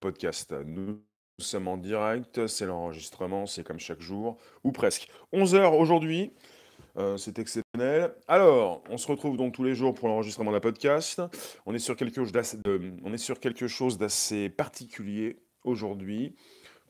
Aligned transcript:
podcast. 0.00 0.54
Nous 0.64 1.02
sommes 1.38 1.68
en 1.68 1.76
direct, 1.76 2.46
c'est 2.46 2.66
l'enregistrement, 2.66 3.46
c'est 3.46 3.64
comme 3.64 3.78
chaque 3.78 4.00
jour, 4.00 4.38
ou 4.64 4.72
presque. 4.72 5.08
11h 5.32 5.76
aujourd'hui, 5.76 6.32
euh, 6.96 7.16
c'est 7.16 7.38
exceptionnel. 7.38 8.12
Alors, 8.26 8.82
on 8.90 8.98
se 8.98 9.06
retrouve 9.06 9.36
donc 9.36 9.54
tous 9.54 9.64
les 9.64 9.74
jours 9.74 9.94
pour 9.94 10.08
l'enregistrement 10.08 10.52
d'un 10.52 10.60
podcast. 10.60 11.22
On 11.66 11.74
est 11.74 11.78
sur 11.78 11.96
quelque 11.96 12.16
chose 12.16 12.32
d'assez, 12.32 12.58
on 13.04 13.12
est 13.12 13.18
sur 13.18 13.38
quelque 13.38 13.68
chose 13.68 13.98
d'assez 13.98 14.48
particulier 14.48 15.38
aujourd'hui 15.64 16.34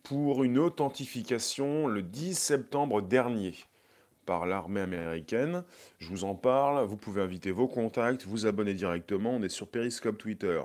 pour 0.03 0.45
une 0.45 0.59
authentification 0.59 1.87
le 1.87 2.03
10 2.03 2.39
septembre 2.39 3.03
dernier 3.03 3.55
par 4.25 4.47
l'armée 4.47 4.81
américaine. 4.81 5.65
Je 5.99 6.09
vous 6.09 6.25
en 6.25 6.35
parle, 6.35 6.87
vous 6.87 6.97
pouvez 6.97 7.23
inviter 7.23 7.51
vos 7.51 7.69
contacts, 7.69 8.25
vous 8.25 8.47
abonner 8.47 8.75
directement, 8.75 9.33
on 9.33 9.43
est 9.43 9.49
sur 9.49 9.69
Periscope 9.69 10.19
Twitter, 10.19 10.63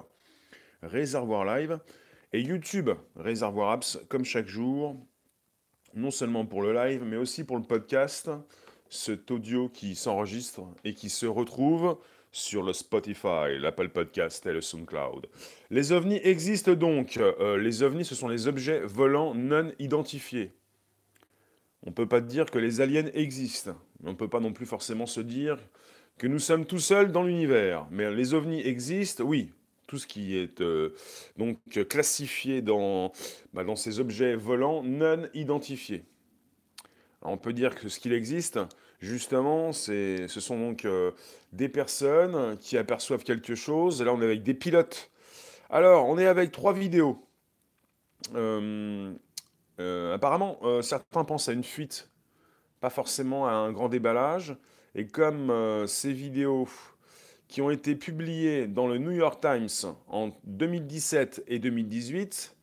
Réservoir 0.82 1.46
Live 1.46 1.80
et 2.34 2.42
YouTube, 2.42 2.90
Réservoir 3.16 3.70
Apps, 3.70 4.00
comme 4.10 4.26
chaque 4.26 4.48
jour, 4.48 4.98
non 5.94 6.10
seulement 6.10 6.46
pour 6.46 6.64
le 6.64 6.74
live, 6.74 7.04
mais 7.05 7.18
aussi 7.18 7.44
pour 7.44 7.58
le 7.58 7.64
podcast, 7.64 8.30
cet 8.90 9.30
audio 9.30 9.70
qui 9.70 9.96
s'enregistre 9.96 10.62
et 10.84 10.96
qui 10.96 11.10
se 11.10 11.27
retrouve 11.27 11.98
sur 12.32 12.64
le 12.64 12.74
Spotify, 12.74 13.60
l'Apple 13.60 13.90
Podcast 13.90 14.44
et 14.48 14.52
le 14.52 14.62
SoundCloud. 14.62 15.27
Les 15.70 15.91
ovnis 15.91 16.20
existent 16.24 16.74
donc. 16.74 17.18
Euh, 17.18 17.58
les 17.58 17.84
ovnis, 17.84 18.05
ce 18.05 18.16
sont 18.16 18.27
les 18.27 18.48
objets 18.48 18.80
volants 18.80 19.36
non 19.36 19.72
identifiés. 19.77 20.52
On 21.86 21.91
ne 21.91 21.96
peut 21.96 22.08
pas 22.08 22.22
dire 22.22 22.50
que 22.50 22.58
les 22.58 22.82
aliens 22.82 23.12
existent. 23.13 23.76
On 24.04 24.10
ne 24.10 24.16
peut 24.16 24.27
pas 24.27 24.40
non 24.40 24.54
plus 24.54 24.66
forcément 24.66 25.05
se 25.05 25.22
dire 25.22 25.60
que 26.18 26.26
nous 26.26 26.40
sommes 26.40 26.66
tout 26.66 26.80
seuls 26.80 27.12
dans 27.12 27.24
l'univers. 27.24 27.86
Mais 27.91 28.10
les 28.10 28.34
ovnis 28.34 28.62
existent, 28.62 29.24
oui. 29.24 29.52
Tout 29.88 29.98
ce 29.98 30.08
qui 30.08 30.38
est 30.38 30.62
euh, 30.62 30.96
donc 31.38 31.58
classifié 31.90 32.62
dans, 32.62 33.12
bah, 33.54 33.64
dans 33.64 33.76
ces 33.76 34.00
objets 34.00 34.36
volants 34.36 34.82
non 34.84 35.28
identifiés. 35.34 36.04
on 37.21 37.38
peut 37.38 37.54
dire 37.54 37.76
que 37.76 37.90
ce 37.90 37.99
qu'il 37.99 38.13
existe, 38.13 38.60
justement, 38.99 39.74
ce 39.74 40.27
sont 40.27 40.57
donc 40.57 40.85
euh, 40.85 41.12
des 41.52 41.70
personnes 41.70 42.57
qui 42.60 42.77
aperçoivent 42.77 43.24
quelque 43.24 43.55
chose. 43.55 44.02
Là, 44.02 44.13
on 44.13 44.22
est 44.22 44.26
avec 44.26 44.44
des 44.44 44.54
pilotes. 44.54 45.12
Alors, 45.70 46.07
on 46.07 46.18
est 46.18 46.27
avec 46.27 46.52
trois 46.52 46.74
vidéos. 46.74 47.27
Euh, 48.35 49.13
apparemment, 50.13 50.60
certains 50.82 51.26
pensent 51.26 51.50
à 51.50 51.54
une 51.54 51.63
fuite, 51.63 52.10
pas 52.79 52.90
forcément 52.90 53.48
à 53.48 53.52
un 53.52 53.72
grand 53.72 53.90
déballage. 53.90 54.55
Et 54.96 55.07
comme 55.07 55.52
ces 55.88 56.13
vidéos 56.13 56.68
qui 57.48 57.62
ont 57.62 57.70
été 57.70 57.96
publiées 57.96 58.68
dans 58.68 58.88
le 58.88 58.98
New 58.98 59.12
York 59.12 59.41
Times 59.41 59.94
en 60.08 60.32
2017 60.46 61.44
et 61.48 61.60
2018, 61.60 62.55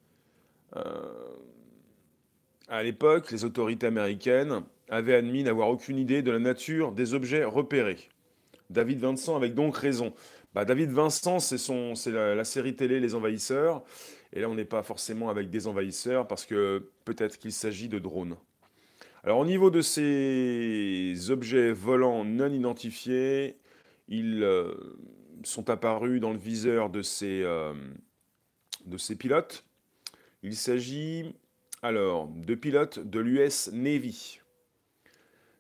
à 2.69 2.83
l'époque, 2.83 3.31
les 3.31 3.45
autorités 3.45 3.87
américaines 3.87 4.63
avaient 4.89 5.15
admis 5.15 5.43
n'avoir 5.43 5.69
aucune 5.69 5.99
idée 5.99 6.23
de 6.23 6.31
la 6.31 6.39
nature 6.39 6.93
des 6.93 7.15
objets 7.15 7.45
repérés. 7.45 8.09
David 8.71 9.01
Vincent 9.01 9.37
avait 9.37 9.51
donc 9.51 9.77
raison. 9.77 10.13
Bah, 10.55 10.65
David 10.65 10.91
Vincent, 10.91 11.39
c'est 11.39 12.11
la, 12.11 12.35
la 12.35 12.45
série 12.45 12.75
télé 12.75 13.01
Les 13.01 13.15
Envahisseurs. 13.15 13.83
Et 14.33 14.41
là, 14.41 14.49
on 14.49 14.55
n'est 14.55 14.65
pas 14.65 14.83
forcément 14.83 15.29
avec 15.29 15.51
des 15.51 15.67
envahisseurs 15.67 16.29
parce 16.29 16.47
que 16.47 16.91
peut-être 17.05 17.39
qu'il 17.39 17.53
s'agit 17.53 17.89
de 17.89 17.99
drones. 17.99 18.37
Alors 19.23 19.39
au 19.39 19.45
niveau 19.45 19.71
de 19.71 19.83
ces 19.83 21.31
objets 21.31 21.73
volants 21.73 22.25
non 22.25 22.51
identifiés, 22.51 23.57
ils 24.11 24.43
euh, 24.43 24.75
sont 25.45 25.71
apparus 25.71 26.21
dans 26.21 26.33
le 26.33 26.39
viseur 26.39 26.91
de 26.91 27.01
ces, 27.01 27.43
euh, 27.43 27.73
de 28.85 28.99
ces 28.99 29.17
pilotes. 29.17 29.65
Il 30.43 30.57
s'agit 30.57 31.35
alors 31.83 32.29
de 32.29 32.55
pilotes 32.55 32.99
de 32.99 33.21
l'US 33.21 33.71
Navy. 33.73 34.41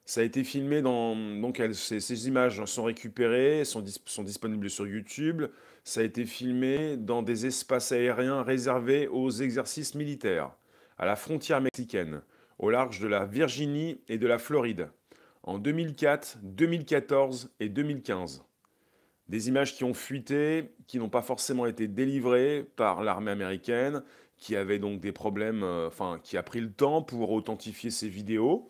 Ça 0.04 0.22
a 0.22 0.24
été 0.24 0.42
filmé 0.42 0.82
dans... 0.82 1.14
Donc 1.14 1.62
ces, 1.72 2.28
images 2.28 2.64
sont 2.64 2.82
récupérées, 2.82 3.64
sont, 3.64 3.84
sont 4.04 4.24
disponibles 4.24 4.68
sur 4.68 4.86
YouTube. 4.86 5.44
Ça 5.84 6.00
a 6.00 6.02
été 6.02 6.26
filmé 6.26 6.96
dans 6.96 7.22
des 7.22 7.46
espaces 7.46 7.92
aériens 7.92 8.42
réservés 8.42 9.06
aux 9.06 9.30
exercices 9.30 9.94
militaires, 9.94 10.50
à 10.98 11.06
la 11.06 11.14
frontière 11.14 11.60
mexicaine, 11.60 12.22
au 12.58 12.70
large 12.70 12.98
de 12.98 13.06
la 13.06 13.24
Virginie 13.24 14.00
et 14.08 14.18
de 14.18 14.26
la 14.26 14.38
Floride, 14.38 14.90
en 15.42 15.58
2004, 15.58 16.38
2014 16.42 17.50
et 17.60 17.68
2015. 17.68 18.44
Des 19.28 19.48
images 19.48 19.74
qui 19.74 19.84
ont 19.84 19.94
fuité, 19.94 20.74
qui 20.86 20.98
n'ont 20.98 21.08
pas 21.08 21.22
forcément 21.22 21.66
été 21.66 21.86
délivrées 21.88 22.66
par 22.76 23.02
l'armée 23.02 23.30
américaine, 23.30 24.02
qui 24.38 24.56
avait 24.56 24.78
donc 24.78 25.00
des 25.00 25.12
problèmes, 25.12 25.62
euh, 25.62 25.90
qui 26.22 26.36
a 26.36 26.42
pris 26.42 26.60
le 26.60 26.72
temps 26.72 27.02
pour 27.02 27.30
authentifier 27.30 27.90
ces 27.90 28.08
vidéos. 28.08 28.68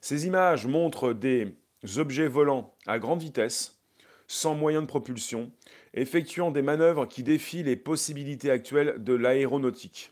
Ces 0.00 0.26
images 0.26 0.66
montrent 0.66 1.12
des 1.12 1.54
objets 1.96 2.26
volants 2.26 2.74
à 2.86 2.98
grande 2.98 3.22
vitesse, 3.22 3.80
sans 4.26 4.54
moyen 4.54 4.80
de 4.80 4.86
propulsion, 4.86 5.52
effectuant 5.94 6.50
des 6.50 6.62
manœuvres 6.62 7.06
qui 7.06 7.22
défient 7.22 7.62
les 7.62 7.76
possibilités 7.76 8.50
actuelles 8.50 8.96
de 8.98 9.12
l'aéronautique. 9.12 10.11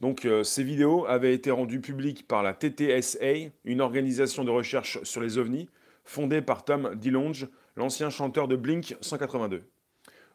Donc 0.00 0.24
euh, 0.24 0.44
ces 0.44 0.62
vidéos 0.62 1.06
avaient 1.06 1.34
été 1.34 1.50
rendues 1.50 1.80
publiques 1.80 2.26
par 2.28 2.42
la 2.42 2.54
TTSA, 2.54 3.50
une 3.64 3.80
organisation 3.80 4.44
de 4.44 4.50
recherche 4.50 5.02
sur 5.02 5.20
les 5.20 5.38
ovnis, 5.38 5.68
fondée 6.04 6.40
par 6.40 6.64
Tom 6.64 6.94
DeLonge, 6.94 7.48
l'ancien 7.76 8.08
chanteur 8.10 8.46
de 8.48 8.56
Blink 8.56 8.96
182. 9.00 9.62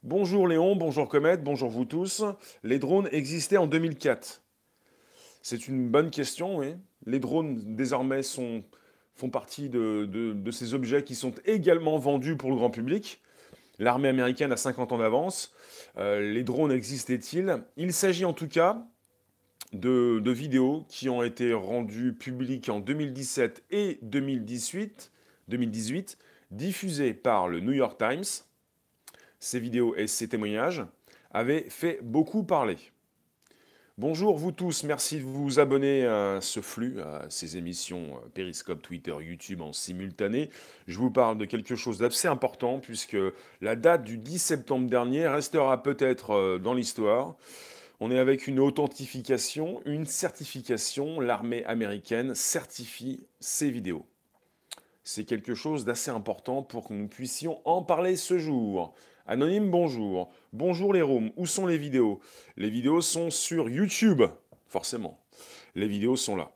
Bonjour 0.04 0.48
Léon, 0.48 0.76
bonjour 0.76 1.08
Comet, 1.08 1.38
bonjour 1.38 1.70
vous 1.70 1.86
tous. 1.86 2.24
Les 2.64 2.78
drones 2.78 3.08
existaient 3.12 3.58
en 3.58 3.68
2004. 3.68 4.42
C'est 5.42 5.68
une 5.68 5.90
bonne 5.90 6.10
question, 6.10 6.58
oui. 6.58 6.76
Les 7.06 7.20
drones 7.20 7.76
désormais 7.76 8.22
font 8.24 9.30
partie 9.30 9.70
de, 9.70 10.06
de 10.06 10.52
ces 10.52 10.74
objets 10.74 11.04
qui 11.04 11.16
sont 11.16 11.34
également 11.46 11.98
vendus 11.98 12.36
pour 12.36 12.50
le 12.50 12.58
grand 12.58 12.70
public. 12.70 13.22
L'armée 13.80 14.08
américaine 14.08 14.52
a 14.52 14.58
50 14.58 14.92
ans 14.92 14.98
d'avance. 14.98 15.54
Euh, 15.98 16.34
les 16.34 16.44
drones 16.44 16.72
existaient-ils? 16.72 17.64
Il 17.76 17.94
s'agit 17.94 18.26
en 18.26 18.34
tout 18.34 18.48
cas 18.48 18.86
de, 19.74 20.32
vidéos 20.32 20.86
qui 20.88 21.10
ont 21.10 21.24
été 21.24 21.54
rendues 21.54 22.14
publiques 22.14 22.70
en 22.70 22.80
2017 22.80 23.64
et 23.72 24.00
2018, 24.02 25.12
2018, 25.48 26.18
diffusées 26.52 27.14
par 27.14 27.48
le 27.48 27.60
New 27.60 27.74
York 27.74 27.98
Times. 27.98 28.24
Ces 29.40 29.60
vidéos 29.60 29.96
et 29.96 30.08
ces 30.08 30.30
témoignages 30.30 30.86
avaient 31.32 31.66
fait 31.70 32.00
beaucoup 32.02 32.44
parler. 32.44 32.78
Bonjour 34.00 34.40
vous 34.40 34.52
tous, 34.52 34.84
merci 34.84 35.20
de 35.20 35.24
vous 35.24 35.60
abonner 35.60 36.08
à 36.08 36.40
ce 36.42 36.62
flux, 36.62 37.00
à 37.00 37.28
ces 37.30 37.58
émissions 37.58 38.16
euh, 38.16 38.30
Periscope, 38.34 38.82
Twitter, 38.82 39.14
YouTube 39.22 39.62
en 39.62 39.72
simultané. 39.72 40.50
Je 40.88 40.98
vous 40.98 41.12
parle 41.12 41.38
de 41.38 41.46
quelque 41.46 41.76
chose 41.76 42.00
d'assez 42.00 42.28
important 42.28 42.80
puisque 42.80 43.18
la 43.62 43.76
date 43.76 44.04
du 44.04 44.18
10 44.18 44.40
septembre 44.40 44.90
dernier 44.90 45.28
restera 45.28 45.84
peut-être 45.84 46.32
euh, 46.32 46.58
dans 46.58 46.74
l'histoire. 46.74 47.36
On 48.06 48.12
est 48.12 48.20
avec 48.20 48.48
une 48.48 48.60
authentification, 48.60 49.82
une 49.86 50.06
certification. 50.06 51.22
L'armée 51.22 51.64
américaine 51.64 52.36
certifie 52.36 53.26
ces 53.40 53.72
vidéos. 53.72 54.06
C'est 55.06 55.24
quelque 55.24 55.56
chose 55.56 55.86
d'assez 55.86 56.12
important 56.12 56.64
pour 56.64 56.90
que 56.90 56.94
nous 56.94 57.08
puissions 57.08 57.62
en 57.64 57.82
parler 57.82 58.18
ce 58.18 58.38
jour. 58.38 58.94
Anonyme, 59.26 59.72
bonjour. 59.72 60.34
Bonjour 60.52 60.92
les 60.92 61.02
rooms. 61.02 61.32
Où 61.38 61.46
sont 61.46 61.66
les 61.66 61.78
vidéos? 61.78 62.20
Les 62.58 62.70
vidéos 62.70 63.00
sont 63.00 63.30
sur 63.30 63.70
YouTube, 63.70 64.24
forcément. 64.68 65.24
Les 65.74 65.88
vidéos 65.88 66.18
sont 66.18 66.36
là. 66.36 66.52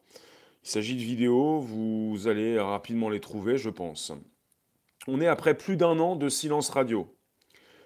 Il 0.65 0.69
s'agit 0.69 0.95
de 0.95 1.01
vidéos, 1.01 1.61
vous 1.61 2.27
allez 2.27 2.59
rapidement 2.59 3.09
les 3.09 3.21
trouver, 3.21 3.57
je 3.57 3.69
pense. 3.69 4.11
On 5.07 5.21
est 5.21 5.27
après 5.27 5.55
plus 5.55 5.77
d'un 5.77 5.97
an 5.99 6.17
de 6.17 6.27
silence 6.27 6.67
radio. 6.67 7.07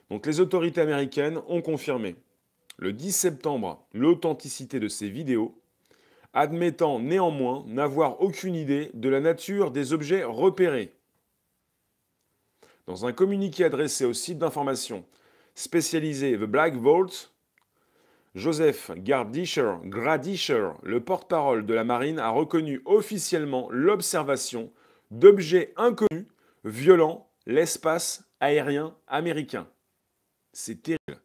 Donc 0.09 0.25
les 0.25 0.39
autorités 0.39 0.81
américaines 0.81 1.39
ont 1.47 1.61
confirmé 1.61 2.15
le 2.81 2.91
10 2.93 3.11
septembre 3.11 3.87
l'authenticité 3.93 4.79
de 4.79 4.89
ces 4.89 5.07
vidéos, 5.07 5.55
admettant 6.33 6.99
néanmoins 6.99 7.63
n'avoir 7.67 8.21
aucune 8.21 8.55
idée 8.55 8.89
de 8.93 9.07
la 9.07 9.21
nature 9.21 9.71
des 9.71 9.93
objets 9.93 10.23
repérés. 10.23 10.93
Dans 12.87 13.05
un 13.05 13.13
communiqué 13.13 13.63
adressé 13.63 14.03
au 14.03 14.13
site 14.13 14.39
d'information 14.39 15.05
spécialisé 15.53 16.37
The 16.37 16.43
Black 16.43 16.75
Vault, 16.75 17.31
Joseph 18.33 18.91
Gardischer, 18.95 19.75
le 20.81 21.03
porte-parole 21.03 21.65
de 21.65 21.73
la 21.73 21.83
marine, 21.83 22.17
a 22.17 22.29
reconnu 22.29 22.81
officiellement 22.85 23.69
l'observation 23.69 24.71
d'objets 25.11 25.73
inconnus 25.77 26.25
violant 26.63 27.29
l'espace 27.45 28.23
aérien 28.39 28.95
américain. 29.07 29.67
C'est 30.53 30.81
terrible. 30.81 31.21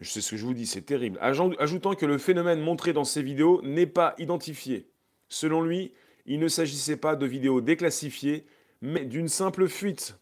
Je 0.00 0.08
sais 0.08 0.20
ce 0.20 0.30
que 0.30 0.36
je 0.36 0.46
vous 0.46 0.54
dis, 0.54 0.66
c'est 0.66 0.82
terrible. 0.82 1.18
Ajoutant 1.20 1.94
que 1.94 2.06
le 2.06 2.18
phénomène 2.18 2.60
montré 2.60 2.92
dans 2.92 3.04
ces 3.04 3.22
vidéos 3.22 3.60
n'est 3.62 3.86
pas 3.86 4.14
identifié. 4.18 4.88
Selon 5.28 5.62
lui, 5.62 5.92
il 6.26 6.38
ne 6.38 6.48
s'agissait 6.48 6.96
pas 6.96 7.16
de 7.16 7.26
vidéos 7.26 7.60
déclassifiées, 7.60 8.46
mais 8.80 9.04
d'une 9.04 9.28
simple 9.28 9.66
fuite. 9.66 10.18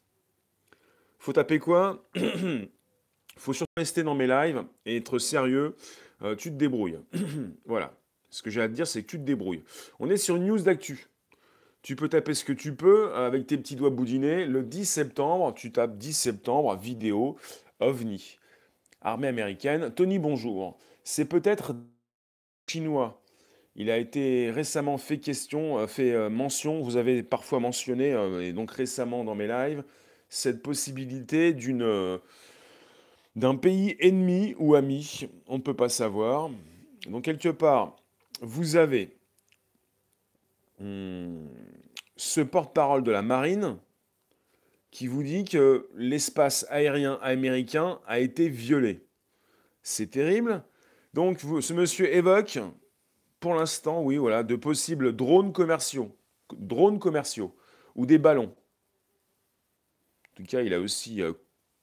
Faut 1.19 1.33
taper 1.33 1.59
quoi? 1.59 2.09
Faut 3.37 3.53
surtout 3.53 3.73
rester 3.77 4.03
dans 4.03 4.15
mes 4.15 4.27
lives 4.27 4.65
et 4.87 4.97
être 4.97 5.19
sérieux. 5.19 5.77
euh, 6.23 6.35
tu 6.37 6.51
te 6.51 6.57
débrouilles. 6.57 6.99
voilà. 7.67 7.93
Ce 8.31 8.43
que 8.43 8.51
j'ai 8.51 8.63
à 8.63 8.69
te 8.69 8.73
dire, 8.73 8.87
c'est 8.87 9.03
que 9.03 9.09
tu 9.09 9.19
te 9.19 9.25
débrouilles. 9.25 9.63
On 9.99 10.09
est 10.09 10.17
sur 10.17 10.37
une 10.37 10.47
news 10.47 10.59
d'actu. 10.59 11.07
Tu 11.83 11.97
peux 11.97 12.09
taper 12.09 12.35
ce 12.35 12.45
que 12.45 12.53
tu 12.53 12.75
peux 12.75 13.15
avec 13.15 13.47
tes 13.47 13.57
petits 13.59 13.77
doigts 13.77 13.91
boudinés. 13.91 14.47
Le 14.47 14.63
10 14.63 14.87
septembre, 14.87 15.55
tu 15.55 15.71
tapes 15.71 15.97
10 15.97 16.13
septembre, 16.15 16.77
vidéo, 16.77 17.37
ovni. 17.79 18.39
Armée 19.01 19.29
américaine. 19.29 19.93
Tony, 19.95 20.19
bonjour. 20.19 20.77
C'est 21.05 21.27
peut-être 21.27 21.75
chinois. 22.67 23.23
Il 23.77 23.91
a 23.91 23.99
été 23.99 24.51
récemment 24.51 24.97
fait 24.97 25.19
question, 25.19 25.79
euh, 25.79 25.87
fait 25.87 26.13
euh, 26.13 26.31
mention, 26.31 26.81
vous 26.81 26.97
avez 26.97 27.23
parfois 27.23 27.61
mentionné, 27.61 28.17
et 28.43 28.53
donc 28.53 28.71
récemment 28.71 29.23
dans 29.23 29.35
mes 29.35 29.47
lives, 29.47 29.85
cette 30.29 30.63
possibilité 30.63 31.55
d'un 33.37 33.55
pays 33.55 33.97
ennemi 34.01 34.55
ou 34.59 34.75
ami, 34.75 35.29
on 35.47 35.59
ne 35.59 35.63
peut 35.63 35.77
pas 35.77 35.91
savoir. 35.91 36.51
Donc 37.07 37.25
quelque 37.25 37.51
part, 37.51 37.97
vous 38.41 38.77
avez 38.77 39.17
hmm, 40.81 41.47
ce 42.17 42.41
porte-parole 42.41 43.05
de 43.05 43.13
la 43.13 43.23
marine 43.23 43.77
qui 44.97 45.09
vous 45.09 45.23
dit 45.23 45.45
que 45.45 45.91
l'espace 45.95 46.65
aérien 46.71 47.19
américain 47.21 48.01
a 48.07 48.19
été 48.19 48.49
violé. 48.49 49.05
C'est 49.83 50.07
terrible. 50.07 50.65
Donc 51.13 51.41
ce 51.41 51.75
monsieur 51.75 52.15
évoque, 52.15 52.59
pour 53.39 53.53
l'instant, 53.53 54.03
oui, 54.03 54.17
voilà, 54.17 54.43
de 54.43 54.57
possibles 54.57 55.15
drones 55.15 55.53
commerciaux, 55.53 56.17
drones 56.57 56.99
commerciaux 56.99 57.55
ou 57.95 58.07
des 58.07 58.17
ballons. 58.17 58.55
En 60.31 60.37
tout 60.37 60.45
cas, 60.45 60.63
il 60.63 60.73
a 60.73 60.81
aussi 60.81 61.21
euh, 61.21 61.35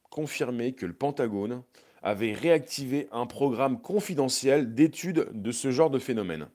confirmé 0.10 0.74
que 0.74 0.88
le 0.88 0.94
Pentagone 0.94 1.62
avait 2.02 2.34
réactivé 2.34 3.08
un 3.12 3.28
programme 3.28 3.80
confidentiel 3.80 4.74
d'études 4.74 5.28
de 5.34 5.52
ce 5.52 5.70
genre 5.70 5.92
de 5.92 6.00
phénomène. 6.00 6.48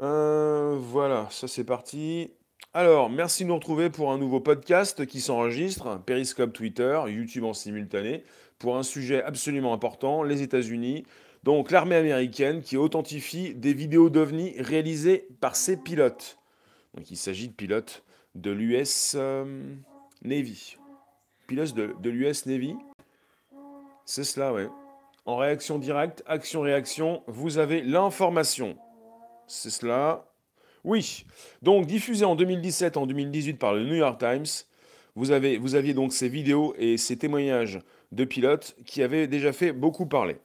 Euh, 0.00 0.76
voilà, 0.80 1.28
ça 1.30 1.46
c'est 1.46 1.62
parti. 1.62 2.32
Alors, 2.74 3.08
merci 3.08 3.44
de 3.44 3.48
nous 3.48 3.54
retrouver 3.54 3.88
pour 3.88 4.12
un 4.12 4.18
nouveau 4.18 4.40
podcast 4.40 5.06
qui 5.06 5.20
s'enregistre, 5.20 5.98
Periscope 6.04 6.52
Twitter, 6.52 7.00
YouTube 7.06 7.44
en 7.44 7.54
simultané, 7.54 8.22
pour 8.58 8.76
un 8.76 8.82
sujet 8.82 9.22
absolument 9.22 9.72
important, 9.72 10.22
les 10.22 10.42
États-Unis. 10.42 11.04
Donc, 11.42 11.70
l'armée 11.70 11.96
américaine 11.96 12.60
qui 12.60 12.76
authentifie 12.76 13.54
des 13.54 13.72
vidéos 13.72 14.10
d'OVNI 14.10 14.56
réalisées 14.58 15.26
par 15.40 15.56
ses 15.56 15.78
pilotes. 15.78 16.38
Donc, 16.94 17.10
il 17.10 17.16
s'agit 17.16 17.48
de 17.48 17.54
pilotes 17.54 18.04
de 18.34 18.50
l'US 18.50 19.14
euh, 19.14 19.62
Navy 20.22 20.76
pilote 21.46 21.74
de, 21.74 22.10
l'US 22.10 22.46
Navy. 22.46 22.76
C'est 24.04 24.24
cela, 24.24 24.52
ouais. 24.52 24.68
En 25.24 25.36
réaction 25.36 25.78
directe, 25.78 26.22
action-réaction, 26.26 27.22
vous 27.26 27.58
avez 27.58 27.82
l'information. 27.82 28.76
C'est 29.46 29.70
cela. 29.70 30.24
Oui. 30.86 31.26
Donc, 31.62 31.86
diffusé 31.86 32.24
en 32.24 32.36
2017, 32.36 32.96
en 32.96 33.06
2018 33.06 33.54
par 33.54 33.74
le 33.74 33.84
New 33.84 33.96
York 33.96 34.20
Times, 34.20 34.46
vous, 35.16 35.32
avez, 35.32 35.58
vous 35.58 35.74
aviez 35.74 35.94
donc 35.94 36.12
ces 36.12 36.28
vidéos 36.28 36.76
et 36.78 36.96
ces 36.96 37.16
témoignages 37.16 37.80
de 38.12 38.24
pilotes 38.24 38.76
qui 38.86 39.02
avaient 39.02 39.26
déjà 39.26 39.52
fait 39.52 39.72
beaucoup 39.72 40.06
parler. 40.06 40.36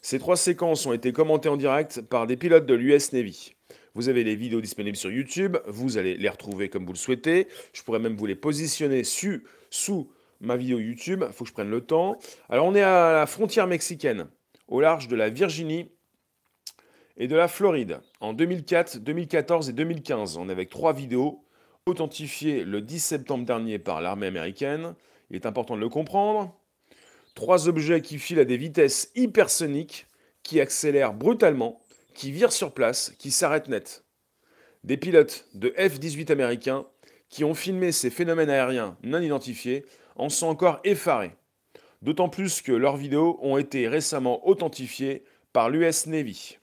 Ces 0.00 0.20
trois 0.20 0.36
séquences 0.36 0.86
ont 0.86 0.92
été 0.92 1.12
commentées 1.12 1.48
en 1.48 1.56
direct 1.56 2.02
par 2.02 2.28
des 2.28 2.36
pilotes 2.36 2.66
de 2.66 2.74
l'US 2.74 3.12
Navy. 3.12 3.56
Vous 3.94 4.08
avez 4.08 4.22
les 4.22 4.36
vidéos 4.36 4.60
disponibles 4.60 4.96
sur 4.96 5.10
YouTube, 5.10 5.56
vous 5.66 5.98
allez 5.98 6.16
les 6.16 6.28
retrouver 6.28 6.68
comme 6.68 6.86
vous 6.86 6.92
le 6.92 6.98
souhaitez. 6.98 7.48
Je 7.72 7.82
pourrais 7.82 7.98
même 7.98 8.14
vous 8.14 8.26
les 8.26 8.36
positionner 8.36 9.02
sous 9.02 10.12
ma 10.40 10.56
vidéo 10.56 10.78
YouTube, 10.78 11.24
il 11.26 11.32
faut 11.32 11.42
que 11.42 11.48
je 11.48 11.54
prenne 11.54 11.70
le 11.70 11.80
temps. 11.80 12.16
Alors 12.48 12.66
on 12.66 12.76
est 12.76 12.82
à 12.82 13.12
la 13.12 13.26
frontière 13.26 13.66
mexicaine, 13.66 14.28
au 14.68 14.80
large 14.80 15.08
de 15.08 15.16
la 15.16 15.30
Virginie 15.30 15.90
et 17.20 17.28
de 17.28 17.36
la 17.36 17.48
Floride, 17.48 18.00
en 18.20 18.32
2004, 18.32 18.98
2014 19.00 19.68
et 19.68 19.72
2015. 19.74 20.38
On 20.38 20.48
est 20.48 20.52
avec 20.52 20.70
trois 20.70 20.94
vidéos 20.94 21.44
authentifiées 21.84 22.64
le 22.64 22.80
10 22.80 22.98
septembre 22.98 23.44
dernier 23.44 23.78
par 23.78 24.00
l'armée 24.00 24.26
américaine. 24.26 24.94
Il 25.28 25.36
est 25.36 25.44
important 25.44 25.76
de 25.76 25.82
le 25.82 25.90
comprendre. 25.90 26.58
Trois 27.34 27.68
objets 27.68 28.00
qui 28.00 28.18
filent 28.18 28.40
à 28.40 28.46
des 28.46 28.56
vitesses 28.56 29.12
hypersoniques, 29.16 30.06
qui 30.42 30.62
accélèrent 30.62 31.12
brutalement, 31.12 31.82
qui 32.14 32.32
virent 32.32 32.52
sur 32.52 32.72
place, 32.72 33.12
qui 33.18 33.30
s'arrêtent 33.30 33.68
net. 33.68 34.02
Des 34.82 34.96
pilotes 34.96 35.44
de 35.52 35.74
F-18 35.76 36.32
américains 36.32 36.86
qui 37.28 37.44
ont 37.44 37.54
filmé 37.54 37.92
ces 37.92 38.08
phénomènes 38.08 38.48
aériens 38.48 38.96
non 39.02 39.20
identifiés 39.20 39.84
en 40.16 40.30
sont 40.30 40.46
encore 40.46 40.80
effarés. 40.84 41.36
D'autant 42.00 42.30
plus 42.30 42.62
que 42.62 42.72
leurs 42.72 42.96
vidéos 42.96 43.38
ont 43.42 43.58
été 43.58 43.88
récemment 43.88 44.48
authentifiées 44.48 45.22
par 45.52 45.68
l'US 45.68 46.06
Navy. 46.06 46.59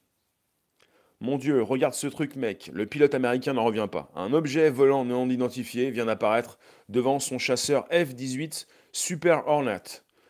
Mon 1.20 1.40
Dieu, 1.40 1.64
regarde 1.64 1.96
ce 1.96 2.06
truc 2.06 2.36
mec, 2.36 2.70
le 2.74 2.86
pilote 2.86 3.16
américain 3.16 3.54
n'en 3.54 3.64
revient 3.64 3.88
pas. 3.92 4.12
Un 4.16 4.34
objet 4.34 4.70
volant 4.70 5.04
non 5.04 5.28
identifié 5.32 5.90
vient 5.90 6.06
d'apparaître 6.06 6.60
devant 6.90 7.18
son 7.18 7.40
chasseur 7.40 7.88
F-18 7.90 8.68
Super 8.92 9.48
Hornet. 9.48 9.82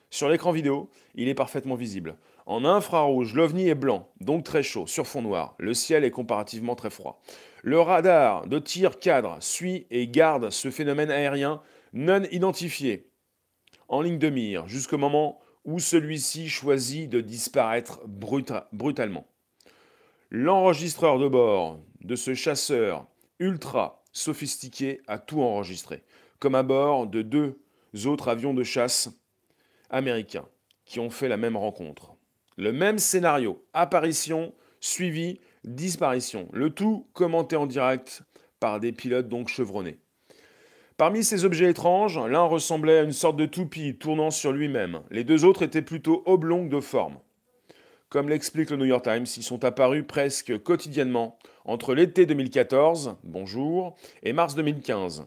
Sur 0.09 0.29
l'écran 0.29 0.53
vidéo, 0.53 0.89
il 1.13 1.27
est 1.27 1.33
parfaitement 1.33 1.75
visible. 1.75 2.15
En 2.45 2.63
infrarouge, 2.63 3.33
l'OVNI 3.33 3.67
est 3.67 3.75
blanc, 3.75 4.07
donc 4.21 4.45
très 4.45 4.63
chaud, 4.63 4.87
sur 4.87 5.07
fond 5.07 5.21
noir. 5.21 5.55
Le 5.59 5.73
ciel 5.73 6.05
est 6.05 6.11
comparativement 6.11 6.75
très 6.75 6.89
froid. 6.89 7.21
Le 7.63 7.81
radar 7.81 8.47
de 8.47 8.57
tir 8.57 8.97
cadre 8.97 9.35
suit 9.41 9.87
et 9.91 10.07
garde 10.07 10.51
ce 10.51 10.71
phénomène 10.71 11.11
aérien 11.11 11.61
non 11.91 12.23
identifié 12.31 13.11
en 13.89 14.01
ligne 14.01 14.19
de 14.19 14.29
mire 14.29 14.69
jusqu'au 14.69 14.97
moment 14.97 15.39
où 15.65 15.79
celui-ci 15.79 16.47
choisit 16.47 17.09
de 17.09 17.19
disparaître 17.19 17.99
brutalement. 18.07 19.27
L'enregistreur 20.29 21.19
de 21.19 21.29
bord 21.29 21.79
de 22.01 22.17
ce 22.17 22.33
chasseur 22.33 23.07
ultra 23.39 24.03
sophistiqué 24.11 24.99
a 25.07 25.19
tout 25.19 25.41
enregistré, 25.41 26.03
comme 26.39 26.55
à 26.55 26.63
bord 26.63 27.07
de 27.07 27.21
deux 27.21 27.57
autres 28.05 28.27
avions 28.27 28.53
de 28.53 28.63
chasse 28.63 29.09
américains 29.89 30.45
qui 30.83 30.99
ont 30.99 31.09
fait 31.09 31.29
la 31.29 31.37
même 31.37 31.55
rencontre. 31.55 32.11
Le 32.57 32.73
même 32.73 32.97
scénario, 32.99 33.63
apparition, 33.73 34.53
suivi, 34.81 35.39
disparition, 35.63 36.49
le 36.51 36.71
tout 36.71 37.07
commenté 37.13 37.55
en 37.55 37.65
direct 37.65 38.21
par 38.59 38.81
des 38.81 38.91
pilotes 38.91 39.29
donc 39.29 39.47
chevronnés. 39.47 39.97
Parmi 40.97 41.23
ces 41.23 41.45
objets 41.45 41.69
étranges, 41.69 42.19
l'un 42.19 42.43
ressemblait 42.43 42.97
à 42.97 43.03
une 43.03 43.13
sorte 43.13 43.37
de 43.37 43.45
toupie 43.45 43.97
tournant 43.97 44.31
sur 44.31 44.51
lui-même. 44.51 45.03
Les 45.09 45.23
deux 45.23 45.45
autres 45.45 45.61
étaient 45.61 45.81
plutôt 45.81 46.23
oblongs 46.25 46.65
de 46.65 46.81
forme. 46.81 47.19
Comme 48.09 48.29
l'explique 48.29 48.69
le 48.69 48.77
New 48.77 48.85
York 48.85 49.03
Times, 49.03 49.25
ils 49.35 49.43
sont 49.43 49.65
apparus 49.65 50.05
presque 50.07 50.63
quotidiennement 50.63 51.37
entre 51.65 51.93
l'été 51.93 52.25
2014, 52.25 53.17
bonjour, 53.25 53.97
et 54.23 54.31
mars 54.31 54.55
2015. 54.55 55.25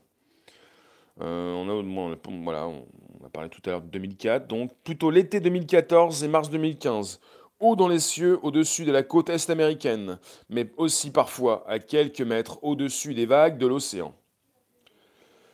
Euh, 1.21 1.53
on, 1.53 1.69
a, 1.69 1.73
on 1.73 3.27
a 3.27 3.29
parlé 3.31 3.51
tout 3.51 3.61
à 3.67 3.71
l'heure 3.71 3.83
de 3.83 3.89
2004, 3.89 4.47
donc 4.47 4.73
plutôt 4.83 5.11
l'été 5.11 5.41
2014 5.41 6.25
et 6.25 6.29
mars 6.29 6.49
2015, 6.49 7.21
haut 7.59 7.77
dans 7.77 7.89
les 7.89 8.01
cieux 8.01 8.39
au-dessus 8.43 8.87
de 8.87 8.93
la 8.93 9.03
côte 9.03 9.29
est 9.29 9.51
américaine, 9.51 10.19
mais 10.49 10.73
aussi 10.79 11.11
parfois 11.11 11.65
à 11.69 11.81
quelques 11.81 12.23
mètres 12.23 12.59
au-dessus 12.63 13.13
des 13.13 13.27
vagues 13.27 13.59
de 13.59 13.67
l'océan. 13.67 14.15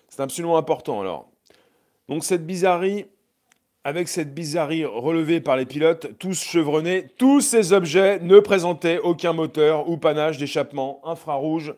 C'est 0.08 0.22
absolument 0.22 0.58
important 0.58 1.00
alors. 1.00 1.28
Donc 2.08 2.22
cette 2.22 2.46
bizarrerie, 2.46 3.06
avec 3.86 4.08
cette 4.08 4.34
bizarrerie 4.34 4.84
relevée 4.84 5.40
par 5.40 5.56
les 5.56 5.64
pilotes, 5.64 6.18
tous 6.18 6.42
chevronnés, 6.42 7.06
tous 7.18 7.40
ces 7.40 7.72
objets 7.72 8.18
ne 8.18 8.40
présentaient 8.40 8.98
aucun 8.98 9.32
moteur 9.32 9.88
ou 9.88 9.96
panache 9.96 10.38
d'échappement 10.38 11.00
infrarouge 11.04 11.72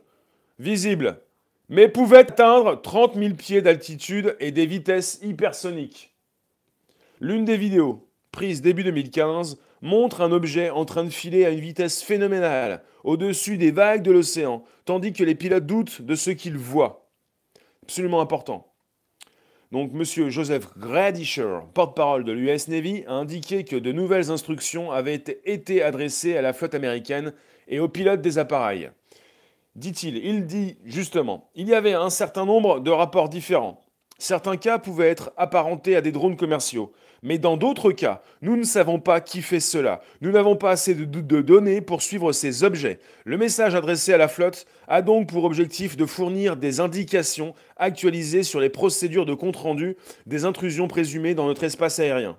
visible, 0.59 1.21
mais 1.69 1.87
pouvaient 1.87 2.21
atteindre 2.21 2.81
30 2.81 3.15
000 3.15 3.35
pieds 3.35 3.61
d'altitude 3.61 4.38
et 4.41 4.53
des 4.53 4.65
vitesses 4.65 5.21
hypersoniques. 5.23 6.15
L'une 7.21 7.45
des 7.45 7.59
vidéos, 7.59 8.09
prise 8.33 8.62
début 8.62 8.85
2015, 8.85 9.59
montre 9.83 10.23
un 10.23 10.33
objet 10.33 10.71
en 10.71 10.87
train 10.87 11.05
de 11.05 11.11
filer 11.11 11.45
à 11.45 11.50
une 11.50 11.61
vitesse 11.61 12.03
phénoménale 12.03 12.83
au-dessus 13.05 13.59
des 13.59 13.71
vagues 13.71 14.03
de 14.03 14.12
l'océan, 14.12 14.65
tandis 14.87 15.12
que 15.12 15.25
les 15.25 15.35
pilotes 15.35 15.67
doutent 15.67 16.00
de 16.00 16.15
ce 16.15 16.31
qu'ils 16.31 16.57
voient 16.57 17.11
absolument 17.83 18.23
important. 18.23 18.68
Donc, 19.71 19.91
M. 19.95 20.31
Joseph 20.31 20.69
Gradisher, 20.79 21.59
porte-parole 21.75 22.25
de 22.25 22.33
l'US 22.33 22.69
Navy, 22.69 23.05
a 23.07 23.13
indiqué 23.13 23.65
que 23.65 23.77
de 23.77 23.93
nouvelles 23.93 24.31
instructions 24.31 24.91
avaient 24.91 25.23
été 25.45 25.83
adressées 25.83 26.37
à 26.39 26.43
la 26.43 26.55
flotte 26.55 26.75
américaine 26.75 27.35
et 27.67 27.79
aux 27.79 27.89
pilotes 27.89 28.23
des 28.23 28.39
appareils. 28.39 28.91
Dit-il, 29.77 30.17
il 30.17 30.47
dit 30.47 30.79
justement, 30.85 31.51
il 31.55 31.69
y 31.69 31.75
avait 31.75 31.93
un 31.93 32.11
certain 32.11 32.47
nombre 32.47 32.81
de 32.81 32.91
rapports 32.91 33.29
différents. 33.29 33.85
Certains 34.19 34.57
cas 34.57 34.79
pouvaient 34.79 35.11
être 35.11 35.33
apparentés 35.37 35.95
à 35.95 36.01
des 36.01 36.13
drones 36.13 36.37
commerciaux, 36.37 36.93
mais 37.23 37.39
dans 37.39 37.57
d'autres 37.57 37.93
cas, 37.93 38.23
nous 38.43 38.57
ne 38.57 38.63
savons 38.63 39.01
pas 39.01 39.21
qui 39.21 39.43
fait 39.43 39.61
cela. 39.61 40.01
Nous 40.21 40.31
n'avons 40.31 40.57
pas 40.57 40.71
assez 40.71 40.95
de, 40.95 41.41
données 41.41 41.81
pour 41.81 42.03
suivre 42.03 42.33
ces 42.33 42.65
objets. 42.65 42.99
Le 43.25 43.37
message 43.37 43.75
adressé 43.75 44.13
à 44.13 44.19
la 44.19 44.29
flotte 44.29 44.67
a 44.87 45.03
donc 45.03 45.29
pour 45.29 45.45
objectif 45.45 45.97
de 45.97 46.07
fournir 46.07 46.57
des 46.57 46.81
indications 46.81 47.55
actualisées 47.77 48.43
sur 48.43 48.61
les 48.61 48.71
procédures 48.71 49.27
de 49.27 49.35
compte-rendu 49.35 49.97
des 50.27 50.45
intrusions 50.45 50.89
présumées 50.89 51.35
dans 51.35 51.47
notre 51.47 51.65
espace 51.65 51.99
aérien. 51.99 52.37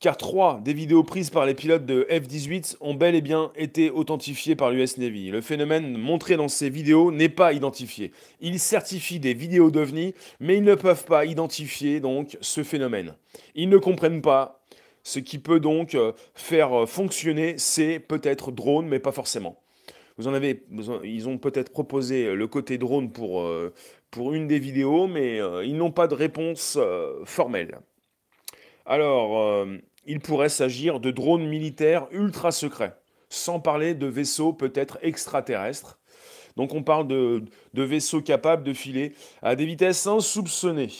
Car 0.00 0.16
trois 0.16 0.60
des 0.62 0.74
vidéos 0.74 1.02
prises 1.02 1.30
par 1.30 1.46
les 1.46 1.54
pilotes 1.54 1.86
de 1.86 2.06
F-18 2.10 2.76
ont 2.80 2.94
bel 2.94 3.14
et 3.14 3.22
bien 3.22 3.50
été 3.56 3.90
authentifiées 3.90 4.56
par 4.56 4.70
l'US 4.70 4.98
Navy. 4.98 5.30
Le 5.30 5.40
phénomène 5.40 5.96
montré 5.96 6.36
dans 6.36 6.48
ces 6.48 6.68
vidéos 6.68 7.10
n'est 7.10 7.28
pas 7.28 7.52
identifié. 7.52 8.12
Ils 8.40 8.58
certifient 8.58 9.20
des 9.20 9.34
vidéos 9.34 9.70
d'OVNI, 9.70 10.14
mais 10.40 10.58
ils 10.58 10.64
ne 10.64 10.74
peuvent 10.74 11.04
pas 11.04 11.24
identifier 11.24 12.00
donc 12.00 12.36
ce 12.40 12.62
phénomène. 12.62 13.14
Ils 13.54 13.68
ne 13.68 13.78
comprennent 13.78 14.22
pas 14.22 14.62
ce 15.06 15.20
qui 15.20 15.38
peut 15.38 15.60
donc 15.60 15.94
euh, 15.94 16.12
faire 16.34 16.82
euh, 16.82 16.86
fonctionner 16.86 17.58
ces 17.58 18.00
peut-être 18.00 18.50
drones, 18.50 18.88
mais 18.88 18.98
pas 18.98 19.12
forcément. 19.12 19.62
Vous 20.18 20.26
en 20.26 20.34
avez, 20.34 20.64
ils 21.04 21.28
ont 21.28 21.38
peut-être 21.38 21.70
proposé 21.70 22.34
le 22.34 22.46
côté 22.48 22.76
drone 22.76 23.12
pour, 23.12 23.42
euh, 23.42 23.72
pour 24.10 24.34
une 24.34 24.48
des 24.48 24.58
vidéos, 24.58 25.06
mais 25.06 25.40
ils 25.64 25.76
n'ont 25.76 25.90
pas 25.92 26.08
de 26.08 26.14
réponse 26.14 26.78
formelle. 27.24 27.78
Alors, 28.86 29.40
euh, 29.40 29.78
il 30.06 30.20
pourrait 30.20 30.48
s'agir 30.48 31.00
de 31.00 31.10
drones 31.10 31.46
militaires 31.46 32.06
ultra 32.12 32.52
secrets, 32.52 32.96
sans 33.28 33.58
parler 33.58 33.94
de 33.94 34.06
vaisseaux 34.06 34.52
peut-être 34.52 34.98
extraterrestres. 35.02 35.98
Donc 36.56 36.72
on 36.72 36.82
parle 36.82 37.06
de, 37.06 37.42
vaisseaux 37.74 38.22
capables 38.22 38.62
de 38.62 38.72
filer 38.72 39.12
à 39.42 39.56
des 39.56 39.66
vitesses 39.66 40.06
insoupçonnées. 40.06 40.92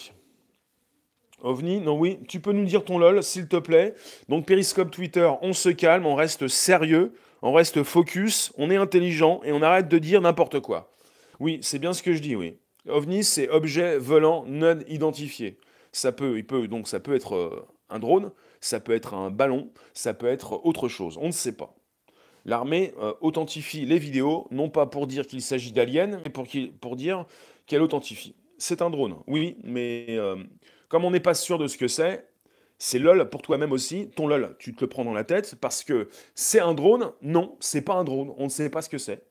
OVNI, 1.43 1.81
non 1.81 1.99
oui, 1.99 2.19
tu 2.28 2.40
peux 2.40 2.52
nous 2.52 2.64
dire 2.64 2.85
ton 2.85 2.99
lol, 2.99 3.23
s'il 3.23 3.47
te 3.47 3.57
plaît. 3.57 3.95
Donc 4.28 4.47
Periscope 4.47 4.90
Twitter, 4.90 5.31
on 5.40 5.52
se 5.52 5.69
calme, 5.69 6.07
on 6.07 6.14
reste 6.14 6.49
sérieux, 6.49 7.12
on 7.43 7.52
reste 7.52 7.83
focus, 7.85 8.52
on 8.59 8.71
est 8.71 8.76
intelligent 8.76 9.40
et 9.45 9.52
on 9.52 9.62
arrête 9.62 9.88
de 9.88 9.99
dire 9.99 10.21
n'importe 10.21 10.61
quoi. 10.61 10.93
Oui, 11.38 11.61
c'est 11.62 11.78
bien 11.78 11.93
ce 11.93 12.02
que 12.02 12.14
je 12.14 12.21
dis, 12.21 12.35
oui. 12.35 12.57
OVNI, 12.88 13.25
c'est 13.25 13.49
objet 13.49 13.99
volant 13.99 14.45
non 14.47 14.81
identifié. 14.88 15.59
Ça 15.93 16.12
peut, 16.12 16.37
il 16.37 16.47
peut, 16.47 16.69
donc 16.69 16.88
ça 16.88 17.00
peut 17.00 17.14
être 17.14 17.35
euh, 17.35 17.66
un 17.88 17.99
drone, 17.99 18.33
ça 18.61 18.81
peut 18.81 18.95
être 18.95 19.14
un 19.14 19.31
ballon, 19.31 19.71
ça 19.95 20.14
peut 20.14 20.26
être 20.26 20.64
autre 20.64 20.88
chose, 20.88 21.19
on 21.21 21.26
ne 21.26 21.33
sait 21.33 21.52
pas. 21.52 21.75
L'armée 22.45 22.95
euh, 22.99 23.12
authentifie 23.21 23.87
les 23.87 23.99
vidéos, 23.99 24.47
non 24.50 24.71
pas 24.71 24.87
pour 24.87 25.07
dire 25.07 25.26
qu'il 25.26 25.43
s'agit 25.43 25.73
d'aliens, 25.73 26.21
mais 26.25 26.31
pour, 26.31 26.97
dire 26.97 27.26
qu'elle 27.66 27.83
authentifie. 27.83 28.37
C'est 28.57 28.83
un 28.83 28.90
drone, 28.90 29.16
oui, 29.26 29.57
mais 29.64 30.07
euh, 30.11 30.37
comme 30.88 31.05
on 31.05 31.11
n'est 31.11 31.21
pas 31.21 31.35
sûr 31.35 31.59
de 31.59 31.66
ce 31.66 31.76
que 31.76 31.88
c'est, 31.88 32.25
c'est 32.78 32.99
lol 32.99 33.28
pour 33.31 33.43
toi-même 33.43 33.73
aussi. 33.73 34.11
Ton 34.14 34.26
lol, 34.26 34.55
tu 34.59 34.75
te 34.75 34.83
le 34.83 34.88
prends 34.88 35.05
dans 35.05 35.12
la 35.12 35.25
tête 35.25 35.57
parce 35.61 35.83
que 35.83 36.09
c'est 36.35 36.61
un 36.61 36.75
drone. 36.75 37.12
Non, 37.23 37.57
c'est 37.59 37.83
pas 37.83 37.95
un 37.95 38.05
drone. 38.05 38.35
On 38.37 38.45
ne 38.45 38.49
sait 38.49 38.71
pas 38.71 38.83
ce 38.83 38.88
que 38.88 38.99
c'est. 38.99 39.25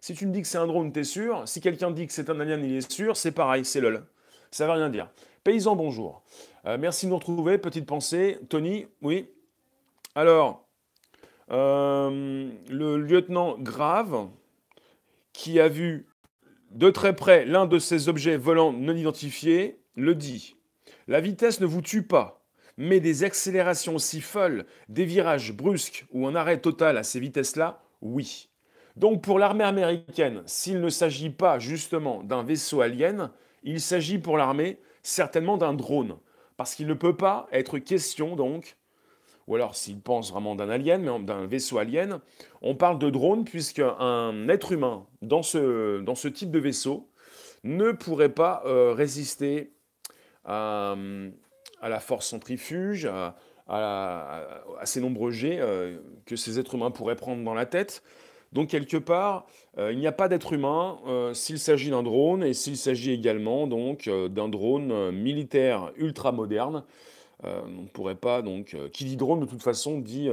Si 0.00 0.14
tu 0.14 0.26
me 0.26 0.32
dis 0.32 0.42
que 0.42 0.48
c'est 0.48 0.58
un 0.58 0.66
drone, 0.66 0.92
tu 0.92 1.00
es 1.00 1.04
sûr. 1.04 1.42
Si 1.46 1.60
quelqu'un 1.60 1.90
dit 1.90 2.06
que 2.06 2.12
c'est 2.12 2.28
un 2.28 2.38
alien, 2.40 2.62
il 2.62 2.76
est 2.76 2.92
sûr. 2.92 3.16
C'est 3.16 3.32
pareil, 3.32 3.64
c'est 3.64 3.80
lol. 3.80 4.04
Ça 4.50 4.64
ne 4.64 4.70
veut 4.70 4.76
rien 4.76 4.90
dire. 4.90 5.08
Paysan, 5.44 5.76
bonjour. 5.76 6.22
Euh, 6.66 6.78
merci 6.78 7.06
de 7.06 7.10
nous 7.10 7.18
retrouver. 7.18 7.58
Petite 7.58 7.86
pensée. 7.86 8.38
Tony, 8.48 8.86
oui. 9.02 9.28
Alors, 10.14 10.66
euh, 11.50 12.50
le 12.70 12.96
lieutenant 12.96 13.58
Grave, 13.58 14.28
qui 15.32 15.60
a 15.60 15.68
vu 15.68 16.06
de 16.70 16.90
très 16.90 17.14
près 17.14 17.44
l'un 17.44 17.66
de 17.66 17.78
ces 17.78 18.08
objets 18.08 18.36
volants 18.36 18.72
non 18.72 18.96
identifiés, 18.96 19.78
le 19.94 20.14
dit. 20.14 20.56
La 21.06 21.20
vitesse 21.20 21.60
ne 21.60 21.66
vous 21.66 21.82
tue 21.82 22.02
pas, 22.02 22.42
mais 22.78 22.98
des 22.98 23.24
accélérations 23.24 23.98
si 23.98 24.22
folles, 24.22 24.64
des 24.88 25.04
virages 25.04 25.52
brusques 25.52 26.06
ou 26.12 26.26
un 26.26 26.34
arrêt 26.34 26.60
total 26.60 26.96
à 26.96 27.02
ces 27.02 27.20
vitesses-là, 27.20 27.82
oui. 28.00 28.48
Donc 28.96 29.22
pour 29.22 29.38
l'armée 29.38 29.64
américaine, 29.64 30.42
s'il 30.46 30.80
ne 30.80 30.88
s'agit 30.88 31.30
pas 31.30 31.58
justement 31.58 32.22
d'un 32.22 32.42
vaisseau 32.42 32.80
alien, 32.80 33.30
il 33.64 33.80
s'agit 33.80 34.18
pour 34.18 34.38
l'armée 34.38 34.78
certainement 35.02 35.58
d'un 35.58 35.74
drone. 35.74 36.16
Parce 36.56 36.74
qu'il 36.74 36.86
ne 36.86 36.94
peut 36.94 37.16
pas 37.16 37.48
être 37.52 37.78
question, 37.78 38.36
donc, 38.36 38.76
ou 39.46 39.54
alors 39.54 39.74
s'il 39.74 40.00
pense 40.00 40.30
vraiment 40.30 40.54
d'un 40.54 40.68
alien, 40.68 41.02
mais 41.02 41.24
d'un 41.24 41.46
vaisseau 41.46 41.78
alien, 41.78 42.20
on 42.62 42.74
parle 42.74 42.98
de 42.98 43.10
drone 43.10 43.44
puisqu'un 43.44 44.48
être 44.48 44.72
humain 44.72 45.06
dans 45.22 45.42
ce, 45.42 46.00
dans 46.00 46.14
ce 46.14 46.28
type 46.28 46.50
de 46.50 46.58
vaisseau 46.58 47.10
ne 47.64 47.92
pourrait 47.92 48.32
pas 48.32 48.62
euh, 48.66 48.92
résister 48.92 49.72
à, 50.44 50.94
la 51.82 52.00
force 52.00 52.28
centrifuge, 52.28 53.06
à, 53.06 53.36
ces 54.84 55.00
nombreux 55.00 55.30
jets 55.30 55.58
euh, 55.60 55.98
que 56.26 56.36
ces 56.36 56.58
êtres 56.58 56.74
humains 56.74 56.90
pourraient 56.90 57.16
prendre 57.16 57.42
dans 57.42 57.54
la 57.54 57.66
tête. 57.66 58.02
Donc 58.54 58.68
quelque 58.68 58.96
part, 58.96 59.46
euh, 59.78 59.92
il 59.92 59.98
n'y 59.98 60.06
a 60.06 60.12
pas 60.12 60.28
d'être 60.28 60.52
humain 60.52 60.98
euh, 61.06 61.34
s'il 61.34 61.58
s'agit 61.58 61.90
d'un 61.90 62.04
drone 62.04 62.44
et 62.44 62.54
s'il 62.54 62.76
s'agit 62.76 63.12
également 63.12 63.66
donc 63.66 64.06
euh, 64.06 64.28
d'un 64.28 64.48
drone 64.48 65.10
militaire 65.10 65.92
ultra 65.96 66.30
moderne. 66.30 66.84
on 67.42 67.82
ne 67.82 67.88
pourrait 67.88 68.14
pas 68.14 68.40
donc 68.42 68.76
qui 68.92 69.04
dit 69.04 69.16
drone 69.16 69.40
de 69.40 69.46
toute 69.46 69.62
façon 69.62 69.98
dit 69.98 70.30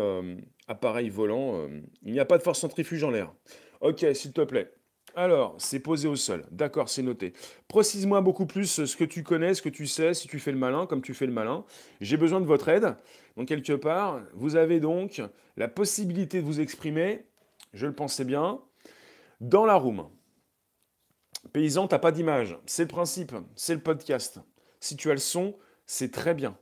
appareil 0.68 1.10
volant. 1.10 1.68
il 2.04 2.14
n'y 2.14 2.20
a 2.20 2.26
pas 2.26 2.38
de 2.38 2.44
force 2.44 2.60
centrifuge 2.60 3.04
en 3.04 3.10
l'air. 3.10 3.34
Ok, 3.82 4.06
s'il 4.14 4.32
te 4.32 4.42
plaît. 4.42 4.72
Alors, 5.14 5.56
c'est 5.58 5.80
posé 5.80 6.08
au 6.08 6.16
sol. 6.16 6.46
D'accord, 6.52 6.88
c'est 6.88 7.02
noté. 7.02 7.34
Précise-moi 7.68 8.22
beaucoup 8.22 8.46
plus 8.46 8.86
ce 8.86 8.96
que 8.96 9.04
tu 9.04 9.24
connais, 9.24 9.54
ce 9.56 9.62
que 9.62 9.68
tu 9.68 9.86
sais, 9.86 10.14
si 10.14 10.30
tu 10.30 10.40
fais 10.40 10.54
le 10.54 10.58
malin, 10.58 10.86
comme 10.86 11.02
tu 11.02 11.14
fais 11.14 11.26
le 11.26 11.34
malin. 11.34 11.66
J'ai 12.00 12.16
besoin 12.16 12.40
de 12.40 12.46
votre 12.46 12.70
aide. 12.70 12.96
Donc, 13.36 13.50
quelque 13.50 13.74
part, 13.74 14.22
vous 14.34 14.56
avez 14.56 14.80
donc 14.80 15.22
la 15.58 15.68
possibilité 15.68 16.40
de 16.40 16.46
vous 16.46 16.62
exprimer 16.62 17.26
je 17.74 17.88
le 17.88 17.96
pensais 17.96 18.26
bien. 18.26 18.62
Dans 19.40 19.66
la 19.66 19.76
room, 19.76 20.10
paysan, 21.54 21.88
t'as 21.88 22.00
pas 22.00 22.12
d'image. 22.12 22.58
C'est 22.66 22.84
le 22.84 22.88
principe, 22.88 23.34
c'est 23.56 23.76
le 23.76 23.82
podcast. 23.82 24.40
Si 24.80 24.96
tu 24.96 25.10
as 25.10 25.14
le 25.14 25.20
son, 25.20 25.56
c'est 25.86 26.12
très 26.12 26.34
bien. 26.34 26.58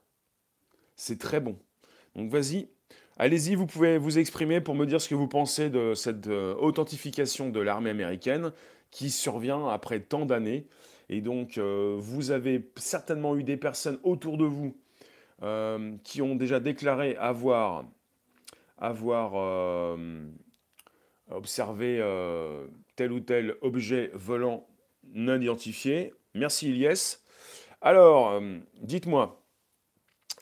C'est 0.96 1.20
très 1.20 1.40
bon. 1.40 1.60
Donc 2.16 2.32
vas-y, 2.32 2.70
allez-y, 3.18 3.56
vous 3.56 3.68
pouvez 3.68 3.98
vous 3.98 4.18
exprimer 4.18 4.62
pour 4.62 4.76
me 4.76 4.86
dire 4.86 5.02
ce 5.02 5.10
que 5.10 5.16
vous 5.16 5.28
pensez 5.28 5.70
de 5.70 5.94
cette 5.94 6.28
euh, 6.28 6.56
authentification 6.56 7.50
de 7.50 7.60
l'armée 7.60 7.90
américaine 7.90 8.52
qui 8.92 9.10
survient 9.10 9.68
après 9.68 10.00
tant 10.00 10.26
d'années. 10.26 10.68
Et 11.10 11.22
donc, 11.22 11.58
euh, 11.58 11.96
vous 12.00 12.32
avez 12.32 12.72
certainement 12.78 13.36
eu 13.36 13.44
des 13.44 13.58
personnes 13.58 14.00
autour 14.04 14.38
de 14.38 14.46
vous 14.46 14.78
euh, 15.42 15.96
qui 16.04 16.22
ont 16.22 16.36
déjà 16.36 16.60
déclaré 16.60 17.16
avoir, 17.16 17.86
avoir 18.78 19.98
observer 21.32 22.00
euh, 22.02 22.68
tel 22.96 23.12
ou 23.12 23.20
tel 23.20 23.56
objet 23.62 24.12
volant 24.14 24.68
non 25.14 25.40
identifié. 25.40 26.14
Merci 26.34 26.70
Ilyes. 26.70 27.18
Alors, 27.82 28.32
euh, 28.32 28.58
dites-moi, 28.82 29.42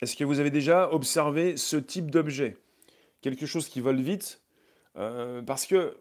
est-ce 0.00 0.16
que 0.16 0.24
vous 0.24 0.40
avez 0.40 0.50
déjà 0.50 0.92
observé 0.92 1.56
ce 1.56 1.76
type 1.76 2.10
d'objet? 2.10 2.56
Quelque 3.20 3.46
chose 3.46 3.68
qui 3.68 3.80
vole 3.80 4.00
vite 4.00 4.42
euh, 4.96 5.42
Parce 5.42 5.66
que 5.66 5.96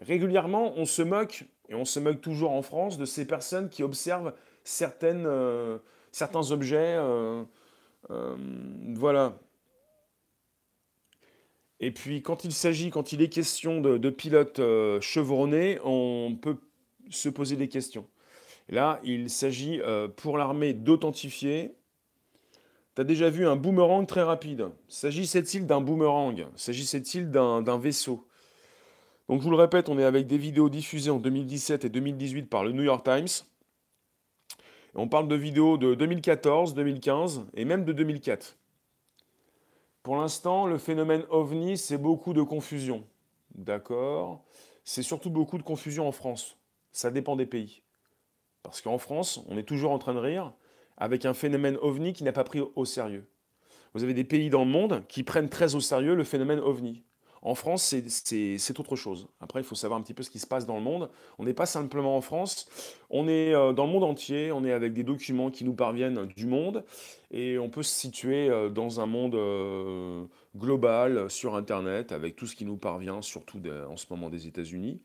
régulièrement, 0.00 0.74
on 0.76 0.84
se 0.84 1.02
moque, 1.02 1.44
et 1.68 1.74
on 1.74 1.84
se 1.84 2.00
moque 2.00 2.20
toujours 2.20 2.52
en 2.52 2.62
France, 2.62 2.98
de 2.98 3.04
ces 3.04 3.26
personnes 3.26 3.68
qui 3.68 3.82
observent 3.82 4.34
certains 4.64 5.24
objets. 6.50 6.98
voilà. 8.08 9.34
Et 11.82 11.90
puis 11.90 12.22
quand 12.22 12.44
il 12.44 12.52
s'agit, 12.52 12.90
quand 12.90 13.12
il 13.12 13.20
est 13.22 13.28
question 13.28 13.80
de, 13.80 14.10
pilotes 14.10 14.60
euh, 14.60 15.00
chevronnés, 15.00 15.80
on 15.84 16.38
peut 16.40 16.56
se 17.10 17.28
poser 17.28 17.56
des 17.56 17.68
questions. 17.68 18.06
Là, 18.68 19.00
il 19.02 19.28
s'agit 19.28 19.80
euh, 19.80 20.06
pour 20.06 20.38
l'armée 20.38 20.74
d'authentifier. 20.74 21.74
Tu 22.94 23.00
as 23.00 23.04
déjà 23.04 23.30
vu 23.30 23.48
un 23.48 23.56
boomerang 23.56 24.06
très 24.06 24.22
rapide. 24.22 24.68
S'agissait-il 24.86 25.66
d'un 25.66 25.80
boomerang? 25.80 26.46
S'agissait-il 26.54 27.30
d'un 27.30 27.78
vaisseau? 27.78 28.28
Donc 29.28 29.40
je 29.40 29.44
vous 29.44 29.50
le 29.50 29.56
répète, 29.56 29.88
on 29.88 29.98
est 29.98 30.04
avec 30.04 30.28
des 30.28 30.38
vidéos 30.38 30.68
diffusées 30.68 31.10
en 31.10 31.18
2017 31.18 31.84
et 31.84 31.88
2018 31.88 32.44
par 32.44 32.62
le 32.62 32.70
New 32.70 32.82
York 32.84 33.04
Times. 33.04 33.44
on 34.94 35.08
parle 35.08 35.26
de 35.26 35.34
vidéos 35.34 35.78
de 35.78 35.94
2014, 35.94 36.74
2015 36.74 37.46
et 37.54 37.64
même 37.64 37.84
de 37.84 37.92
2004. 37.92 38.56
Pour 40.02 40.16
l'instant, 40.16 40.66
le 40.66 40.78
phénomène 40.78 41.24
ovni, 41.30 41.78
c'est 41.78 41.98
beaucoup 41.98 42.32
de 42.32 42.42
confusion. 42.42 43.04
D'accord 43.54 44.42
C'est 44.84 45.02
surtout 45.02 45.30
beaucoup 45.30 45.58
de 45.58 45.62
confusion 45.62 46.08
en 46.08 46.12
France. 46.12 46.56
Ça 46.92 47.10
dépend 47.12 47.36
des 47.36 47.46
pays. 47.46 47.82
Parce 48.64 48.80
qu'en 48.80 48.98
France, 48.98 49.44
on 49.48 49.56
est 49.56 49.62
toujours 49.62 49.92
en 49.92 49.98
train 49.98 50.14
de 50.14 50.18
rire 50.18 50.52
avec 50.96 51.24
un 51.24 51.34
phénomène 51.34 51.78
ovni 51.82 52.12
qui 52.12 52.24
n'a 52.24 52.32
pas 52.32 52.44
pris 52.44 52.60
au 52.74 52.84
sérieux. 52.84 53.28
Vous 53.94 54.02
avez 54.02 54.14
des 54.14 54.24
pays 54.24 54.50
dans 54.50 54.64
le 54.64 54.70
monde 54.70 55.04
qui 55.06 55.22
prennent 55.22 55.48
très 55.48 55.74
au 55.74 55.80
sérieux 55.80 56.14
le 56.14 56.24
phénomène 56.24 56.60
ovni. 56.60 57.04
En 57.44 57.56
France, 57.56 57.94
c'est 58.06 58.78
autre 58.78 58.94
chose. 58.94 59.26
Après, 59.40 59.60
il 59.60 59.64
faut 59.64 59.74
savoir 59.74 59.98
un 59.98 60.02
petit 60.02 60.14
peu 60.14 60.22
ce 60.22 60.30
qui 60.30 60.38
se 60.38 60.46
passe 60.46 60.64
dans 60.64 60.76
le 60.76 60.82
monde. 60.82 61.10
On 61.38 61.44
n'est 61.44 61.54
pas 61.54 61.66
simplement 61.66 62.16
en 62.16 62.20
France, 62.20 62.68
on 63.10 63.26
est 63.26 63.52
euh, 63.52 63.72
dans 63.72 63.86
le 63.86 63.92
monde 63.92 64.04
entier, 64.04 64.52
on 64.52 64.64
est 64.64 64.70
avec 64.70 64.92
des 64.92 65.02
documents 65.02 65.50
qui 65.50 65.64
nous 65.64 65.74
parviennent 65.74 66.26
du 66.36 66.46
monde, 66.46 66.84
et 67.32 67.58
on 67.58 67.68
peut 67.68 67.82
se 67.82 67.92
situer 67.92 68.48
euh, 68.48 68.68
dans 68.68 69.00
un 69.00 69.06
monde 69.06 69.34
euh, 69.34 70.24
global 70.56 71.28
sur 71.28 71.56
Internet, 71.56 72.12
avec 72.12 72.36
tout 72.36 72.46
ce 72.46 72.54
qui 72.54 72.64
nous 72.64 72.76
parvient, 72.76 73.22
surtout 73.22 73.60
en 73.90 73.96
ce 73.96 74.06
moment 74.10 74.30
des 74.30 74.46
États-Unis. 74.46 75.00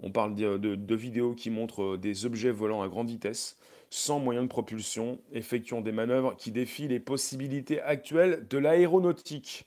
On 0.00 0.10
parle 0.10 0.34
de, 0.34 0.58
de, 0.58 0.94
vidéos 0.94 1.34
qui 1.34 1.50
montrent 1.50 1.96
des 1.96 2.26
objets 2.26 2.50
volant 2.50 2.82
à 2.82 2.88
grande 2.88 3.08
vitesse 3.08 3.56
sans 3.88 4.18
moyen 4.18 4.42
de 4.42 4.48
propulsion, 4.48 5.20
effectuant 5.32 5.80
des 5.80 5.92
manœuvres 5.92 6.34
qui 6.36 6.50
défient 6.50 6.88
les 6.88 7.00
possibilités 7.00 7.80
actuelles 7.80 8.46
de 8.50 8.58
l'aéronautique. 8.58 9.64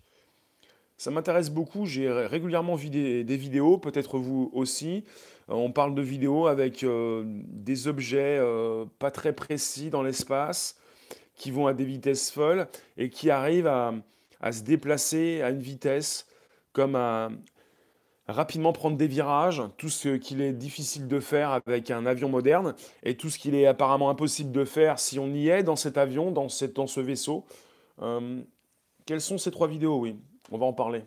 Ça 0.99 1.11
m'intéresse 1.11 1.49
beaucoup, 1.49 1.85
j'ai 1.85 2.11
régulièrement 2.11 2.75
vu 2.75 2.89
des, 2.89 3.37
vidéos, 3.37 3.77
peut-être 3.77 4.17
vous 4.19 4.51
aussi. 4.51 5.05
Euh, 5.49 5.53
on 5.53 5.71
parle 5.71 5.95
de 5.95 6.01
vidéos 6.01 6.47
avec 6.47 6.83
euh, 6.83 7.23
des 7.25 7.87
objets 7.87 8.37
euh, 8.37 8.83
pas 8.99 9.09
très 9.09 9.31
précis 9.31 9.89
dans 9.89 10.03
l'espace, 10.03 10.77
qui 11.35 11.51
vont 11.51 11.67
à 11.67 11.73
des 11.73 11.85
vitesses 11.85 12.29
folles 12.31 12.67
et 12.97 13.09
qui 13.09 13.29
arrivent 13.29 13.67
à, 13.67 13.93
se 14.51 14.61
déplacer 14.61 15.41
à 15.41 15.51
une 15.51 15.61
vitesse 15.61 16.27
comme 16.73 16.97
à, 16.97 17.29
rapidement 18.27 18.73
prendre 18.73 18.97
des 18.97 19.07
virages, 19.07 19.63
tout 19.77 19.87
ce 19.87 20.17
qu'il 20.17 20.41
est 20.41 20.51
difficile 20.51 21.07
de 21.07 21.21
faire 21.21 21.51
avec 21.51 21.91
un 21.91 22.05
avion 22.05 22.27
moderne 22.27 22.75
et 23.03 23.15
tout 23.15 23.29
ce 23.29 23.39
qu'il 23.39 23.55
est 23.55 23.67
apparemment 23.67 24.09
impossible 24.09 24.51
de 24.51 24.65
faire 24.65 24.99
si 24.99 25.17
on 25.17 25.33
y 25.33 25.47
est 25.47 25.63
dans 25.63 25.77
cet 25.77 25.97
avion, 25.97 26.33
dans, 26.33 26.49
ce 26.49 26.99
vaisseau. 26.99 27.45
Quelles 29.05 29.21
sont 29.21 29.37
ces 29.37 29.49
trois 29.49 29.69
vidéos? 29.69 29.97
Oui, 29.97 30.17
on 30.51 30.57
va 30.57 30.65
en 30.65 30.73
parler. 30.73 31.03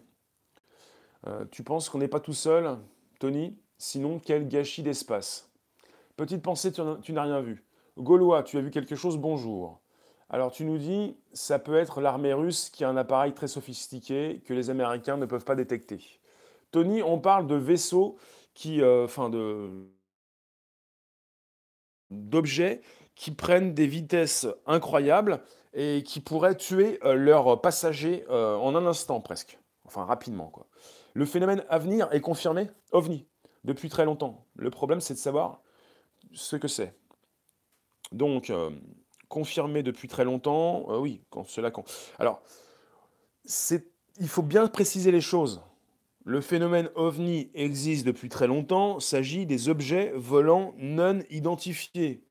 Euh, 1.26 1.44
tu 1.50 1.62
penses 1.62 1.88
qu'on 1.88 1.98
n'est 1.98 2.08
pas 2.08 2.20
tout 2.20 2.32
seul, 2.32 2.78
Tony? 3.18 3.56
Sinon, 3.78 4.20
quel 4.24 4.48
gâchis 4.48 4.82
d'espace. 4.82 5.50
Petite 6.16 6.42
pensée, 6.42 6.72
tu 6.72 7.12
n'as 7.12 7.22
rien 7.22 7.40
vu. 7.40 7.64
Gaulois, 7.98 8.42
tu 8.42 8.58
as 8.58 8.60
vu 8.60 8.70
quelque 8.70 8.96
chose 8.96 9.18
Bonjour. 9.18 9.80
Alors 10.32 10.50
tu 10.50 10.64
nous 10.64 10.78
dis, 10.78 11.14
ça 11.34 11.58
peut 11.58 11.76
être 11.76 12.00
l'armée 12.00 12.32
russe 12.32 12.70
qui 12.70 12.84
a 12.84 12.88
un 12.88 12.96
appareil 12.96 13.34
très 13.34 13.48
sophistiqué 13.48 14.40
que 14.46 14.54
les 14.54 14.70
Américains 14.70 15.18
ne 15.18 15.26
peuvent 15.26 15.44
pas 15.44 15.54
détecter. 15.54 16.00
Tony, 16.70 17.02
on 17.02 17.18
parle 17.18 17.46
de 17.46 17.54
vaisseaux 17.54 18.16
qui, 18.54 18.80
euh, 18.80 19.04
enfin 19.04 19.28
de 19.28 19.90
d'objets 22.10 22.80
qui 23.14 23.30
prennent 23.30 23.74
des 23.74 23.86
vitesses 23.86 24.46
incroyables 24.66 25.42
et 25.74 26.02
qui 26.02 26.20
pourraient 26.20 26.56
tuer 26.56 26.98
euh, 27.04 27.14
leurs 27.14 27.60
passagers 27.60 28.24
euh, 28.30 28.56
en 28.56 28.74
un 28.74 28.86
instant 28.86 29.20
presque, 29.20 29.58
enfin 29.84 30.04
rapidement 30.04 30.48
quoi. 30.48 30.66
Le 31.14 31.26
phénomène 31.26 31.64
à 31.68 31.78
venir 31.78 32.08
est 32.12 32.20
confirmé, 32.20 32.70
ovni, 32.90 33.26
depuis 33.64 33.88
très 33.88 34.04
longtemps. 34.04 34.46
Le 34.54 34.70
problème 34.70 35.00
c'est 35.00 35.14
de 35.14 35.18
savoir 35.18 35.60
ce 36.32 36.56
que 36.56 36.68
c'est. 36.68 36.94
Donc 38.12 38.52
confirmé 39.28 39.82
depuis 39.82 40.08
très 40.08 40.24
longtemps, 40.24 40.86
oui, 41.00 41.22
quand 41.30 41.44
cela 41.44 41.70
quand. 41.70 41.84
Alors, 42.18 42.42
il 44.18 44.28
faut 44.28 44.42
bien 44.42 44.66
préciser 44.68 45.10
les 45.10 45.20
choses. 45.20 45.62
Le 46.24 46.40
phénomène 46.40 46.88
ovni 46.94 47.50
existe 47.54 48.06
depuis 48.06 48.28
très 48.28 48.46
longtemps, 48.46 49.00
s'agit 49.00 49.44
des 49.44 49.68
objets 49.68 50.12
volants 50.14 50.72
non 50.78 51.20
identifiés. 51.30 52.24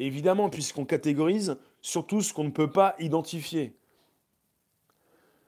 Évidemment, 0.00 0.50
puisqu'on 0.50 0.84
catégorise 0.84 1.56
surtout 1.82 2.22
ce 2.22 2.32
qu'on 2.32 2.44
ne 2.44 2.50
peut 2.50 2.70
pas 2.70 2.94
identifier. 2.98 3.74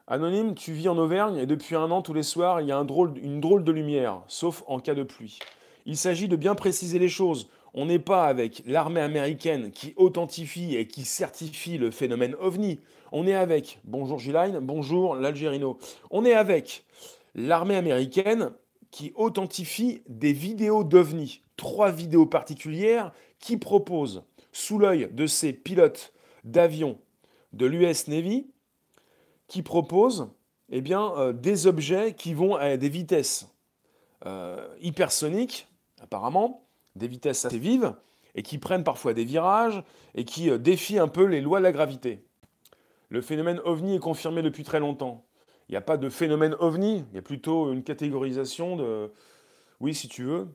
Anonyme, 0.07 0.55
tu 0.55 0.73
vis 0.73 0.89
en 0.89 0.99
Auvergne 0.99 1.37
et 1.37 1.47
depuis 1.47 1.77
un 1.77 1.91
an, 1.91 2.03
tous 2.03 2.15
les 2.15 2.25
soirs, 2.25 2.61
il 2.61 2.67
y 2.67 2.73
a 2.73 2.77
une 2.77 3.41
drôle 3.41 3.65
de 3.65 3.73
lumière, 3.73 4.23
sauf 4.27 4.65
en 4.67 4.81
cas 4.81 4.95
de 4.95 5.05
pluie. 5.05 5.39
Il 5.87 5.97
s'agit 5.97 6.27
de 6.27 6.37
bien 6.37 6.57
préciser 6.57 6.99
les 6.99 7.09
choses. 7.09 7.49
On 7.75 7.87
n'est 7.87 8.01
pas 8.01 8.25
avec 8.25 8.63
l'armée 8.67 9.01
américaine 9.01 9.71
qui 9.71 9.95
authentifie 9.97 10.75
et 10.75 10.89
qui 10.89 11.05
certifie 11.05 11.79
le 11.79 11.93
phénomène 11.93 12.35
ovni. 12.41 12.81
On 13.13 13.27
est 13.27 13.35
avec, 13.35 13.79
bonjour 13.85 14.19
Giline, 14.19 14.59
bonjour 14.61 15.15
l'Algérino, 15.15 15.79
on 16.11 16.25
est 16.25 16.35
avec 16.35 16.85
l'armée 17.37 17.77
américaine 17.77 18.51
qui 18.91 19.13
authentifie 19.15 20.03
des 20.09 20.33
vidéos 20.33 20.83
d'OVNI, 20.83 21.43
trois 21.57 21.93
vidéos 21.93 22.27
particulières 22.27 23.13
qui 23.39 23.57
proposent, 23.57 24.25
sous 24.51 24.79
l'œil 24.79 25.09
de 25.13 25.29
ces 25.29 25.53
pilotes 25.53 26.13
d'avions 26.45 26.99
de 27.53 27.67
l'US 27.67 28.09
Navy, 28.09 28.47
qui 29.49 29.63
proposent 29.63 30.31
eh 30.71 30.81
bien, 30.81 31.13
euh, 31.17 31.33
des 31.33 31.67
objets 31.67 32.15
qui 32.15 32.35
vont 32.35 32.55
à 32.55 32.77
des 32.77 32.89
vitesses 32.89 33.49
euh, 34.27 34.69
hypersoniques, 34.81 35.69
apparemment, 36.01 36.67
des 36.95 37.09
vitesses 37.09 37.45
assez 37.45 37.59
vives, 37.59 37.95
et 38.35 38.43
qui 38.43 38.59
prennent 38.59 38.85
parfois 38.85 39.13
des 39.13 39.25
virages, 39.25 39.83
et 40.15 40.25
qui 40.25 40.51
euh, 40.51 40.59
défient 40.59 40.99
un 40.99 41.09
peu 41.09 41.25
les 41.25 41.41
lois 41.41 41.59
de 41.59 41.65
la 41.65 41.73
gravité. 41.73 42.25
Le 43.09 43.21
phénomène 43.21 43.61
OVNI 43.65 43.97
est 43.97 44.01
confirmé 44.01 44.43
depuis 44.43 44.63
très 44.63 44.79
longtemps. 44.79 45.27
Il 45.69 45.73
n'y 45.73 45.77
a 45.77 45.83
pas 45.83 45.97
de 45.97 46.09
phénomène 46.09 46.57
ovni, 46.59 47.05
il 47.11 47.17
y 47.17 47.19
a 47.19 47.23
plutôt 47.23 47.73
une 47.73 47.83
catégorisation 47.83 48.77
de... 48.77 49.13
Oui, 49.81 49.95
si 49.95 50.09
tu 50.09 50.25
veux. 50.25 50.49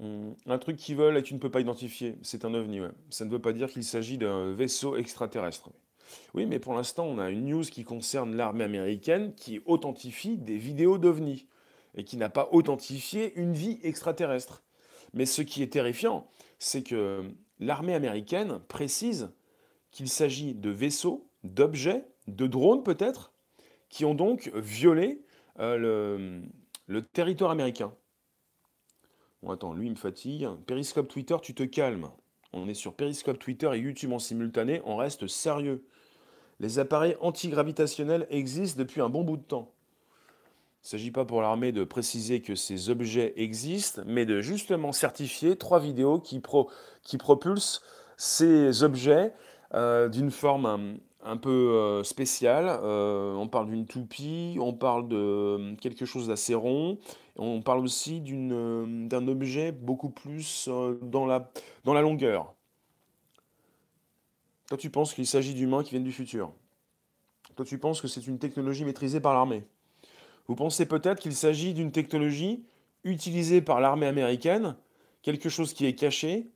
Un 0.00 0.58
truc 0.58 0.76
qui 0.76 0.94
vole 0.94 1.16
et 1.16 1.22
tu 1.22 1.34
ne 1.34 1.38
peux 1.38 1.50
pas 1.50 1.60
identifier, 1.60 2.16
c'est 2.22 2.44
un 2.44 2.52
ovni. 2.52 2.80
Ça 3.10 3.24
ne 3.24 3.30
veut 3.30 3.40
pas 3.40 3.52
dire 3.52 3.70
qu'il 3.70 3.84
s'agit 3.84 4.18
d'un 4.18 4.52
vaisseau 4.52 4.96
extraterrestre. 4.96 5.70
Oui, 6.34 6.46
mais 6.46 6.58
pour 6.58 6.74
l'instant, 6.74 7.04
on 7.04 7.18
a 7.18 7.30
une 7.30 7.46
news 7.46 7.62
qui 7.62 7.84
concerne 7.84 8.36
l'armée 8.36 8.64
américaine 8.64 9.34
qui 9.34 9.60
authentifie 9.66 10.36
des 10.36 10.58
vidéos 10.58 10.98
d'ovnis 10.98 11.46
et 11.94 12.04
qui 12.04 12.16
n'a 12.16 12.28
pas 12.28 12.48
authentifié 12.52 13.32
une 13.36 13.52
vie 13.52 13.78
extraterrestre. 13.82 14.62
Mais 15.12 15.26
ce 15.26 15.42
qui 15.42 15.62
est 15.62 15.72
terrifiant, 15.72 16.28
c'est 16.58 16.82
que 16.82 17.22
l'armée 17.60 17.94
américaine 17.94 18.58
précise 18.68 19.30
qu'il 19.90 20.08
s'agit 20.08 20.54
de 20.54 20.70
vaisseaux, 20.70 21.28
d'objets 21.44 22.04
de 22.26 22.46
drones 22.46 22.82
peut-être, 22.82 23.32
qui 23.88 24.04
ont 24.04 24.14
donc 24.14 24.50
violé 24.54 25.22
euh, 25.60 26.40
le, 26.86 27.02
territoire 27.02 27.52
américain. 27.52 27.94
Attends, 29.50 29.74
lui, 29.74 29.86
il 29.86 29.90
me 29.90 29.96
fatigue. 29.96 30.48
Periscope 30.66 31.08
Twitter, 31.08 31.36
tu 31.42 31.54
te 31.54 31.62
calmes. 31.62 32.08
On 32.52 32.68
est 32.68 32.74
sur 32.74 32.94
Periscope 32.94 33.38
Twitter 33.38 33.70
et 33.74 33.78
YouTube 33.78 34.12
en 34.12 34.18
simultané, 34.18 34.80
on 34.84 34.96
reste 34.96 35.26
sérieux. 35.26 35.84
Les 36.60 36.78
appareils 36.78 37.16
antigravitationnels 37.20 38.26
existent 38.30 38.78
depuis 38.78 39.00
un 39.00 39.08
bon 39.08 39.24
bout 39.24 39.36
de 39.36 39.42
temps. 39.42 39.72
Il 40.82 40.86
ne 40.86 40.88
s'agit 40.90 41.10
pas 41.10 41.24
pour 41.24 41.42
l'armée 41.42 41.72
de 41.72 41.82
préciser 41.82 42.42
que 42.42 42.54
ces 42.54 42.90
objets 42.90 43.32
existent, 43.36 44.02
mais 44.06 44.24
de 44.24 44.40
justement 44.40 44.92
certifier 44.92 45.56
trois 45.56 45.80
vidéos 45.80 46.20
qui, 46.20 46.38
propulsent 47.18 47.82
ces 48.16 48.84
objets 48.84 49.32
euh, 49.74 50.08
d'une 50.08 50.30
forme 50.30 50.98
un 51.24 51.36
peu 51.36 51.50
euh, 51.50 52.04
spécial. 52.04 52.66
Euh, 52.68 53.34
on 53.34 53.48
parle 53.48 53.68
d'une 53.70 53.86
toupie, 53.86 54.56
on 54.60 54.74
parle 54.74 55.08
de 55.08 55.16
euh, 55.16 55.74
quelque 55.76 56.04
chose 56.04 56.28
d'assez 56.28 56.54
rond, 56.54 56.98
on 57.36 57.62
parle 57.62 57.80
aussi 57.80 58.20
d'un 58.20 59.28
objet 59.28 59.72
beaucoup 59.72 60.10
plus 60.10 60.68
dans, 61.02 61.26
la, 61.26 61.50
dans 61.84 61.94
la 61.94 62.02
longueur. 62.02 62.54
Toi, 64.68 64.78
tu 64.78 64.90
penses 64.90 65.14
qu'il 65.14 65.26
s'agit 65.26 65.54
d'humains 65.54 65.82
qui 65.82 65.90
viennent 65.90 66.04
du 66.04 66.12
futur. 66.12 66.52
Toi, 67.56 67.64
tu 67.64 67.78
penses 67.78 68.00
que 68.00 68.08
c'est 68.08 68.26
une 68.26 68.38
technologie 68.38 68.84
maîtrisée 68.84 69.20
par 69.20 69.34
l'armée. 69.34 69.64
Vous 70.46 70.54
pensez 70.54 70.86
peut-être 70.86 71.20
qu'il 71.20 71.34
s'agit 71.34 71.74
d'une 71.74 71.92
technologie 71.92 72.64
utilisée 73.02 73.60
par 73.60 73.80
l'armée 73.80 74.06
américaine, 74.06 74.76
quelque 75.22 75.48
chose 75.48 75.72
qui 75.72 75.86
est 75.86 75.94
caché, 75.94 76.50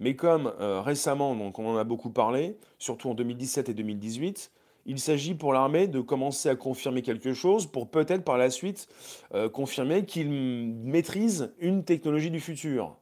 mais 0.00 0.16
comme 0.16 0.52
euh, 0.60 0.80
récemment, 0.80 1.34
donc 1.34 1.58
on 1.58 1.68
en 1.68 1.76
a 1.76 1.84
beaucoup 1.84 2.10
parlé, 2.10 2.56
surtout 2.78 3.10
en 3.10 3.14
2017 3.14 3.68
et 3.68 3.74
2018, 3.74 4.50
il 4.86 4.98
s'agit 4.98 5.34
pour 5.34 5.52
l'armée 5.52 5.86
de 5.86 6.00
commencer 6.00 6.48
à 6.48 6.56
confirmer 6.56 7.02
quelque 7.02 7.34
chose 7.34 7.66
pour 7.66 7.88
peut-être 7.88 8.24
par 8.24 8.36
la 8.36 8.50
suite 8.50 8.88
euh, 9.34 9.48
confirmer 9.48 10.04
qu'il 10.04 10.30
maîtrise 10.30 11.52
une 11.58 11.84
technologie 11.84 12.30
du 12.30 12.40
futur. 12.40 12.96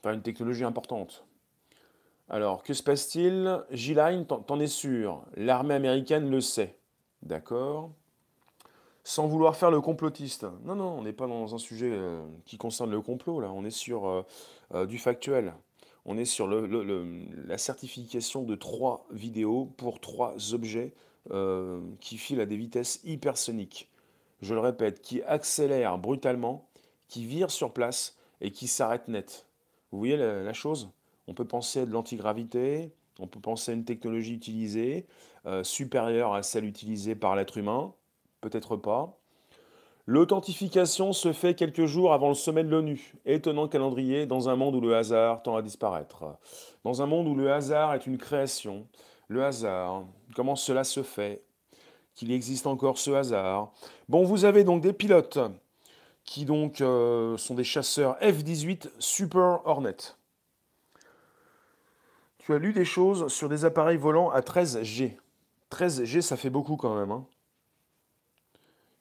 Enfin, 0.00 0.14
une 0.14 0.22
technologie 0.22 0.64
importante. 0.64 1.24
Alors, 2.28 2.62
que 2.62 2.74
se 2.74 2.82
passe-t-il? 2.82 3.62
G-Line, 3.70 4.26
t'en 4.26 4.60
es 4.60 4.66
sûr? 4.66 5.22
L'armée 5.36 5.74
américaine 5.74 6.28
le 6.28 6.40
sait. 6.40 6.76
D'accord 7.22 7.90
Sans 9.02 9.26
vouloir 9.26 9.56
faire 9.56 9.70
le 9.70 9.80
complotiste. 9.80 10.46
Non, 10.64 10.74
non, 10.74 10.98
on 10.98 11.02
n'est 11.02 11.12
pas 11.12 11.26
dans 11.26 11.54
un 11.54 11.58
sujet 11.58 11.90
euh, 11.90 12.22
qui 12.44 12.58
concerne 12.58 12.90
le 12.90 13.00
complot, 13.00 13.40
là. 13.40 13.50
On 13.52 13.64
est 13.64 13.70
sur 13.70 14.24
du 14.88 14.98
factuel. 14.98 15.54
On 16.10 16.16
est 16.16 16.24
sur 16.24 16.48
la 16.48 17.58
certification 17.58 18.42
de 18.42 18.54
trois 18.54 19.06
vidéos 19.10 19.66
pour 19.76 20.00
trois 20.00 20.54
objets 20.54 20.94
euh, 21.30 21.82
qui 22.00 22.16
filent 22.16 22.40
à 22.40 22.46
des 22.46 22.56
vitesses 22.56 23.00
hypersoniques. 23.04 23.90
Je 24.40 24.54
le 24.54 24.60
répète, 24.60 25.02
qui 25.02 25.20
accélèrent 25.24 25.98
brutalement, 25.98 26.66
qui 27.08 27.26
virent 27.26 27.50
sur 27.50 27.74
place 27.74 28.16
et 28.40 28.50
qui 28.50 28.68
s'arrêtent 28.68 29.08
net. 29.08 29.44
Vous 29.92 29.98
voyez 29.98 30.16
la, 30.16 30.52
chose? 30.54 30.90
On 31.26 31.34
peut 31.34 31.44
penser 31.44 31.80
à 31.80 31.86
de 31.86 31.90
l'antigravité, 31.90 32.90
on 33.18 33.26
peut 33.26 33.40
penser 33.40 33.72
à 33.72 33.74
une 33.74 33.84
technologie 33.84 34.32
utilisée, 34.32 35.06
euh, 35.44 35.62
supérieure 35.62 36.32
à 36.32 36.42
celle 36.42 36.64
utilisée 36.64 37.14
par 37.14 37.36
l'être 37.36 37.58
humain, 37.58 37.92
peut-être 38.40 38.76
pas. 38.76 39.17
L'authentification 40.08 41.12
se 41.12 41.34
fait 41.34 41.52
quelques 41.52 41.84
jours 41.84 42.14
avant 42.14 42.28
le 42.30 42.34
sommet 42.34 42.64
de 42.64 42.70
l'ONU. 42.70 43.12
Étonnant 43.26 43.68
calendrier 43.68 44.24
dans 44.24 44.48
un 44.48 44.56
monde 44.56 44.74
où 44.74 44.80
le 44.80 44.96
hasard 44.96 45.42
tend 45.42 45.54
à 45.54 45.60
disparaître. 45.60 46.24
Dans 46.82 47.02
un 47.02 47.06
monde 47.06 47.28
où 47.28 47.34
le 47.34 47.52
hasard 47.52 47.92
est 47.92 48.06
une 48.06 48.16
création. 48.16 48.86
Le 49.28 49.44
hasard, 49.44 50.04
comment 50.34 50.56
cela 50.56 50.82
se 50.82 51.02
fait 51.02 51.42
Qu'il 52.14 52.32
existe 52.32 52.66
encore 52.66 52.96
ce 52.96 53.10
hasard? 53.10 53.70
Bon, 54.08 54.24
vous 54.24 54.46
avez 54.46 54.64
donc 54.64 54.80
des 54.80 54.94
pilotes 54.94 55.40
qui 56.24 56.46
donc 56.46 56.80
euh, 56.80 57.36
sont 57.36 57.54
des 57.54 57.62
chasseurs 57.62 58.16
F-18 58.22 58.88
Super 58.98 59.60
Hornet. 59.66 59.96
Tu 62.38 62.54
as 62.54 62.58
lu 62.58 62.72
des 62.72 62.86
choses 62.86 63.28
sur 63.28 63.50
des 63.50 63.66
appareils 63.66 63.98
volants 63.98 64.30
à 64.30 64.40
13G. 64.40 65.18
13G, 65.70 66.22
ça 66.22 66.38
fait 66.38 66.48
beaucoup 66.48 66.76
quand 66.76 66.98
même. 66.98 67.10
hein. 67.10 67.26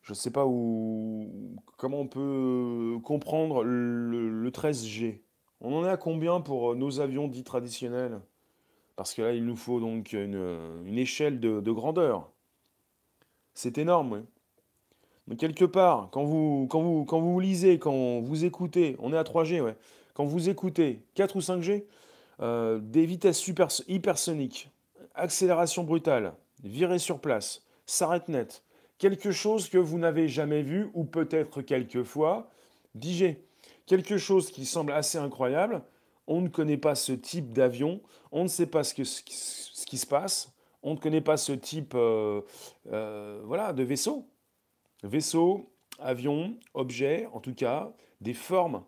Je 0.07 0.13
ne 0.13 0.15
sais 0.15 0.31
pas 0.31 0.45
où, 0.45 1.29
comment 1.75 1.99
on 1.99 2.07
peut 2.07 2.97
comprendre 3.03 3.65
le, 3.65 4.29
le 4.29 4.51
13G. 4.51 5.19
On 5.59 5.73
en 5.73 5.85
est 5.85 5.89
à 5.89 5.97
combien 5.97 6.39
pour 6.39 6.77
nos 6.77 7.01
avions 7.01 7.27
dits 7.27 7.43
traditionnels? 7.43 8.21
Parce 8.95 9.13
que 9.13 9.21
là, 9.21 9.33
il 9.33 9.43
nous 9.43 9.57
faut 9.57 9.81
donc 9.81 10.13
une, 10.13 10.81
une 10.85 10.97
échelle 10.97 11.41
de, 11.41 11.59
de 11.59 11.71
grandeur. 11.73 12.31
C'est 13.53 13.77
énorme, 13.77 14.23
oui. 15.27 15.35
Quelque 15.35 15.65
part, 15.65 16.07
quand 16.09 16.23
vous, 16.23 17.39
lisez, 17.41 17.77
quand 17.77 18.21
vous 18.21 18.45
écoutez, 18.45 18.95
on 18.99 19.11
est 19.11 19.17
à 19.17 19.23
3G, 19.23 19.59
ouais. 19.59 19.75
Quand 20.13 20.23
vous 20.23 20.47
écoutez 20.47 21.01
4 21.15 21.35
ou 21.35 21.39
5G, 21.39 21.83
euh, 22.39 22.79
des 22.79 23.05
vitesses 23.05 23.45
hypersoniques, 23.89 24.71
accélération 25.15 25.83
brutale, 25.83 26.33
virer 26.63 26.97
sur 26.97 27.19
place, 27.19 27.65
s'arrête 27.85 28.29
net, 28.29 28.63
quelque 28.97 29.31
chose 29.31 29.69
que 29.69 29.77
vous 29.77 29.97
n'avez 29.97 30.27
jamais 30.27 30.61
vu 30.61 30.89
ou 30.93 31.03
peut-être 31.03 31.61
quelquefois, 31.61 32.49
10G, 32.97 33.37
quelque 33.85 34.17
chose 34.17 34.51
qui 34.51 34.65
semble 34.65 34.91
assez 34.91 35.17
incroyable, 35.17 35.83
on 36.27 36.41
ne 36.41 36.49
connaît 36.49 36.77
pas 36.77 36.95
ce 36.95 37.13
type 37.13 37.53
d'avion, 37.53 38.01
on 38.31 38.43
ne 38.43 38.47
sait 38.47 38.67
pas 38.67 38.83
ce, 38.83 38.93
qui 38.93 39.97
se 39.97 40.05
passe, 40.05 40.53
on 40.83 40.93
ne 40.93 40.99
connaît 40.99 41.21
pas 41.21 41.37
ce 41.37 41.53
type 41.53 41.93
euh, 41.95 42.41
euh, 42.91 43.41
voilà, 43.45 43.73
de 43.73 43.83
vaisseau. 43.83 44.27
Vaisseau, 45.03 45.71
avion, 45.99 46.57
objet, 46.73 47.27
en 47.33 47.39
tout 47.39 47.53
cas, 47.53 47.93
des 48.19 48.33
formes 48.33 48.83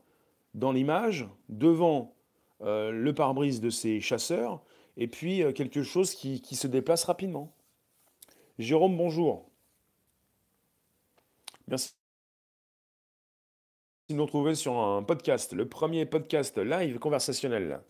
dans 0.54 0.72
l'image, 0.72 1.28
devant 1.48 2.16
euh, 2.62 2.92
le 2.92 3.14
pare-brise 3.14 3.62
de 3.62 3.70
ces 3.70 4.02
chasseurs, 4.02 4.62
et 4.98 5.08
puis 5.08 5.44
quelque 5.54 5.84
chose 5.84 6.14
qui 6.14 6.56
se 6.56 6.68
déplace 6.68 7.06
rapidement. 7.06 7.56
Jérôme, 8.58 8.98
bonjour. 8.98 9.49
Merci 11.70 11.92
de 14.10 14.16
nous 14.16 14.24
retrouver 14.24 14.56
sur 14.56 14.80
un 14.80 15.04
podcast, 15.04 15.54
le 15.54 15.70
premier 15.70 16.08
podcast 16.08 16.58
live 16.58 16.98
conversationnel. 16.98 17.82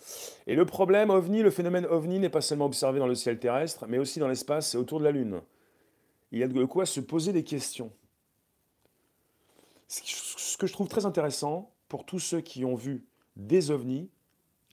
Et 0.48 0.56
le 0.56 0.66
problème 0.66 1.12
OVNI, 1.12 1.44
le 1.44 1.50
phénomène 1.50 1.86
OVNI 1.86 2.20
n'est 2.20 2.30
pas 2.30 2.42
seulement 2.42 2.66
observé 2.66 3.00
dans 3.00 3.08
le 3.08 3.16
ciel 3.16 3.40
terrestre, 3.40 3.86
mais 3.88 3.98
aussi 3.98 4.20
dans 4.20 4.28
l'espace 4.28 4.76
et 4.76 4.78
autour 4.78 5.00
de 5.00 5.06
la 5.06 5.12
Lune. 5.12 5.42
Il 6.34 6.40
y 6.40 6.44
a 6.44 6.50
de 6.50 6.66
quoi 6.66 6.86
se 6.86 7.00
poser 7.00 7.32
des 7.32 7.46
questions. 7.46 7.94
Ce 9.88 10.58
que 10.58 10.68
je 10.68 10.74
trouve 10.74 10.90
très 10.90 11.06
intéressant 11.06 11.72
pour 11.88 12.06
tous 12.06 12.20
ceux 12.20 12.42
qui 12.42 12.66
ont 12.66 12.76
vu 12.76 13.06
des 13.38 13.72
ovnis, 13.72 14.10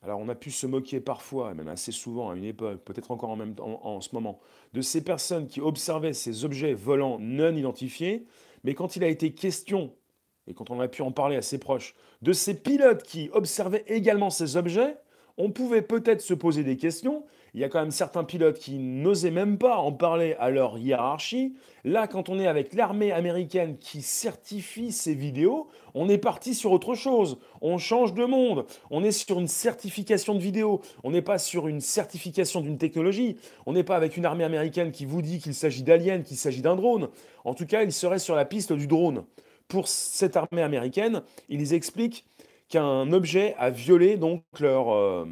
alors 0.02 0.18
on 0.18 0.28
a 0.28 0.34
pu 0.34 0.50
se 0.50 0.66
moquer 0.66 0.98
parfois, 0.98 1.52
et 1.52 1.54
même 1.54 1.68
assez 1.68 1.92
souvent 1.92 2.30
à 2.30 2.34
une 2.34 2.44
époque, 2.44 2.82
peut-être 2.82 3.12
encore 3.12 3.30
en, 3.30 3.36
même 3.36 3.54
temps, 3.54 3.86
en 3.86 4.00
ce 4.00 4.12
moment, 4.16 4.40
de 4.72 4.80
ces 4.80 5.04
personnes 5.04 5.46
qui 5.46 5.60
observaient 5.60 6.12
ces 6.12 6.44
objets 6.44 6.74
volants 6.74 7.18
non 7.20 7.54
identifiés, 7.54 8.26
mais 8.66 8.74
quand 8.74 8.96
il 8.96 9.04
a 9.04 9.08
été 9.08 9.32
question, 9.32 9.92
et 10.48 10.52
quand 10.52 10.70
on 10.70 10.80
a 10.80 10.88
pu 10.88 11.00
en 11.02 11.12
parler 11.12 11.36
à 11.36 11.42
ses 11.42 11.58
proches, 11.58 11.94
de 12.20 12.32
ces 12.32 12.52
pilotes 12.52 13.04
qui 13.04 13.30
observaient 13.32 13.84
également 13.86 14.28
ces 14.28 14.56
objets, 14.56 14.96
on 15.38 15.52
pouvait 15.52 15.82
peut-être 15.82 16.20
se 16.20 16.34
poser 16.34 16.64
des 16.64 16.76
questions. 16.76 17.24
Il 17.56 17.62
y 17.62 17.64
a 17.64 17.70
quand 17.70 17.80
même 17.80 17.90
certains 17.90 18.22
pilotes 18.22 18.58
qui 18.58 18.78
n'osaient 18.78 19.30
même 19.30 19.56
pas 19.56 19.78
en 19.78 19.90
parler 19.90 20.36
à 20.38 20.50
leur 20.50 20.76
hiérarchie. 20.76 21.54
Là, 21.84 22.06
quand 22.06 22.28
on 22.28 22.38
est 22.38 22.46
avec 22.46 22.74
l'armée 22.74 23.12
américaine 23.12 23.78
qui 23.78 24.02
certifie 24.02 24.92
ces 24.92 25.14
vidéos, 25.14 25.66
on 25.94 26.10
est 26.10 26.18
parti 26.18 26.54
sur 26.54 26.70
autre 26.70 26.94
chose. 26.94 27.38
On 27.62 27.78
change 27.78 28.12
de 28.12 28.26
monde. 28.26 28.66
On 28.90 29.02
est 29.02 29.10
sur 29.10 29.40
une 29.40 29.48
certification 29.48 30.34
de 30.34 30.38
vidéos. 30.38 30.82
On 31.02 31.10
n'est 31.10 31.22
pas 31.22 31.38
sur 31.38 31.66
une 31.66 31.80
certification 31.80 32.60
d'une 32.60 32.76
technologie. 32.76 33.38
On 33.64 33.72
n'est 33.72 33.84
pas 33.84 33.96
avec 33.96 34.18
une 34.18 34.26
armée 34.26 34.44
américaine 34.44 34.92
qui 34.92 35.06
vous 35.06 35.22
dit 35.22 35.38
qu'il 35.38 35.54
s'agit 35.54 35.82
d'aliens, 35.82 36.20
qu'il 36.20 36.36
s'agit 36.36 36.60
d'un 36.60 36.76
drone. 36.76 37.08
En 37.46 37.54
tout 37.54 37.64
cas, 37.64 37.84
ils 37.84 37.92
seraient 37.92 38.18
sur 38.18 38.36
la 38.36 38.44
piste 38.44 38.74
du 38.74 38.86
drone. 38.86 39.24
Pour 39.66 39.88
cette 39.88 40.36
armée 40.36 40.60
américaine, 40.60 41.22
ils 41.48 41.72
expliquent 41.72 42.26
qu'un 42.68 43.10
objet 43.12 43.54
a 43.56 43.70
violé 43.70 44.18
donc 44.18 44.42
leur, 44.60 44.92
euh, 44.92 45.24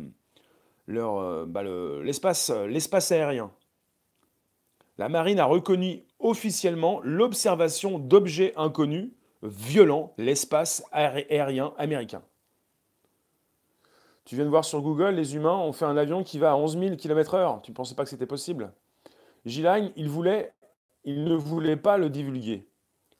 euh, 0.88 1.44
bah, 1.46 1.62
le- 1.62 2.02
l'espace, 2.02 2.50
aérien. 3.10 3.50
La 4.98 5.08
marine 5.08 5.40
a 5.40 5.44
reconnu 5.44 6.04
officiellement 6.20 7.00
l'observation 7.02 7.98
d'objets 7.98 8.52
inconnus 8.56 9.10
violant 9.42 10.14
l'espace 10.18 10.84
aé- 10.92 11.26
aérien 11.30 11.74
américain. 11.78 12.22
Tu 14.24 14.36
viens 14.36 14.44
de 14.44 14.50
voir 14.50 14.64
sur 14.64 14.80
Google, 14.80 15.10
les 15.16 15.34
humains 15.34 15.56
ont 15.56 15.72
fait 15.72 15.84
un 15.84 15.96
avion 15.96 16.22
qui 16.22 16.38
va 16.38 16.52
à 16.52 16.56
11 16.56 16.78
000 16.78 16.96
km/h. 16.96 17.60
Tu 17.62 17.72
ne 17.72 17.74
pensais 17.74 17.94
pas 17.94 18.04
que 18.04 18.10
c'était 18.10 18.26
possible 18.26 18.72
Gilagne, 19.44 19.92
il, 19.96 20.08
voulait, 20.08 20.52
il 21.04 21.24
ne 21.24 21.34
voulait 21.34 21.76
pas 21.76 21.98
le 21.98 22.08
divulguer. 22.08 22.66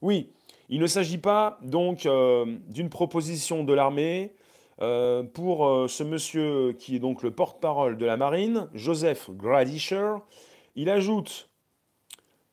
Oui, 0.00 0.33
il 0.70 0.81
ne 0.81 0.87
s'agit 0.87 1.18
pas 1.18 1.59
donc 1.61 2.07
euh, 2.07 2.46
d'une 2.68 2.88
proposition 2.88 3.64
de 3.64 3.74
l'armée 3.74 4.35
euh, 4.81 5.23
pour 5.23 5.67
euh, 5.67 5.89
ce 5.89 6.03
monsieur 6.03 6.73
qui 6.73 6.97
est 6.97 7.01
donc 7.01 7.23
le 7.23 7.31
porte-parole 7.31 7.97
de 7.97 8.07
la 8.07 8.17
marine, 8.17 8.69
Joseph 8.75 9.31
Gradisher. 9.31 10.15
Il 10.75 10.91
ajoute 10.91 11.49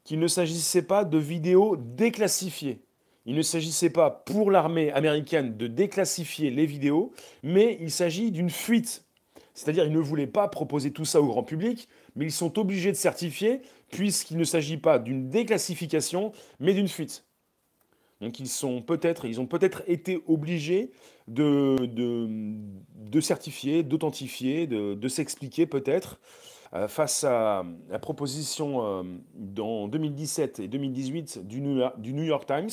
qu'il 0.04 0.20
ne 0.20 0.28
s'agissait 0.28 0.84
pas 0.84 1.06
de 1.06 1.18
vidéos 1.18 1.76
déclassifiées. 1.78 2.82
Il 3.26 3.36
ne 3.36 3.42
s'agissait 3.42 3.90
pas 3.90 4.10
pour 4.10 4.52
l'armée 4.52 4.92
américaine 4.92 5.56
de 5.58 5.68
déclassifier 5.68 6.50
les 6.50 6.66
vidéos, 6.66 7.12
mais 7.44 7.78
il 7.80 7.92
s'agit 7.92 8.32
d'une 8.32 8.50
fuite. 8.50 9.06
C'est-à-dire 9.54 9.84
qu'ils 9.84 9.94
ne 9.94 10.00
voulaient 10.00 10.28
pas 10.28 10.48
proposer 10.48 10.92
tout 10.92 11.06
ça 11.06 11.22
au 11.22 11.28
grand 11.28 11.44
public, 11.44 11.88
mais 12.16 12.26
ils 12.26 12.32
sont 12.32 12.58
obligés 12.58 12.92
de 12.92 12.98
certifier 12.98 13.62
puisqu'il 13.92 14.38
ne 14.38 14.44
s'agit 14.44 14.78
pas 14.78 15.00
d'une 15.00 15.30
déclassification, 15.30 16.32
mais 16.60 16.74
d'une 16.74 16.88
fuite. 16.88 17.26
Donc 18.22 18.40
ils 18.40 18.48
sont 18.48 18.82
peut-être, 18.82 19.26
ils 19.26 19.42
ont 19.42 19.48
peut-être 19.48 19.84
été 19.88 20.24
obligés 20.28 20.92
de, 21.34 23.20
certifier, 23.20 23.84
d'authentifier, 23.84 24.68
de, 24.68 25.08
s'expliquer 25.08 25.66
peut-être 25.66 26.20
euh, 26.74 26.88
face 26.88 27.24
à 27.24 27.66
la 27.90 28.00
proposition 28.00 28.86
euh, 28.86 29.04
dans 29.34 29.88
2017 29.88 30.60
et 30.60 30.68
2018 30.68 31.48
du 31.48 31.62
New 31.62 32.24
York, 32.24 32.46
Times, 32.46 32.70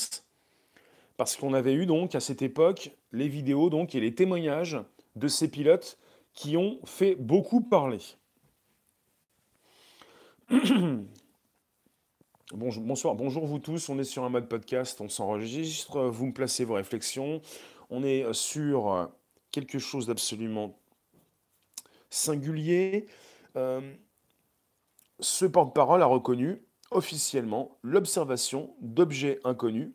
parce 1.16 1.37
qu'on 1.37 1.53
avait 1.53 1.75
eu 1.75 1.87
donc 1.87 2.14
à 2.14 2.21
cette 2.21 2.42
époque 2.42 2.92
les 3.12 3.29
vidéos 3.29 3.71
et 3.92 4.01
les 4.01 4.14
témoignages 4.14 4.79
de 5.16 5.29
ces 5.29 5.51
pilotes 5.51 5.99
qui 6.33 6.57
ont 6.57 6.79
fait 6.85 7.16
beaucoup 7.16 7.61
parler. 7.61 7.99
Bonsoir, 12.55 13.14
bonjour 13.14 13.44
vous 13.44 13.59
tous, 13.59 13.90
on 13.90 13.99
est 13.99 14.05
sur 14.05 14.25
un 14.25 14.31
mode 14.31 14.49
podcast, 14.49 15.03
on 15.03 15.11
s'enregistre, 15.11 16.05
vous 16.05 16.29
me 16.29 16.33
placez 16.33 16.64
vos 16.64 16.75
réflexions, 16.75 17.42
on 17.90 18.03
est 18.05 18.24
euh, 18.24 18.33
sur 18.33 18.92
euh, 18.92 19.07
quelque 19.51 19.79
chose 19.79 20.07
d'absolument 20.07 20.79
singulier. 22.11 23.07
Euh, 23.57 23.94
ce 25.20 25.44
porte-parole 25.46 26.03
a 26.03 26.07
reconnu 26.07 26.62
officiellement 26.90 27.79
l'observation 27.83 28.74
d'objets 28.81 29.40
inconnus, 29.44 29.90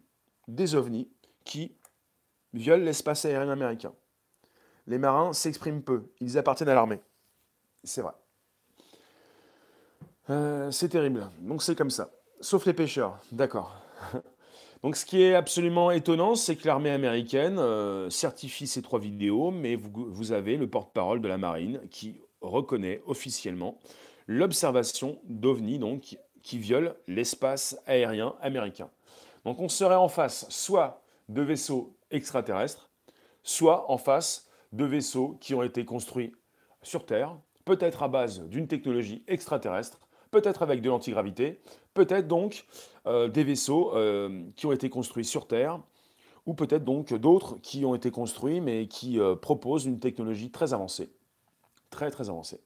des 0.47 0.75
ovnis, 0.75 1.10
qui 1.43 1.75
violent 2.53 2.84
l'espace 2.84 3.25
aérien 3.25 3.49
américain. 3.49 3.93
Les 4.86 4.97
marins 4.97 5.34
s'expriment 5.34 5.82
peu, 5.82 6.12
ils 6.19 6.38
appartiennent 6.38 6.69
à 6.69 6.75
l'armée. 6.75 6.99
C'est 7.84 8.01
vrai. 8.01 8.13
C'est 10.71 10.89
terrible, 10.89 11.29
donc 11.39 11.63
c'est 11.63 11.75
comme 11.75 11.89
ça. 11.89 12.12
Sauf 12.41 12.65
les 12.65 12.73
pêcheurs, 12.73 13.19
d'accord. 13.32 13.75
Donc 14.84 14.98
ce 14.98 15.06
qui 15.06 15.22
est 15.22 15.34
absolument 15.34 15.91
étonnant, 15.91 16.36
c'est 16.36 16.58
que 16.58 16.67
l'armée 16.67 16.89
américaine 16.89 17.58
euh, 17.58 18.10
certifie 18.10 18.67
ces 18.67 18.82
trois 18.82 19.00
vidéos, 19.00 19.50
mais 19.50 19.76
vous, 19.76 19.89
vous 20.10 20.34
avez 20.34 20.58
le 20.58 20.69
porte-parole 20.69 21.22
de 21.22 21.28
la 21.30 21.38
marine 21.38 21.80
qui 21.89 22.17
reconnaît 22.41 23.02
officiellement 23.08 23.80
l'observation 24.28 25.19
d'OVNI, 25.24 25.80
donc 25.80 26.17
qui 26.41 26.58
viole 26.58 26.96
l'espace 27.08 27.80
aérien 27.88 28.36
américain. 28.41 28.89
Donc 29.46 29.60
on 29.62 29.69
serait 29.69 29.96
en 29.96 30.10
face 30.10 30.46
soit 30.50 31.02
de 31.30 31.41
vaisseaux 31.41 31.96
extraterrestres, 32.12 32.89
soit 33.41 33.89
en 33.89 33.98
face 33.98 34.50
de 34.74 34.84
vaisseaux 34.84 35.38
qui 35.39 35.54
ont 35.54 35.63
été 35.63 35.86
construits 35.86 36.34
sur 36.82 37.06
Terre, 37.06 37.38
peut-être 37.63 38.04
à 38.04 38.10
base 38.10 38.41
d'une 38.50 38.67
technologie 38.67 39.24
extraterrestre, 39.28 40.02
peut-être 40.32 40.62
avec 40.62 40.82
de 40.82 40.89
l'antigravité, 40.89 41.62
peut-être 41.93 42.27
donc 42.27 42.65
euh, 43.08 43.27
des 43.27 43.43
vaisseaux 43.43 43.95
euh, 43.95 44.43
qui 44.56 44.65
ont 44.65 44.71
été 44.71 44.89
construits 44.89 45.25
sur 45.25 45.47
Terre, 45.47 45.79
ou 46.45 46.53
peut-être 46.53 46.84
donc 46.84 47.13
d'autres 47.13 47.58
qui 47.62 47.86
ont 47.86 47.95
été 47.95 48.12
construits 48.12 48.62
mais 48.62 48.88
qui 48.88 49.19
euh, 49.19 49.36
proposent 49.36 49.86
une 49.86 49.99
technologie 49.99 50.51
très 50.51 50.73
avancée. 50.73 51.10
Très 51.89 52.12
très 52.12 52.29
avancée. 52.29 52.60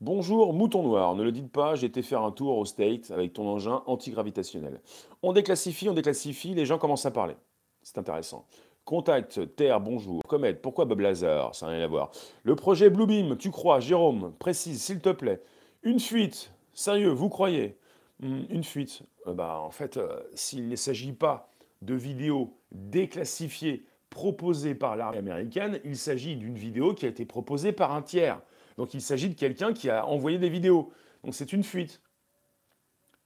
Bonjour 0.00 0.52
mouton 0.52 0.82
noir, 0.82 1.14
ne 1.14 1.22
le 1.22 1.32
dites 1.32 1.50
pas, 1.50 1.74
j'ai 1.74 1.86
été 1.86 2.02
faire 2.02 2.22
un 2.22 2.30
tour 2.30 2.58
au 2.58 2.66
State 2.66 3.10
avec 3.10 3.32
ton 3.32 3.48
engin 3.48 3.82
antigravitationnel. 3.86 4.80
On 5.22 5.32
déclassifie, 5.32 5.88
on 5.88 5.94
déclassifie, 5.94 6.52
les 6.52 6.66
gens 6.66 6.76
commencent 6.76 7.06
à 7.06 7.10
parler. 7.10 7.34
C'est 7.82 7.96
intéressant. 7.96 8.46
Contact, 8.84 9.56
Terre, 9.56 9.80
bonjour. 9.80 10.22
Comète, 10.28 10.60
pourquoi 10.60 10.84
Bob 10.84 11.00
Lazar 11.00 11.54
Ça 11.54 11.66
n'a 11.66 11.72
rien 11.72 11.84
à 11.84 11.88
voir. 11.88 12.10
Le 12.44 12.54
projet 12.54 12.90
Bluebeam, 12.90 13.36
tu 13.36 13.50
crois? 13.50 13.80
Jérôme, 13.80 14.32
précise, 14.38 14.82
s'il 14.82 15.00
te 15.00 15.08
plaît. 15.08 15.40
Une 15.82 15.98
fuite, 15.98 16.52
sérieux, 16.72 17.10
vous 17.10 17.28
croyez? 17.28 17.76
Une 18.20 18.64
fuite. 18.64 19.02
Euh, 19.26 19.34
bah, 19.34 19.58
en 19.60 19.70
fait, 19.70 19.98
euh, 19.98 20.22
s'il 20.34 20.68
ne 20.68 20.76
s'agit 20.76 21.12
pas 21.12 21.50
de 21.82 21.94
vidéos 21.94 22.58
déclassifiées 22.72 23.86
proposées 24.08 24.74
par 24.74 24.96
l'armée 24.96 25.18
américaine, 25.18 25.80
il 25.84 25.98
s'agit 25.98 26.36
d'une 26.36 26.56
vidéo 26.56 26.94
qui 26.94 27.04
a 27.04 27.08
été 27.08 27.26
proposée 27.26 27.72
par 27.72 27.92
un 27.92 28.02
tiers. 28.02 28.40
Donc 28.78 28.94
il 28.94 29.02
s'agit 29.02 29.28
de 29.28 29.34
quelqu'un 29.34 29.74
qui 29.74 29.90
a 29.90 30.06
envoyé 30.06 30.38
des 30.38 30.48
vidéos. 30.48 30.90
Donc 31.24 31.34
c'est 31.34 31.52
une 31.52 31.62
fuite. 31.62 32.00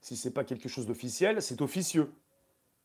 Si 0.01 0.17
ce 0.17 0.27
n'est 0.27 0.33
pas 0.33 0.43
quelque 0.43 0.67
chose 0.67 0.87
d'officiel, 0.87 1.41
c'est 1.41 1.61
officieux. 1.61 2.11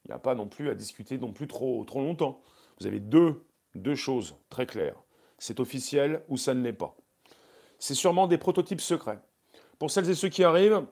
Il 0.05 0.09
n'y 0.11 0.15
a 0.15 0.19
pas 0.19 0.35
non 0.37 0.47
plus 0.47 0.71
à 0.71 0.75
discuter 0.75 1.19
non 1.19 1.33
plus 1.33 1.49
trop, 1.49 1.85
trop 1.85 2.01
longtemps. 2.01 2.41
Vous 2.79 2.87
avez 2.87 3.01
deux, 3.01 3.45
deux 3.75 3.97
choses 3.97 4.37
très 4.51 4.67
claires. 4.67 5.03
C'est 5.39 5.59
officiel 5.59 6.23
ou 6.29 6.37
ça 6.37 6.55
ne 6.55 6.63
l'est 6.63 6.73
pas. 6.73 6.97
C'est 7.79 7.95
sûrement 7.95 8.27
des 8.27 8.39
prototypes 8.39 8.81
secrets. 8.81 9.19
Pour 9.79 9.91
celles 9.91 10.09
et 10.09 10.15
ceux 10.15 10.29
qui 10.29 10.45
arrivent, 10.45 10.87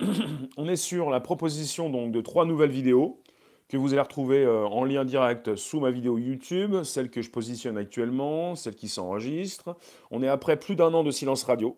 on 0.56 0.68
est 0.68 0.76
sur 0.76 1.10
la 1.10 1.20
proposition 1.20 1.90
donc, 1.90 2.12
de 2.12 2.20
trois 2.20 2.44
nouvelles 2.44 2.70
vidéos 2.70 3.20
que 3.68 3.76
vous 3.76 3.92
allez 3.92 4.02
retrouver 4.02 4.44
euh, 4.44 4.66
en 4.66 4.84
lien 4.84 5.04
direct 5.04 5.56
sous 5.56 5.80
ma 5.80 5.90
vidéo 5.90 6.18
YouTube, 6.18 6.82
celle 6.82 7.10
que 7.10 7.22
je 7.22 7.30
positionne 7.30 7.78
actuellement, 7.78 8.56
celle 8.56 8.74
qui 8.74 8.88
s'enregistre. 8.88 9.76
On 10.10 10.22
est 10.22 10.28
après 10.28 10.58
plus 10.58 10.76
d'un 10.76 10.92
an 10.92 11.02
de 11.02 11.10
silence 11.10 11.44
radio, 11.44 11.76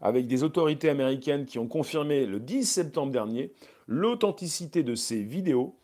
avec 0.00 0.26
des 0.26 0.42
autorités 0.42 0.88
américaines 0.88 1.44
qui 1.44 1.58
ont 1.58 1.68
confirmé 1.68 2.26
le 2.26 2.40
10 2.40 2.64
septembre 2.64 3.12
dernier 3.12 3.52
l'authenticité 3.86 4.82
de 4.82 4.94
ces 4.94 5.22
vidéos. 5.22 5.76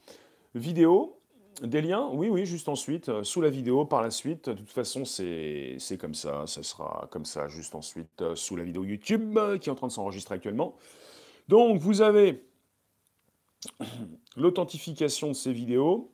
Vidéos 0.55 1.18
des 1.62 1.83
liens 1.83 2.09
Oui, 2.12 2.29
oui, 2.29 2.47
juste 2.47 2.68
ensuite, 2.68 3.09
euh, 3.09 3.25
sous 3.25 3.40
la 3.40 3.51
vidéo, 3.51 3.85
par 3.85 4.03
la 4.03 4.11
suite. 4.11 4.49
De 4.49 4.55
toute 4.55 4.71
façon, 4.71 5.05
c'est 5.05 5.77
comme 6.01 6.14
ça, 6.14 6.45
ça 6.47 6.62
sera 6.62 7.09
comme 7.11 7.25
ça, 7.25 7.49
juste 7.49 7.75
ensuite, 7.75 8.23
euh, 8.23 8.35
sous 8.35 8.57
la 8.57 8.64
vidéo 8.64 8.85
YouTube, 8.85 9.38
qui 9.61 9.68
est 9.68 9.73
en 9.73 9.77
train 9.77 9.88
de 9.88 9.92
s'enregistrer 9.92 10.37
actuellement. 10.37 10.75
Donc, 11.48 11.81
vous 11.81 12.02
avez 12.02 12.44
l'authentification 14.37 15.28
de 15.28 15.33
ces 15.35 15.52
vidéos. 15.52 16.12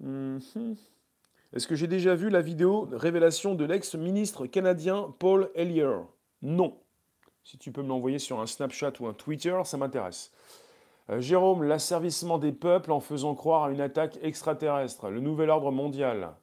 Mhm. 0.00 0.76
Est-ce 1.52 1.66
que 1.66 1.74
j'ai 1.74 1.86
déjà 1.86 2.14
vu 2.14 2.28
la 2.28 2.42
vidéo 2.42 2.88
révélation 2.92 3.54
de 3.54 3.64
l'ex-ministre 3.64 4.46
canadien 4.46 5.14
Paul 5.18 5.50
Ellier 5.54 5.96
Non. 6.42 6.76
Si 7.44 7.56
tu 7.56 7.70
peux 7.70 7.82
me 7.82 7.88
l'envoyer 7.88 8.18
sur 8.18 8.40
un 8.40 8.46
Snapchat 8.46 8.92
ou 9.00 9.06
un 9.06 9.14
Twitter, 9.14 9.58
ça 9.64 9.76
m'intéresse. 9.76 10.32
Euh, 11.08 11.20
Jérôme, 11.20 11.62
l'asservissement 11.62 12.38
des 12.38 12.52
peuples 12.52 12.90
en 12.90 13.00
faisant 13.00 13.34
croire 13.34 13.64
à 13.64 13.70
une 13.70 13.80
attaque 13.80 14.18
extraterrestre, 14.22 15.08
le 15.08 15.20
nouvel 15.20 15.50
ordre 15.50 15.70
mondial. 15.70 16.34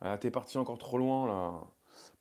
Ah, 0.00 0.16
T'es 0.18 0.30
parti 0.30 0.58
encore 0.58 0.78
trop 0.78 0.98
loin 0.98 1.26
là. 1.26 1.52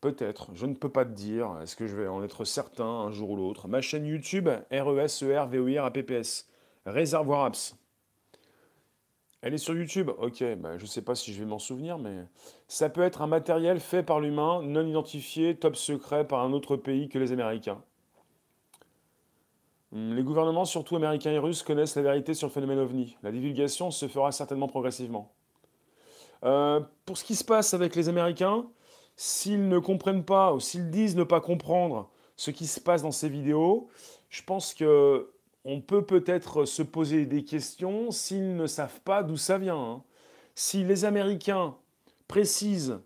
Peut-être, 0.02 0.50
je 0.56 0.66
ne 0.66 0.74
peux 0.74 0.90
pas 0.90 1.06
te 1.06 1.12
dire. 1.12 1.60
Est-ce 1.62 1.76
que 1.76 1.86
je 1.86 1.96
vais 1.96 2.08
en 2.08 2.24
être 2.24 2.44
certain 2.44 2.86
un 2.86 3.12
jour 3.12 3.30
ou 3.30 3.36
l'autre? 3.36 3.68
Ma 3.68 3.82
chaîne 3.82 4.06
YouTube, 4.06 4.50
R-E-S-E-R, 4.72 5.48
V-O-I-R, 5.48 5.86
A-P-P-S. 5.86 6.50
Réservoir 6.88 7.46
Apps. 7.46 7.76
Elle 9.44 9.54
est 9.54 9.60
sur 9.60 9.76
YouTube? 9.76 10.10
Ok, 10.18 10.44
bah, 10.58 10.78
je 10.78 10.84
ne 10.84 10.88
sais 10.88 11.04
pas 11.04 11.14
si 11.14 11.34
je 11.34 11.40
vais 11.40 11.46
m'en 11.46 11.60
souvenir, 11.60 12.00
mais 12.00 12.26
ça 12.68 12.90
peut 12.90 13.02
être 13.02 13.22
un 13.22 13.28
matériel 13.28 13.80
fait 13.80 14.02
par 14.02 14.20
l'humain, 14.20 14.64
non 14.64 14.86
identifié, 14.86 15.56
top 15.56 15.76
secret 15.76 16.28
par 16.28 16.42
un 16.42 16.52
autre 16.52 16.78
pays 16.78 17.08
que 17.08 17.20
les 17.20 17.32
Américains. 17.32 17.82
Hmm, 19.92 20.14
les 20.14 20.24
gouvernements, 20.24 20.66
surtout 20.66 20.96
américains 20.96 21.32
et 21.32 21.40
russes, 21.40 21.62
connaissent 21.62 21.96
la 21.96 22.02
vérité 22.02 22.34
sur 22.34 22.48
le 22.48 22.54
phénomène 22.54 22.80
ovni. 22.80 23.18
La 23.22 23.32
divulgation 23.32 23.92
se 23.92 24.08
fera 24.08 24.32
certainement 24.32 24.68
progressivement. 24.68 25.32
Euh, 26.44 26.80
pour 27.06 27.18
ce 27.18 27.24
qui 27.24 27.36
se 27.36 27.44
passe 27.44 27.74
avec 27.76 27.96
les 27.96 28.10
Américains, 28.10 28.66
s'ils 29.15 29.67
ne 29.67 29.80
comprennent 29.80 30.26
pas 30.26 30.54
ou 30.54 30.60
s'ils 30.60 30.89
disent 30.89 31.15
ne 31.15 31.24
pas 31.24 31.41
comprendre 31.41 32.10
ce 32.36 32.52
qui 32.52 32.67
se 32.67 32.80
passe 32.80 33.04
dans 33.04 33.12
ces 33.12 33.30
vidéos, 33.30 33.88
je 34.30 34.41
pense 34.43 34.74
que 34.74 35.32
on 35.63 35.80
peut 35.80 36.06
peut-être 36.06 36.65
se 36.65 36.82
poser 36.82 37.26
des 37.26 37.43
questions 37.43 38.10
s'ils 38.12 38.56
ne 38.56 38.65
savent 38.65 39.02
pas 39.02 39.21
d'où 39.21 39.38
ça 39.38 39.58
vient. 39.58 39.78
Hein. 39.78 40.04
Si 40.56 40.84
les 40.84 41.06
Américains 41.06 41.76
précisent 42.28 43.00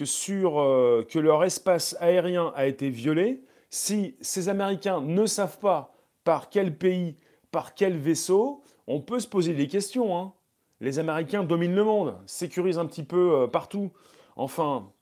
euh, 0.00 1.04
que 1.04 1.18
leur 1.18 1.44
espace 1.44 1.96
aérien 2.00 2.52
a 2.56 2.66
été 2.66 2.90
violé, 2.90 3.44
si 3.70 4.16
ces 4.20 4.48
Américains 4.48 5.00
ne 5.00 5.26
savent 5.26 5.58
pas 5.58 5.94
par 6.24 6.50
quel 6.50 6.76
pays, 6.76 7.16
par 7.52 7.74
quel 7.74 7.96
vaisseau, 7.96 8.64
on 8.86 9.00
peut 9.00 9.20
se 9.20 9.28
poser 9.28 9.54
des 9.54 9.68
questions. 9.68 10.18
Hein. 10.18 10.32
Les 10.80 10.98
Américains 10.98 11.44
dominent 11.44 11.74
le 11.74 11.84
monde, 11.84 12.18
sécurisent 12.26 12.78
un 12.78 12.86
petit 12.86 13.04
peu 13.04 13.42
euh, 13.42 13.46
partout. 13.46 13.92
Enfin, 14.36 14.92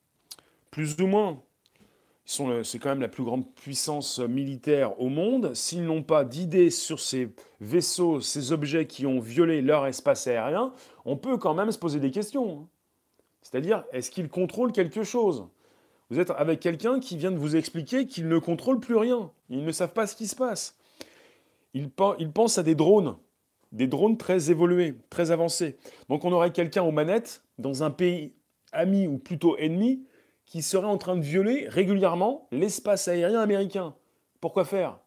plus 0.73 1.01
ou 1.01 1.07
moins. 1.07 1.41
C'est 2.25 2.79
quand 2.79 2.89
même 2.89 3.01
la 3.01 3.09
plus 3.09 3.25
grande 3.25 3.53
puissance 3.55 4.19
militaire 4.19 5.01
au 5.01 5.09
monde. 5.09 5.55
S'ils 5.55 5.85
n'ont 5.85 6.03
pas 6.03 6.25
d'idée 6.25 6.71
sur 6.71 6.99
ces 6.99 7.29
vaisseaux, 7.61 8.21
ces 8.21 8.53
objets 8.53 8.87
qui 8.87 9.07
ont 9.07 9.21
violé 9.21 9.61
leur 9.61 9.87
espace 9.87 10.27
aérien, 10.27 10.73
on 11.05 11.17
peut 11.17 11.37
quand 11.37 11.55
même 11.55 11.71
se 11.71 11.79
poser 11.79 12.01
des 12.01 12.11
questions. 12.11 12.69
C'est-à-dire, 13.43 13.85
est-ce 13.93 14.11
qu'ils 14.11 14.29
contrôlent 14.29 14.73
quelque 14.73 15.03
chose? 15.03 15.47
Vous 16.11 16.21
êtes 16.21 16.31
avec 16.31 16.61
quelqu'un 16.61 17.01
qui 17.01 17.17
vient 17.17 17.33
de 17.33 17.39
vous 17.39 17.57
expliquer 17.57 18.07
qu'il 18.07 18.29
ne 18.29 18.39
contrôle 18.39 18.81
plus 18.81 18.97
rien. 18.97 19.31
Ils 19.51 19.65
ne 19.65 19.73
savent 19.73 19.93
pas 19.93 20.07
ce 20.07 20.17
qui 20.17 20.27
se 20.27 20.37
passe. 20.37 20.79
Ils, 21.75 21.91
pensent 21.91 22.59
à 22.59 22.63
des 22.63 22.75
drones, 22.75 23.17
des 23.73 23.87
drones 23.87 24.17
très 24.17 24.51
évolués, 24.51 24.95
très 25.11 25.31
avancés. 25.31 25.77
Donc 26.09 26.25
on 26.25 26.33
aurait 26.33 26.53
quelqu'un 26.53 26.83
aux 26.83 26.93
manettes 26.93 27.43
dans 27.59 27.83
un 27.83 27.91
pays 27.91 28.35
ami 28.73 29.07
ou 29.07 29.19
plutôt 29.19 29.57
ennemi 29.57 30.05
qui 30.53 30.61
serait 30.61 30.87
en 30.87 30.99
train 30.99 31.17
de 31.17 31.23
violer 31.23 31.67
régulièrement 31.67 32.47
l'espace 32.53 33.09
aérien 33.09 33.41
américain. 33.41 33.95
Pourquoi 34.39 34.67
faire? 34.67 35.01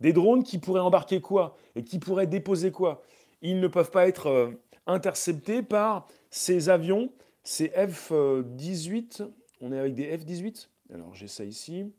Des 0.00 0.14
drones 0.14 0.42
qui 0.42 0.56
pourraient 0.56 0.80
embarquer 0.80 1.20
quoi? 1.20 1.58
Et 1.74 1.84
qui 1.84 1.98
pourraient 1.98 2.26
déposer 2.26 2.72
quoi? 2.72 3.02
Ils 3.42 3.60
ne 3.60 3.68
peuvent 3.68 3.90
pas 3.90 4.08
être 4.08 4.28
euh, 4.28 4.50
interceptés 4.86 5.60
par 5.62 6.08
ces 6.30 6.70
avions, 6.70 7.12
ces 7.44 7.68
F-18 7.68 9.28
on 9.60 9.70
est 9.70 9.78
avec 9.78 9.92
des 9.92 10.16
F-18. 10.16 10.68
Alors 10.94 11.14
j'ai 11.14 11.28
ça 11.28 11.44
ici. 11.44 11.92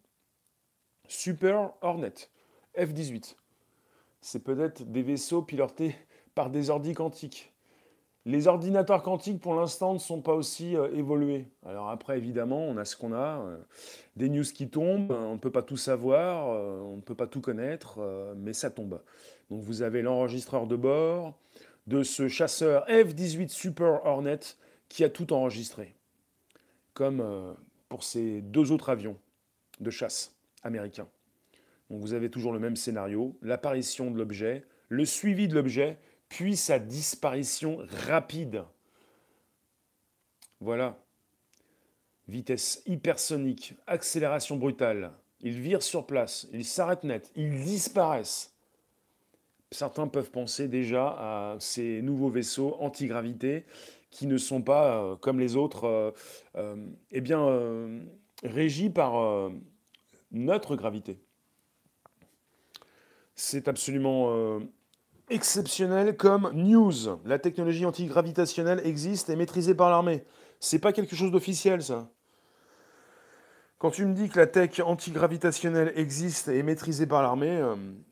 Super 1.07 1.73
Hornet. 1.81 2.15
F-18. 2.75 3.35
C'est 4.21 4.43
peut-être 4.43 4.83
des 4.91 5.03
vaisseaux 5.03 5.43
pilotés 5.43 5.95
par 6.33 6.49
des 6.49 6.71
ordis 6.71 6.95
quantiques. 6.95 7.53
Les 8.27 8.47
ordinateurs 8.47 9.01
quantiques, 9.01 9.39
pour 9.39 9.55
l'instant, 9.55 9.93
ne 9.93 9.99
sont 9.99 10.21
pas 10.21 10.33
aussi 10.33 10.75
euh, 10.75 10.93
évolués. 10.93 11.45
Alors 11.65 11.89
après, 11.89 12.17
évidemment, 12.17 12.59
on 12.59 12.77
a 12.77 12.85
ce 12.85 12.95
qu'on 12.95 13.13
a. 13.13 13.39
Euh, 13.39 13.57
des 14.15 14.29
news 14.29 14.43
qui 14.43 14.69
tombent, 14.69 15.11
on 15.11 15.33
ne 15.33 15.39
peut 15.39 15.51
pas 15.51 15.63
tout 15.63 15.77
savoir, 15.77 16.49
euh, 16.51 16.79
on 16.81 16.97
ne 16.97 17.01
peut 17.01 17.15
pas 17.15 17.27
tout 17.27 17.41
connaître, 17.41 17.99
mais 18.35 18.53
ça 18.53 18.69
tombe. 18.69 19.01
Donc 19.49 19.61
vous 19.61 19.81
avez 19.81 20.01
l'enregistreur 20.01 20.67
de 20.67 20.75
bord 20.75 21.39
de 21.87 22.03
ce 22.03 22.27
chasseur 22.27 22.85
F-18 22.87 23.49
Super 23.49 24.05
Hornet 24.05 24.39
qui 24.89 25.03
a 25.03 25.09
tout 25.09 25.33
enregistré 25.33 25.95
comme 26.97 27.21
euh, 27.21 27.53
pour 27.89 28.03
ces 28.03 28.41
deux 28.41 28.71
autres 28.71 28.89
avions 28.89 29.17
de 29.79 29.91
chasse 29.91 30.35
américains. 30.63 31.07
Donc 31.91 32.01
vous 32.01 32.13
avez 32.13 32.31
toujours 32.31 32.51
le 32.51 32.59
même 32.59 32.75
scénario, 32.75 33.37
l'apparition 33.43 34.09
de 34.09 34.17
l'objet, 34.17 34.65
le 34.89 35.05
suivi 35.05 35.47
de 35.47 35.53
l'objet, 35.53 35.99
puis 36.29 36.55
sa 36.55 36.79
disparition 36.79 37.79
rapide. 38.07 38.63
Voilà. 40.59 40.97
Vitesse 42.27 42.81
hypersonique, 42.85 43.75
accélération 43.87 44.57
brutale. 44.57 45.13
Ils 45.41 45.59
virent 45.59 45.83
sur 45.83 46.05
place, 46.05 46.47
ils 46.51 46.65
s'arrêtent 46.65 47.03
net, 47.03 47.31
ils 47.35 47.63
disparaissent. 47.63 48.53
Certains 49.71 50.07
peuvent 50.07 50.31
penser 50.31 50.67
déjà 50.67 51.07
à 51.07 51.57
ces 51.59 52.01
nouveaux 52.01 52.29
vaisseaux 52.29 52.75
antigravité 52.79 53.65
qui 54.09 54.25
ne 54.25 54.37
sont 54.37 54.61
pas, 54.61 55.03
euh, 55.03 55.15
comme 55.15 55.39
les 55.39 55.55
autres, 55.55 55.83
euh, 55.85 56.11
euh, 56.55 56.87
eh 57.11 57.21
bien, 57.21 57.47
régis 58.43 58.91
par 58.91 59.51
notre 60.31 60.75
gravité. 60.75 61.19
C'est 63.35 63.67
absolument 63.67 64.59
exceptionnel 65.29 66.15
comme 66.15 66.51
news. 66.53 67.19
La 67.25 67.39
technologie 67.39 67.85
antigravitationnelle 67.85 68.81
existe 68.85 69.29
et 69.29 69.35
maîtrisée 69.35 69.75
par 69.75 69.89
l'armée. 69.89 70.23
C'est 70.59 70.79
pas 70.79 70.93
quelque 70.93 71.15
chose 71.15 71.31
d'officiel, 71.31 71.83
ça. 71.83 72.09
Quand 73.77 73.91
tu 73.91 74.05
me 74.05 74.13
dis 74.13 74.29
que 74.29 74.39
la 74.39 74.47
tech 74.47 74.79
antigravitationnelle 74.79 75.93
existe 75.95 76.47
et 76.47 76.63
maîtrisée 76.63 77.05
par 77.05 77.21
l'armée, 77.21 77.61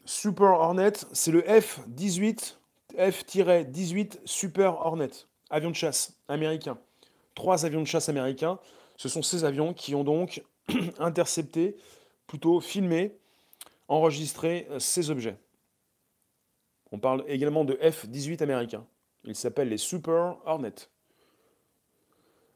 Super 0.06 0.52
Hornet, 0.52 0.94
c'est 1.12 1.32
le 1.32 1.42
F-18, 1.42 2.58
F-18 2.98 4.20
Super 4.26 4.86
Hornet 4.86 5.10
avions 5.50 5.72
de 5.72 5.76
chasse 5.76 6.18
américains. 6.28 6.78
Trois 7.34 7.66
avions 7.66 7.82
de 7.82 7.88
chasse 7.88 8.10
américains. 8.10 8.60
Ce 8.98 9.10
sont 9.10 9.22
ces 9.22 9.44
avions 9.44 9.74
qui 9.74 9.96
ont 9.96 10.04
donc 10.04 10.44
intercepté, 11.00 11.76
plutôt 12.28 12.60
filmé, 12.62 13.18
enregistré 13.88 14.68
euh, 14.72 14.80
ces 14.80 15.10
objets. 15.10 15.38
On 16.96 16.98
parle 16.98 17.26
également 17.28 17.66
de 17.66 17.74
F-18 17.74 18.42
américains. 18.42 18.86
Ils 19.26 19.36
s'appellent 19.36 19.68
les 19.68 19.78
Super 19.78 20.38
Hornets. 20.46 20.88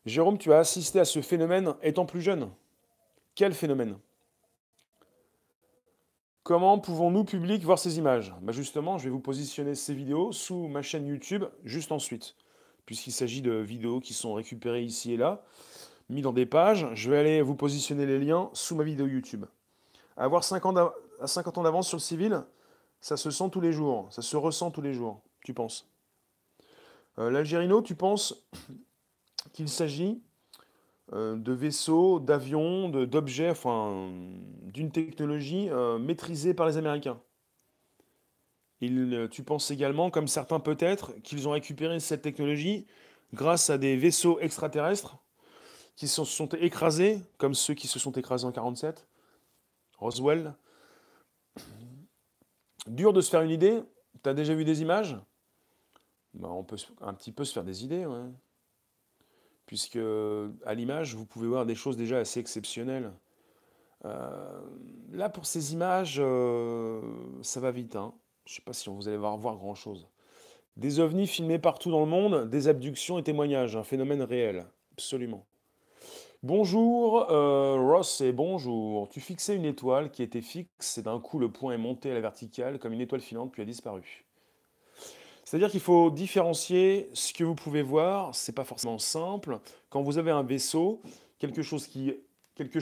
Jérôme, 0.06 0.38
tu 0.38 0.54
as 0.54 0.60
assisté 0.60 0.98
à 1.02 1.04
ce 1.04 1.22
phénomène 1.22 1.76
étant 1.84 2.06
plus 2.06 2.22
jeune. 2.22 2.50
Quel 3.36 3.54
phénomène? 3.54 3.98
Comment 6.44 6.80
pouvons-nous, 6.80 7.26
public, 7.26 7.66
voir 7.66 7.78
ces 7.80 7.98
images? 7.98 8.34
Bah 8.42 8.54
Justement, 8.54 8.98
je 8.98 9.04
vais 9.04 9.10
vous 9.10 9.20
positionner 9.20 9.76
ces 9.76 9.94
vidéos 9.94 10.32
sous 10.32 10.70
ma 10.70 10.84
chaîne 10.84 11.06
YouTube 11.06 11.44
juste 11.66 11.92
ensuite, 11.92 12.38
puisqu'il 12.86 13.12
s'agit 13.12 13.42
de 13.42 13.52
vidéos 13.52 14.00
qui 14.00 14.14
sont 14.14 14.34
récupérées 14.36 14.84
ici 14.84 15.12
et 15.12 15.18
là, 15.18 15.44
mis 16.08 16.22
dans 16.22 16.32
des 16.32 16.46
pages. 16.46 16.88
Je 16.94 17.12
vais 17.12 17.18
aller 17.18 17.42
vous 17.42 17.56
positionner 17.56 18.06
les 18.06 18.20
liens 18.20 18.50
sous 18.54 18.78
ma 18.78 18.86
vidéo 18.86 19.06
YouTube. 19.06 19.44
Avoir 20.16 20.46
50 20.46 20.78
à 21.20 21.28
50 21.28 21.58
ans 21.58 21.64
d'avance 21.64 21.90
sur 21.90 21.98
le 21.98 22.02
civil, 22.02 22.42
ça 23.02 23.18
se 23.18 23.32
sent 23.32 23.50
tous 23.52 23.62
les 23.62 23.72
jours, 23.72 24.08
ça 24.12 24.22
se 24.22 24.36
ressent 24.38 24.72
tous 24.72 24.82
les 24.82 24.94
jours, 24.94 25.22
tu 25.44 25.54
penses 25.54 25.90
euh, 27.18 27.30
L'Algérino, 27.30 27.82
tu 27.82 27.96
penses 27.96 28.48
qu'il 29.54 29.70
s'agit 29.70 30.22
euh, 31.14 31.36
de 31.36 31.54
vaisseaux, 31.54 32.20
d'avions, 32.20 32.90
d'objets, 32.90 33.50
enfin, 33.50 34.12
d'une 34.64 34.92
technologie 34.92 35.70
euh, 35.70 35.98
maîtrisée 35.98 36.54
par 36.54 36.68
les 36.68 36.78
Américains. 36.78 37.20
tu 38.80 39.44
penses 39.44 39.72
également, 39.72 40.12
comme 40.12 40.28
certains 40.28 40.60
peut-être, 40.60 41.14
qu'ils 41.24 41.48
ont 41.48 41.52
récupéré 41.52 42.00
cette 42.00 42.22
technologie 42.22 42.86
grâce 43.34 43.70
à 43.70 43.78
des 43.78 43.96
vaisseaux 43.96 44.40
extraterrestres 44.40 45.18
qui 45.96 46.08
se 46.08 46.24
sont 46.24 46.48
écrasés, 46.50 47.20
comme 47.38 47.54
ceux 47.54 47.74
qui 47.74 47.88
se 47.88 48.00
sont 48.00 48.14
écrasés 48.14 48.46
en 48.46 48.52
1947, 48.52 49.08
Roswell. 49.98 50.56
Dur 52.90 53.14
de 53.14 53.22
se 53.22 53.30
faire 53.30 53.42
une 53.42 53.52
idée. 53.52 53.82
Tu 54.24 54.30
as 54.30 54.34
déjà 54.34 54.56
vu 54.56 54.66
des 54.66 54.82
images? 54.82 55.16
Bah, 56.34 56.50
On 56.52 56.64
peut 56.64 56.78
un 57.02 57.14
petit 57.14 57.32
peu 57.32 57.46
se 57.46 57.54
faire 57.54 57.64
des 57.64 57.84
idées, 57.84 58.06
puisque 59.68 60.00
à 60.66 60.74
l'image, 60.74 61.16
vous 61.16 61.26
pouvez 61.26 61.48
voir 61.48 61.68
des 61.68 61.76
choses 61.76 61.98
déjà 61.98 62.18
assez 62.18 62.40
exceptionnelles. 62.40 63.12
Euh, 64.06 64.62
là, 65.12 65.30
pour 65.30 65.46
ces 65.46 65.74
images, 65.74 66.18
euh, 66.20 67.02
ça 67.44 67.60
va 67.60 67.70
vite. 67.70 67.96
Hein. 67.96 68.14
Je 68.46 68.54
ne 68.54 68.56
sais 68.56 68.62
pas 68.64 68.74
si 68.74 68.90
vous 68.90 69.08
allez 69.08 69.18
voir, 69.18 69.38
voir 69.38 69.58
grand-chose. 69.58 70.08
Des 70.76 71.00
ovnis 71.00 71.28
filmés 71.28 71.60
partout 71.60 71.92
dans 71.92 72.00
le 72.00 72.10
monde, 72.10 72.50
des 72.50 72.68
abductions 72.70 73.20
et 73.20 73.24
témoignages, 73.24 73.76
un 73.76 73.84
phénomène 73.84 74.24
réel, 74.24 74.66
absolument. 74.94 75.46
Bonjour 76.42 77.30
euh, 77.32 77.76
Ross 77.76 78.22
et 78.22 78.32
bonjour. 78.32 79.10
Tu 79.10 79.20
fixais 79.20 79.58
une 79.58 79.66
étoile 79.66 80.10
qui 80.10 80.24
était 80.24 80.40
fixe 80.40 80.98
et 80.98 81.02
d'un 81.02 81.20
coup 81.20 81.38
le 81.38 81.52
point 81.52 81.74
est 81.74 81.78
monté 81.78 82.12
à 82.12 82.14
la 82.14 82.22
verticale 82.22 82.80
comme 82.80 82.94
une 82.94 83.02
étoile 83.02 83.20
filante 83.20 83.52
puis 83.52 83.62
a 83.62 83.66
disparu. 83.66 84.26
C'est-à-dire 85.44 85.70
qu'il 85.70 85.82
faut 85.82 86.10
différencier 86.10 87.10
ce 87.12 87.34
que 87.34 87.44
vous 87.44 87.56
pouvez 87.56 87.82
voir, 87.82 88.34
c'est 88.36 88.54
pas 88.54 88.64
forcément 88.64 89.00
simple. 89.00 89.60
Quand 89.90 90.02
vous 90.02 90.18
avez 90.18 90.32
un 90.32 90.44
vaisseau, 90.44 91.02
quelque 91.40 91.62
chose 91.62 91.88
qui 91.88 92.14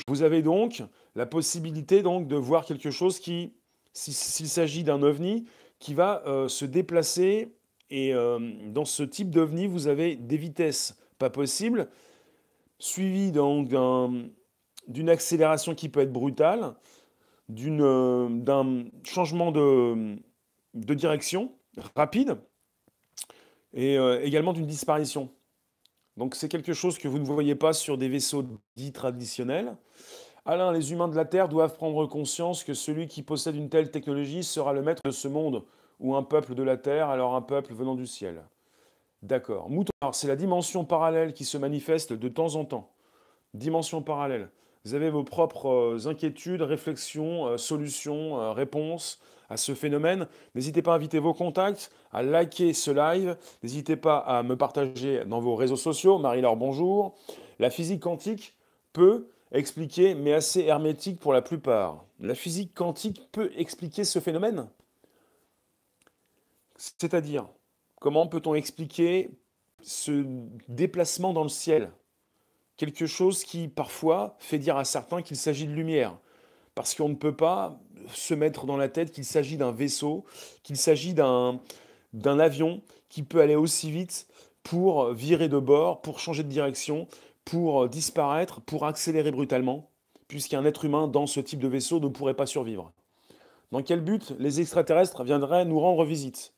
vous 0.08 0.22
avez 0.22 0.44
donc 0.44 0.84
la 1.16 1.26
possibilité 1.26 2.04
donc 2.04 2.28
de 2.28 2.36
voir 2.36 2.64
quelque 2.64 2.92
chose 2.92 3.20
qui 3.20 3.54
s'il 3.92 4.50
s'agit 4.50 4.84
d'un 4.84 5.02
ovni 5.02 5.48
qui 5.80 5.96
va 5.96 6.22
euh, 6.28 6.48
se 6.48 6.66
déplacer 6.66 7.56
et 7.90 8.14
euh, 8.14 8.38
dans 8.68 8.86
ce 8.86 9.02
type 9.02 9.32
d'ovni, 9.32 9.66
vous 9.66 9.88
avez 9.88 10.16
des 10.16 10.38
vitesses 10.38 10.96
pas 11.18 11.32
possibles 11.32 11.90
suivies 12.80 13.32
donc 13.32 13.70
d'une 14.88 15.10
accélération 15.10 15.76
qui 15.76 15.90
peut 15.90 16.02
être 16.02 16.14
brutale, 16.14 16.76
d'un 17.50 18.86
changement 19.04 19.52
de, 19.52 20.18
de 20.74 20.94
direction 20.94 21.54
rapide 21.96 22.38
et 23.74 23.98
euh, 23.98 24.22
également 24.24 24.54
d'une 24.54 24.66
disparition. 24.66 25.30
Donc 26.18 26.36
c'est 26.36 26.50
quelque 26.50 26.74
chose 26.74 26.98
que 26.98 27.08
vous 27.08 27.20
ne 27.20 27.26
voyez 27.26 27.56
pas 27.56 27.74
sur 27.74 27.98
des 27.98 28.10
vaisseaux 28.10 28.44
dits 28.76 28.92
traditionnels. 28.92 29.76
Alain, 30.46 30.72
les 30.72 30.92
humains 30.92 31.08
de 31.08 31.16
la 31.16 31.26
Terre 31.26 31.50
doivent 31.50 31.76
prendre 31.76 32.06
conscience 32.08 32.64
que 32.64 32.74
celui 32.74 33.08
qui 33.08 33.22
possède 33.22 33.56
une 33.56 33.70
telle 33.70 33.92
technologie 33.92 34.44
sera 34.44 34.74
le 34.74 34.82
maître 34.82 35.02
de 35.06 35.12
ce 35.12 35.28
monde, 35.28 35.64
ou 36.00 36.16
un 36.16 36.24
peuple 36.24 36.56
de 36.56 36.64
la 36.64 36.78
Terre, 36.78 37.10
alors 37.10 37.36
un 37.36 37.42
peuple 37.42 37.74
venant 37.74 37.96
du 37.96 38.08
ciel. 38.08 38.42
D'accord. 39.24 39.70
Mouton, 39.70 39.92
c'est 40.12 40.28
la 40.28 40.36
dimension 40.36 40.86
parallèle 40.86 41.34
qui 41.34 41.46
se 41.46 41.58
manifeste 41.58 42.14
de 42.14 42.30
temps 42.30 42.56
en 42.56 42.66
temps. 42.66 42.92
Dimension 43.54 44.02
parallèle. 44.02 44.50
Vous 44.86 44.94
avez 44.94 45.10
vos 45.10 45.24
propres 45.24 45.68
euh, 45.70 46.08
inquiétudes, 46.08 46.62
réflexions, 46.62 47.48
euh, 47.48 47.58
solutions, 47.58 48.54
réponses 48.54 49.20
à 49.50 49.58
ce 49.58 49.74
phénomène. 49.74 50.28
N'hésitez 50.56 50.82
pas 50.82 50.94
à 50.94 50.96
inviter 50.96 51.20
vos 51.20 51.34
contacts, 51.34 51.92
à 52.12 52.22
liker 52.22 52.74
ce 52.74 52.92
live. 52.92 53.38
N'hésitez 53.64 53.96
pas 53.96 54.18
à 54.18 54.44
me 54.44 54.56
partager 54.56 55.26
dans 55.26 55.40
vos 55.40 55.56
réseaux 55.56 55.78
sociaux. 55.78 56.20
Marie-Laure, 56.20 56.58
bonjour. 56.58 57.16
La 57.60 57.70
physique 57.70 58.02
quantique 58.02 58.56
peut 58.94 59.28
expliquer, 59.52 60.16
mais 60.16 60.34
assez 60.34 60.62
hermétique 60.62 61.20
pour 61.20 61.34
la 61.34 61.42
plupart. 61.42 62.04
La 62.20 62.36
physique 62.36 62.74
quantique 62.74 63.30
peut 63.32 63.52
expliquer 63.56 64.04
ce 64.04 64.20
phénomène? 64.20 64.68
C'est-à-dire, 66.76 67.48
comment 68.00 68.28
peut-on 68.28 68.56
expliquer 68.56 69.30
ce 69.82 70.26
déplacement 70.68 71.34
dans 71.34 71.44
le 71.44 71.50
ciel? 71.50 71.92
Quelque 72.78 73.06
chose 73.06 73.44
qui 73.44 73.68
parfois 73.68 74.36
fait 74.40 74.60
dire 74.60 74.78
à 74.78 74.86
certains 74.86 75.22
qu'il 75.22 75.38
s'agit 75.38 75.68
de 75.68 75.74
lumière. 75.74 76.18
Parce 76.76 76.94
qu'on 76.94 77.10
ne 77.10 77.16
peut 77.16 77.36
pas 77.36 77.80
se 78.14 78.36
mettre 78.36 78.66
dans 78.68 78.78
la 78.78 78.88
tête 78.88 79.12
qu'il 79.12 79.26
s'agit 79.26 79.58
d'un 79.58 79.72
vaisseau, 79.72 80.26
qu'il 80.62 80.78
s'agit 80.78 81.16
d'un 81.16 81.60
avion 82.24 82.82
qui 83.10 83.24
peut 83.24 83.42
aller 83.42 83.56
aussi 83.56 83.90
vite 83.90 84.28
pour 84.62 85.12
virer 85.14 85.50
de 85.50 85.58
bord, 85.58 86.02
pour 86.02 86.20
changer 86.20 86.44
de 86.44 86.50
direction, 86.50 87.08
pour 87.46 87.90
disparaître, 87.90 88.62
pour 88.62 88.86
accélérer 88.86 89.32
brutalement, 89.32 89.90
puisqu'un 90.28 90.64
être 90.66 90.86
humain 90.86 91.08
dans 91.08 91.26
ce 91.26 91.40
type 91.40 91.60
de 91.60 91.68
vaisseau 91.68 92.00
ne 92.00 92.10
pourrait 92.10 92.36
pas 92.36 92.46
survivre. 92.46 92.92
Dans 93.72 93.82
quel 93.82 94.02
but 94.02 94.34
les 94.38 94.62
extraterrestres 94.62 95.24
viendraient 95.24 95.66
nous 95.66 95.80
rendre 95.80 96.06
visite? 96.06 96.54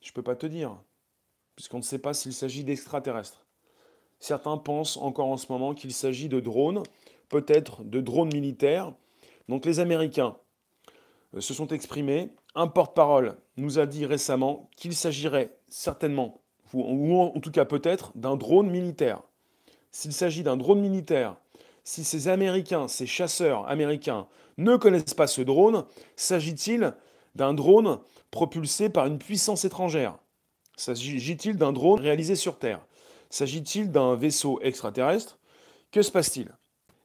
Je 0.00 0.10
ne 0.10 0.14
peux 0.14 0.22
pas 0.22 0.36
te 0.36 0.46
dire, 0.46 0.76
puisqu'on 1.56 1.78
ne 1.78 1.82
sait 1.82 1.98
pas 1.98 2.14
s'il 2.14 2.32
s'agit 2.32 2.64
d'extraterrestres. 2.64 3.46
Certains 4.20 4.56
pensent 4.56 4.96
encore 4.96 5.28
en 5.28 5.36
ce 5.36 5.50
moment 5.50 5.74
qu'il 5.74 5.92
s'agit 5.92 6.28
de 6.28 6.40
drones 6.40 6.82
peut-être 7.28 7.84
de 7.84 8.00
drones 8.00 8.32
militaires. 8.32 8.92
Donc 9.48 9.64
les 9.64 9.80
Américains 9.80 10.36
euh, 11.34 11.40
se 11.40 11.54
sont 11.54 11.68
exprimés. 11.68 12.30
Un 12.54 12.66
porte-parole 12.66 13.36
nous 13.56 13.78
a 13.78 13.86
dit 13.86 14.06
récemment 14.06 14.70
qu'il 14.76 14.94
s'agirait 14.94 15.56
certainement, 15.68 16.40
ou 16.72 17.16
en 17.16 17.40
tout 17.40 17.50
cas 17.50 17.64
peut-être, 17.64 18.12
d'un 18.14 18.36
drone 18.36 18.70
militaire. 18.70 19.22
S'il 19.90 20.12
s'agit 20.12 20.42
d'un 20.42 20.56
drone 20.56 20.80
militaire, 20.80 21.36
si 21.84 22.04
ces 22.04 22.28
Américains, 22.28 22.88
ces 22.88 23.06
chasseurs 23.06 23.66
américains 23.68 24.26
ne 24.58 24.76
connaissent 24.76 25.14
pas 25.14 25.26
ce 25.26 25.40
drone, 25.40 25.84
s'agit-il 26.16 26.94
d'un 27.34 27.54
drone 27.54 27.98
propulsé 28.30 28.90
par 28.90 29.06
une 29.06 29.18
puissance 29.18 29.64
étrangère. 29.64 30.18
S'agit-il 30.76 31.56
d'un 31.56 31.72
drone 31.72 32.00
réalisé 32.00 32.36
sur 32.36 32.58
Terre? 32.58 32.80
S'agit-il 33.30 33.90
d'un 33.90 34.14
vaisseau 34.14 34.60
extraterrestre? 34.62 35.38
Que 35.90 36.02
se 36.02 36.10
passe-t-il? 36.10 36.48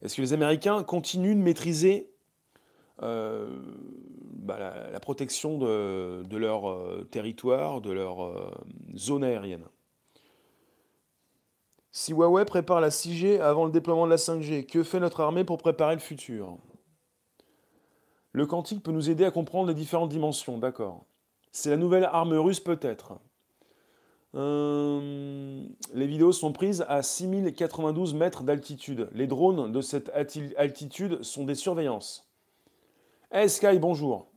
Est-ce 0.01 0.15
que 0.15 0.21
les 0.21 0.33
Américains 0.33 0.83
continuent 0.83 1.35
de 1.35 1.41
maîtriser 1.41 2.09
euh, 3.01 3.47
bah, 4.33 4.89
la, 4.91 4.99
protection 4.99 5.57
de, 5.57 6.37
leur 6.37 6.69
euh, 6.69 7.07
territoire, 7.09 7.81
de 7.81 7.91
leur 7.91 8.23
euh, 8.23 8.51
zone 8.95 9.23
aérienne? 9.23 9.65
Si 11.91 12.11
Huawei 12.11 12.45
prépare 12.45 12.81
la 12.81 12.89
6G 12.89 13.39
avant 13.39 13.65
le 13.65 13.71
déploiement 13.71 14.05
de 14.05 14.09
la 14.11 14.17
5G, 14.17 14.65
que 14.65 14.83
fait 14.83 14.99
notre 14.99 15.21
armée 15.21 15.43
pour 15.43 15.57
préparer 15.57 15.93
le 15.93 16.01
futur? 16.01 16.57
Le 18.33 18.47
quantique 18.47 18.83
peut 18.83 18.91
nous 18.91 19.09
aider 19.11 19.25
à 19.25 19.31
comprendre 19.31 19.69
les 19.69 19.75
différentes 19.75 20.09
dimensions, 20.09 20.57
d'accord. 20.57 21.05
C'est 21.51 21.69
la 21.69 21.77
nouvelle 21.77 22.05
arme 22.05 22.33
russe 22.33 22.59
peut-être. 22.59 23.19
Euh, 24.35 25.63
les 25.93 26.07
vidéos 26.07 26.31
sont 26.31 26.51
prises 26.51 26.83
à 26.87 27.03
6092 27.03 28.15
mètres 28.15 28.41
d'altitude. 28.41 29.07
Les 29.13 29.27
drones 29.27 29.71
de 29.71 29.81
cette 29.81 30.09
altitude 30.09 31.21
sont 31.21 31.45
des 31.45 31.53
surveillances. 31.53 32.27
Hey 33.31 33.47
Sky, 33.49 33.77
bonjour. 33.77 34.31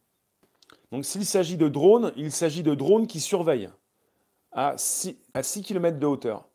Donc 0.92 1.06
s'il 1.06 1.24
s'agit 1.24 1.56
de 1.56 1.68
drones, 1.68 2.12
il 2.16 2.30
s'agit 2.30 2.62
de 2.62 2.74
drones 2.74 3.06
qui 3.06 3.20
surveillent 3.20 3.70
à 4.52 4.76
6, 4.76 5.16
à 5.32 5.42
6 5.42 5.62
km 5.62 5.98
de 5.98 6.06
hauteur. 6.06 6.46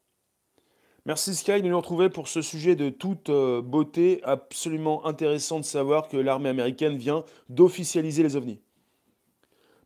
Merci 1.07 1.33
Sky 1.33 1.63
de 1.63 1.67
nous 1.67 1.77
retrouver 1.77 2.09
pour 2.09 2.27
ce 2.27 2.43
sujet 2.43 2.75
de 2.75 2.89
toute 2.89 3.29
euh, 3.29 3.63
beauté, 3.63 4.21
absolument 4.23 5.03
intéressant 5.07 5.59
de 5.59 5.65
savoir 5.65 6.07
que 6.07 6.15
l'armée 6.15 6.49
américaine 6.49 6.95
vient 6.95 7.23
d'officialiser 7.49 8.21
les 8.21 8.35
ovnis. 8.35 8.61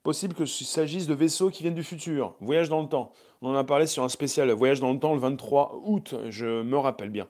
Possible 0.03 0.35
qu'il 0.35 0.47
s'agisse 0.47 1.07
de 1.07 1.13
vaisseaux 1.13 1.49
qui 1.49 1.63
viennent 1.63 1.73
du 1.73 1.85
futur, 1.85 2.35
voyage 2.41 2.67
dans 2.67 2.81
le 2.81 2.89
temps. 2.89 3.13
On 3.41 3.51
en 3.51 3.55
a 3.55 3.63
parlé 3.63 3.87
sur 3.87 4.03
un 4.03 4.09
spécial 4.09 4.51
Voyage 4.51 4.81
dans 4.81 4.91
le 4.91 4.99
temps 4.99 5.13
le 5.13 5.21
23 5.21 5.83
août, 5.85 6.15
je 6.31 6.61
me 6.63 6.77
rappelle 6.77 7.11
bien. 7.11 7.29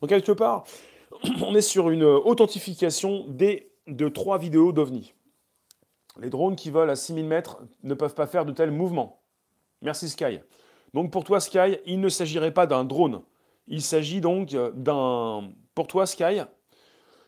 Donc 0.00 0.10
quelque 0.10 0.30
part, 0.30 0.62
on 1.42 1.56
est 1.56 1.60
sur 1.60 1.90
une 1.90 2.04
authentification 2.04 3.26
des, 3.26 3.72
de 3.88 4.08
trois 4.08 4.38
vidéos 4.38 4.70
d'OVNI. 4.70 5.12
Les 6.20 6.30
drones 6.30 6.54
qui 6.54 6.70
volent 6.70 6.92
à 6.92 6.96
6000 6.96 7.24
mètres 7.24 7.60
ne 7.82 7.94
peuvent 7.94 8.14
pas 8.14 8.28
faire 8.28 8.44
de 8.44 8.52
tels 8.52 8.70
mouvements. 8.70 9.22
Merci 9.82 10.08
Sky. 10.08 10.38
Donc 10.94 11.10
pour 11.10 11.24
toi 11.24 11.40
Sky, 11.40 11.78
il 11.86 12.00
ne 12.00 12.08
s'agirait 12.08 12.54
pas 12.54 12.68
d'un 12.68 12.84
drone. 12.84 13.22
Il 13.66 13.82
s'agit 13.82 14.20
donc 14.20 14.50
d'un... 14.50 15.52
Pour 15.74 15.88
toi 15.88 16.06
Sky, 16.06 16.42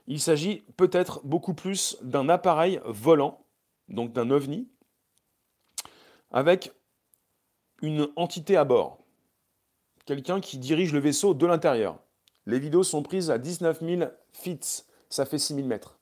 il 0.06 0.20
s'agit 0.20 0.62
peut-être 0.76 1.20
beaucoup 1.24 1.52
plus 1.52 1.98
d'un 2.00 2.28
appareil 2.28 2.80
volant, 2.84 3.44
donc 3.88 4.12
d'un 4.12 4.30
ovni, 4.30 4.68
avec 6.30 6.72
une 7.82 8.08
entité 8.14 8.56
à 8.56 8.64
bord. 8.64 8.98
Quelqu'un 10.04 10.40
qui 10.40 10.58
dirige 10.58 10.92
le 10.92 11.00
vaisseau 11.00 11.34
de 11.34 11.44
l'intérieur. 11.44 11.98
Les 12.46 12.60
vidéos 12.60 12.84
sont 12.84 13.02
prises 13.02 13.32
à 13.32 13.38
19 13.38 13.80
000 13.80 14.10
feet, 14.32 14.86
ça 15.10 15.26
fait 15.26 15.40
6 15.40 15.56
000 15.56 15.66
mètres. 15.66 15.98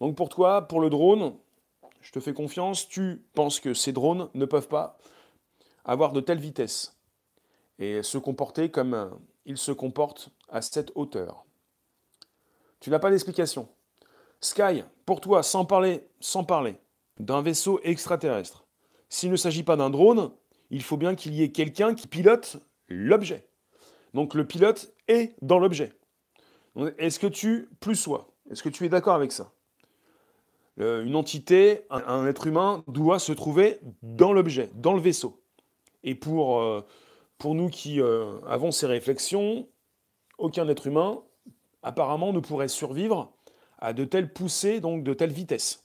Donc 0.00 0.14
pour 0.14 0.28
toi, 0.28 0.68
pour 0.68 0.80
le 0.80 0.90
drone, 0.90 1.34
je 2.02 2.12
te 2.12 2.20
fais 2.20 2.34
confiance, 2.34 2.86
tu 2.86 3.24
penses 3.32 3.60
que 3.60 3.72
ces 3.72 3.92
drones 3.92 4.28
ne 4.34 4.44
peuvent 4.44 4.68
pas 4.68 4.98
avoir 5.86 6.12
de 6.12 6.20
telle 6.20 6.38
vitesse 6.38 6.97
et 7.78 8.02
se 8.02 8.18
comporter 8.18 8.70
comme 8.70 9.18
ils 9.44 9.58
se 9.58 9.72
comportent 9.72 10.30
à 10.48 10.62
cette 10.62 10.92
hauteur. 10.94 11.44
Tu 12.80 12.90
n'as 12.90 12.98
pas 12.98 13.10
d'explication. 13.10 13.68
Sky, 14.40 14.84
pour 15.04 15.20
toi, 15.20 15.42
sans 15.42 15.64
parler, 15.64 16.06
sans 16.20 16.44
parler 16.44 16.76
d'un 17.18 17.42
vaisseau 17.42 17.80
extraterrestre, 17.82 18.66
s'il 19.08 19.30
ne 19.30 19.36
s'agit 19.36 19.64
pas 19.64 19.76
d'un 19.76 19.90
drone, 19.90 20.30
il 20.70 20.82
faut 20.82 20.96
bien 20.96 21.14
qu'il 21.14 21.34
y 21.34 21.42
ait 21.42 21.50
quelqu'un 21.50 21.94
qui 21.94 22.06
pilote 22.06 22.58
l'objet. 22.88 23.48
Donc 24.14 24.34
le 24.34 24.46
pilote 24.46 24.94
est 25.08 25.34
dans 25.42 25.58
l'objet. 25.58 25.92
Est-ce 26.98 27.18
que 27.18 27.26
tu, 27.26 27.68
plus 27.80 27.96
soi, 27.96 28.30
est-ce 28.50 28.62
que 28.62 28.68
tu 28.68 28.84
es 28.84 28.88
d'accord 28.88 29.14
avec 29.14 29.32
ça? 29.32 29.52
Euh, 30.80 31.02
Une 31.04 31.16
entité, 31.16 31.82
un, 31.90 32.26
être 32.26 32.46
humain 32.46 32.84
doit 32.86 33.18
se 33.18 33.32
trouver 33.32 33.80
dans 34.02 34.32
l'objet, 34.32 34.70
dans 34.74 34.92
le 34.92 35.00
vaisseau. 35.00 35.42
Et 36.04 36.14
pour, 36.14 36.60
euh, 36.60 36.86
pour 37.38 37.54
nous 37.54 37.68
qui 37.68 38.00
euh, 38.00 38.40
avons 38.46 38.70
ces 38.70 38.86
réflexions, 38.86 39.68
aucun 40.38 40.68
être 40.68 40.86
humain 40.86 41.22
apparemment 41.82 42.32
ne 42.32 42.40
pourrait 42.40 42.68
survivre 42.68 43.32
à 43.78 43.92
de 43.92 44.04
telles 44.04 44.32
poussées, 44.32 44.80
donc 44.80 45.04
de 45.04 45.14
telle 45.14 45.32
vitesse. 45.32 45.84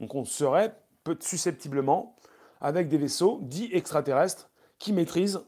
Donc 0.00 0.14
on 0.14 0.24
serait 0.24 0.76
susceptiblement 1.20 2.16
avec 2.60 2.88
des 2.88 2.98
vaisseaux 2.98 3.38
dits 3.42 3.70
extraterrestres 3.72 4.50
qui 4.78 4.92
maîtrisent 4.92 5.40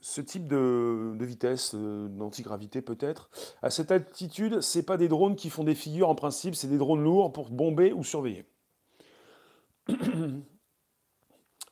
ce 0.00 0.20
type 0.20 0.46
de, 0.46 1.16
vitesse, 1.20 1.74
euh, 1.74 2.08
d'antigravité 2.08 2.82
peut-être. 2.82 3.30
À 3.62 3.70
cette 3.70 3.90
altitude, 3.90 4.60
ce 4.60 4.78
pas 4.80 4.96
des 4.96 5.08
drones 5.08 5.34
qui 5.34 5.50
font 5.50 5.64
des 5.64 5.74
figures 5.74 6.08
en 6.08 6.14
principe, 6.14 6.54
c'est 6.54 6.68
des 6.68 6.78
drones 6.78 7.02
lourds 7.02 7.32
pour 7.32 7.50
bomber 7.50 7.92
ou 7.92 8.04
surveiller. 8.04 8.46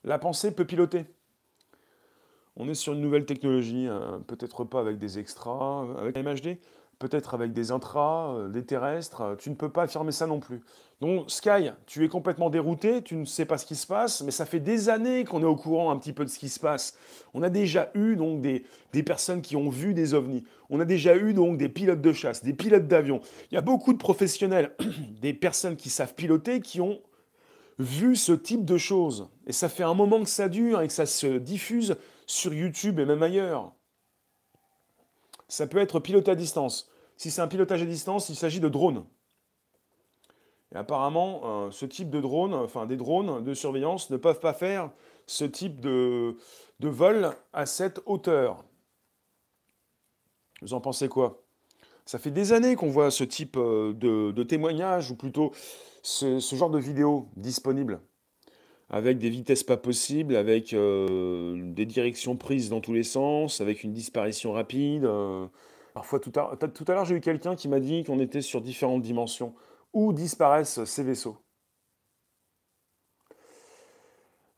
La 0.04 0.18
pensée 0.18 0.52
peut 0.52 0.66
piloter. 0.66 1.06
On 2.56 2.68
est 2.68 2.74
sur 2.74 2.94
une 2.94 3.00
nouvelle 3.00 3.26
technologie, 3.26 3.86
hein, 3.86 4.22
peut-être 4.26 4.64
pas 4.64 4.80
avec 4.80 4.98
des 4.98 5.18
extras, 5.18 5.86
avec 5.98 6.16
MHD, 6.16 6.56
peut-être 6.98 7.34
avec 7.34 7.52
des 7.52 7.70
intras, 7.70 8.34
euh, 8.34 8.48
des 8.48 8.64
terrestres. 8.64 9.36
Tu 9.38 9.50
ne 9.50 9.54
peux 9.54 9.68
pas 9.68 9.82
affirmer 9.82 10.12
ça 10.12 10.26
non 10.26 10.40
plus. 10.40 10.62
Donc 11.02 11.30
Sky, 11.30 11.70
tu 11.84 12.04
es 12.04 12.08
complètement 12.08 12.48
dérouté, 12.48 13.02
tu 13.02 13.16
ne 13.16 13.26
sais 13.26 13.44
pas 13.44 13.58
ce 13.58 13.66
qui 13.66 13.74
se 13.74 13.86
passe, 13.86 14.22
mais 14.22 14.30
ça 14.30 14.46
fait 14.46 14.60
des 14.60 14.88
années 14.88 15.24
qu'on 15.24 15.42
est 15.42 15.46
au 15.46 15.56
courant 15.56 15.90
un 15.90 15.98
petit 15.98 16.14
peu 16.14 16.24
de 16.24 16.30
ce 16.30 16.38
qui 16.38 16.48
se 16.48 16.58
passe. 16.58 16.96
On 17.34 17.42
a 17.42 17.50
déjà 17.50 17.90
eu 17.94 18.16
donc 18.16 18.40
des, 18.40 18.64
des 18.94 19.02
personnes 19.02 19.42
qui 19.42 19.56
ont 19.56 19.68
vu 19.68 19.92
des 19.92 20.14
ovnis. 20.14 20.44
On 20.70 20.80
a 20.80 20.86
déjà 20.86 21.14
eu 21.14 21.34
donc 21.34 21.58
des 21.58 21.68
pilotes 21.68 22.00
de 22.00 22.12
chasse, 22.14 22.42
des 22.42 22.54
pilotes 22.54 22.88
d'avion. 22.88 23.20
Il 23.50 23.56
y 23.56 23.58
a 23.58 23.62
beaucoup 23.62 23.92
de 23.92 23.98
professionnels, 23.98 24.74
des 25.20 25.34
personnes 25.34 25.76
qui 25.76 25.90
savent 25.90 26.14
piloter, 26.14 26.60
qui 26.60 26.80
ont 26.80 27.00
vu 27.78 28.16
ce 28.16 28.32
type 28.32 28.64
de 28.64 28.78
choses. 28.78 29.28
Et 29.46 29.52
ça 29.52 29.68
fait 29.68 29.82
un 29.82 29.92
moment 29.92 30.22
que 30.22 30.30
ça 30.30 30.48
dure 30.48 30.80
et 30.80 30.86
que 30.86 30.94
ça 30.94 31.04
se 31.04 31.26
diffuse 31.26 31.96
sur 32.26 32.52
YouTube 32.52 32.98
et 32.98 33.04
même 33.04 33.22
ailleurs. 33.22 33.72
Ça 35.48 35.66
peut 35.66 35.78
être 35.78 36.00
piloté 36.00 36.30
à 36.30 36.34
distance. 36.34 36.90
Si 37.16 37.30
c'est 37.30 37.40
un 37.40 37.48
pilotage 37.48 37.82
à 37.82 37.86
distance, 37.86 38.28
il 38.28 38.36
s'agit 38.36 38.60
de 38.60 38.68
drones. 38.68 39.04
Et 40.74 40.76
apparemment, 40.76 41.40
euh, 41.44 41.70
ce 41.70 41.86
type 41.86 42.10
de 42.10 42.20
drone, 42.20 42.52
enfin 42.52 42.86
des 42.86 42.96
drones 42.96 43.42
de 43.42 43.54
surveillance, 43.54 44.10
ne 44.10 44.16
peuvent 44.16 44.40
pas 44.40 44.52
faire 44.52 44.90
ce 45.26 45.44
type 45.44 45.80
de, 45.80 46.36
vol 46.80 47.32
à 47.52 47.66
cette 47.66 48.00
hauteur. 48.06 48.64
Vous 50.62 50.74
en 50.74 50.80
pensez 50.80 51.08
quoi? 51.08 51.42
Ça 52.04 52.18
fait 52.18 52.30
des 52.30 52.52
années 52.52 52.76
qu'on 52.76 52.90
voit 52.90 53.10
ce 53.10 53.24
type 53.24 53.56
euh, 53.56 53.92
de, 53.92 54.32
de 54.32 55.10
ou 55.10 55.16
plutôt 55.16 55.52
ce, 56.02 56.38
genre 56.38 56.70
de 56.70 56.78
vidéos 56.78 57.28
disponibles, 57.36 58.00
avec 58.90 59.18
des 59.18 59.30
vitesses 59.30 59.64
pas 59.64 59.76
possibles, 59.76 60.36
avec 60.36 60.72
euh, 60.72 61.60
des 61.72 61.86
directions 61.86 62.36
prises 62.36 62.70
dans 62.70 62.80
tous 62.80 62.92
les 62.92 63.02
sens, 63.02 63.60
avec 63.60 63.82
une 63.82 63.92
disparition 63.92 64.52
rapide. 64.52 65.08
Parfois, 65.94 66.20
tout 66.20 66.32
à, 66.36 66.52
à 66.52 66.92
l'heure, 66.92 67.04
j'ai 67.04 67.16
eu 67.16 67.20
quelqu'un 67.20 67.56
qui 67.56 67.68
m'a 67.68 67.80
dit 67.80 68.04
qu'on 68.04 68.20
était 68.20 68.42
sur 68.42 68.60
différentes 68.60 69.02
dimensions 69.02 69.54
où 69.92 70.12
disparaissent 70.12 70.84
ces 70.84 71.02
vaisseaux? 71.02 71.38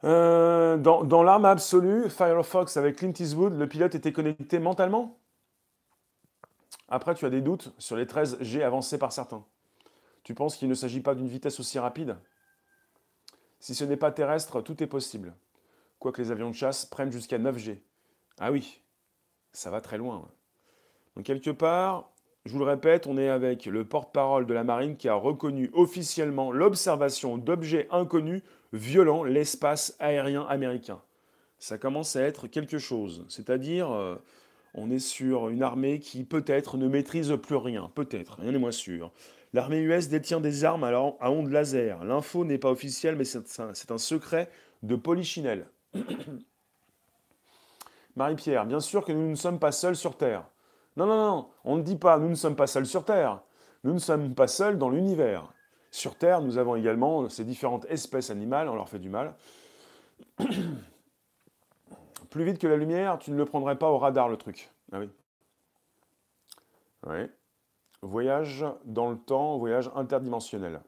Euh, 0.05 0.77
dans, 0.77 1.23
l'arme 1.23 1.45
absolue, 1.45 2.09
Firefox 2.09 2.77
avec 2.77 2.97
Clint 2.97 3.13
Eastwood, 3.19 3.59
le 3.59 3.69
pilote 3.69 3.95
était 3.95 4.13
connecté 4.13 4.59
mentalement? 4.59 5.19
Après, 6.89 7.15
tu 7.15 7.27
as 7.27 7.31
des 7.31 7.41
doutes 7.41 7.73
sur 7.79 7.97
les 7.97 8.07
13 8.07 8.39
G 8.41 8.63
avancés 8.63 8.99
par 8.99 9.13
certains. 9.13 9.45
Tu 10.23 10.35
penses 10.35 10.57
qu'il 10.57 10.69
ne 10.69 10.75
s'agit 10.75 11.01
pas 11.01 11.15
d'une 11.15 11.29
vitesse 11.29 11.61
aussi 11.61 11.79
rapide? 11.79 12.17
Si 13.61 13.75
ce 13.75 13.85
n'est 13.85 13.97
pas 13.97 14.13
terrestre, 14.13 14.61
tout 14.63 14.83
est 14.83 14.87
possible. 14.87 15.35
Quoique 15.99 16.23
les 16.23 16.31
avions 16.31 16.51
de 16.51 16.55
chasse 16.55 16.87
prennent 16.87 17.11
jusqu'à 17.11 17.39
9 17.39 17.59
G. 17.59 17.83
Ah 18.39 18.53
oui, 18.53 18.81
ça 19.53 19.71
va 19.71 19.81
très 19.81 19.99
loin. 19.99 20.29
Donc 21.17 21.25
quelque 21.25 21.51
part, 21.51 22.13
je 22.45 22.53
vous 22.53 22.61
le 22.61 22.65
répète, 22.65 23.07
on 23.07 23.19
est 23.19 23.29
avec 23.29 23.67
le 23.67 23.85
porte-parole 23.85 24.47
de 24.47 24.55
la 24.55 24.65
marine 24.65 24.97
qui 24.97 25.09
a 25.09 25.15
reconnu 25.15 25.71
officiellement 25.73 26.53
l'observation 26.53 27.37
d'objets 27.37 27.89
inconnus 27.91 28.43
violant 28.73 29.25
l'espace 29.25 29.97
aérien 29.99 30.47
américain. 30.49 31.03
Ça 31.59 31.77
commence 31.79 32.15
à 32.15 32.23
être 32.23 32.47
quelque 32.47 32.79
chose. 32.79 33.27
C'est-à-dire, 33.29 33.91
euh, 33.91 34.17
on 34.75 34.91
est 34.91 35.01
sur 35.01 35.49
une 35.49 35.63
armée 35.63 35.99
qui 35.99 36.23
peut-être 36.25 36.77
ne 36.77 36.87
maîtrise 36.87 37.37
plus 37.43 37.57
rien. 37.57 37.91
Peut-être, 37.95 38.39
rien 38.39 38.53
n'est 38.53 38.59
moins 38.59 38.71
sûr. 38.71 39.13
L'armée 39.53 39.79
US 39.79 40.09
détient 40.09 40.41
des 40.41 40.65
armes 40.65 40.85
à 40.85 41.31
ondes 41.31 41.51
laser. 41.51 42.05
L'info 42.05 42.45
n'est 42.45 42.59
pas 42.59 42.71
officielle, 42.71 43.17
mais 43.17 43.25
c'est 43.25 43.91
un, 43.91 43.99
secret 43.99 44.51
de 44.83 44.95
Polichinelle. 44.97 45.67
Marie-Pierre, 48.17 48.67
bien 48.67 48.81
sûr 48.81 49.05
que 49.05 49.13
nous 49.13 49.31
ne 49.31 49.37
sommes 49.37 49.59
pas 49.59 49.73
seuls 49.73 49.97
sur 49.97 50.17
Terre. 50.17 50.45
Non, 50.97 51.07
non, 51.07 51.17
non, 51.17 51.49
on 51.65 51.77
ne 51.77 51.83
dit 51.83 51.97
pas 51.97 52.19
nous 52.19 52.29
ne 52.29 52.35
sommes 52.35 52.57
pas 52.57 52.67
seuls 52.67 52.87
sur 52.87 53.05
Terre, 53.05 53.41
nous 53.85 53.93
ne 53.95 53.99
sommes 53.99 54.35
pas 54.35 54.49
seuls 54.49 54.77
dans 54.79 54.91
l'univers. 54.91 55.53
Sur 55.91 56.17
Terre, 56.17 56.43
nous 56.43 56.59
avons 56.59 56.75
également 56.77 57.29
ces 57.29 57.45
différentes 57.45 57.87
espèces 57.89 58.31
animales, 58.31 58.69
on 58.69 58.75
leur 58.75 58.89
fait 58.89 58.99
du 58.99 59.09
mal. 59.09 59.35
Plus 62.31 62.45
vite 62.45 62.59
que 62.59 62.67
la 62.67 62.77
lumière, 62.77 63.19
tu 63.19 63.31
ne 63.31 63.37
le 63.37 63.47
prendrais 63.47 63.79
pas 63.79 63.89
au 63.89 63.97
radar, 63.99 64.29
le 64.29 64.37
truc. 64.37 64.71
Ah 64.93 64.99
oui. 64.99 65.09
Oui. 67.07 67.31
Voyage 68.03 68.65
dans 68.85 69.11
le 69.11 69.19
temps, 69.19 69.59
voyage 69.59 69.91
interdimensionnel. 69.95 70.81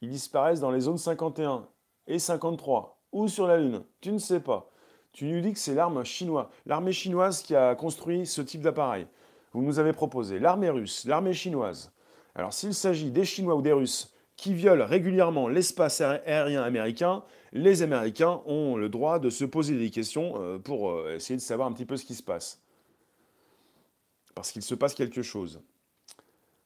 Ils 0.00 0.10
disparaissent 0.10 0.60
dans 0.60 0.70
les 0.70 0.80
zones 0.80 0.98
51 0.98 1.68
et 2.06 2.18
53, 2.18 3.00
ou 3.12 3.28
sur 3.28 3.46
la 3.46 3.58
Lune, 3.58 3.84
tu 4.00 4.12
ne 4.12 4.18
sais 4.18 4.40
pas. 4.40 4.70
Tu 5.12 5.26
nous 5.26 5.40
dis 5.40 5.52
que 5.52 5.58
c'est 5.58 5.74
l'arme 5.74 6.04
chinoise, 6.04 6.46
l'armée 6.66 6.92
chinoise 6.92 7.42
qui 7.42 7.54
a 7.54 7.74
construit 7.74 8.26
ce 8.26 8.42
type 8.42 8.62
d'appareil 8.62 9.06
vous 9.56 9.62
nous 9.62 9.78
avez 9.78 9.94
proposé 9.94 10.38
l'armée 10.38 10.68
russe, 10.68 11.06
l'armée 11.06 11.32
chinoise. 11.32 11.90
Alors 12.34 12.52
s'il 12.52 12.74
s'agit 12.74 13.10
des 13.10 13.24
Chinois 13.24 13.54
ou 13.54 13.62
des 13.62 13.72
Russes 13.72 14.12
qui 14.36 14.52
violent 14.52 14.84
régulièrement 14.84 15.48
l'espace 15.48 16.02
aérien 16.02 16.62
américain, 16.62 17.24
les 17.52 17.80
Américains 17.82 18.42
ont 18.44 18.76
le 18.76 18.90
droit 18.90 19.18
de 19.18 19.30
se 19.30 19.46
poser 19.46 19.78
des 19.78 19.88
questions 19.88 20.34
euh, 20.36 20.58
pour 20.58 20.90
euh, 20.90 21.14
essayer 21.14 21.36
de 21.36 21.42
savoir 21.42 21.68
un 21.68 21.72
petit 21.72 21.86
peu 21.86 21.96
ce 21.96 22.04
qui 22.04 22.14
se 22.14 22.22
passe. 22.22 22.60
Parce 24.34 24.52
qu'il 24.52 24.60
se 24.60 24.74
passe 24.74 24.92
quelque 24.92 25.22
chose. 25.22 25.62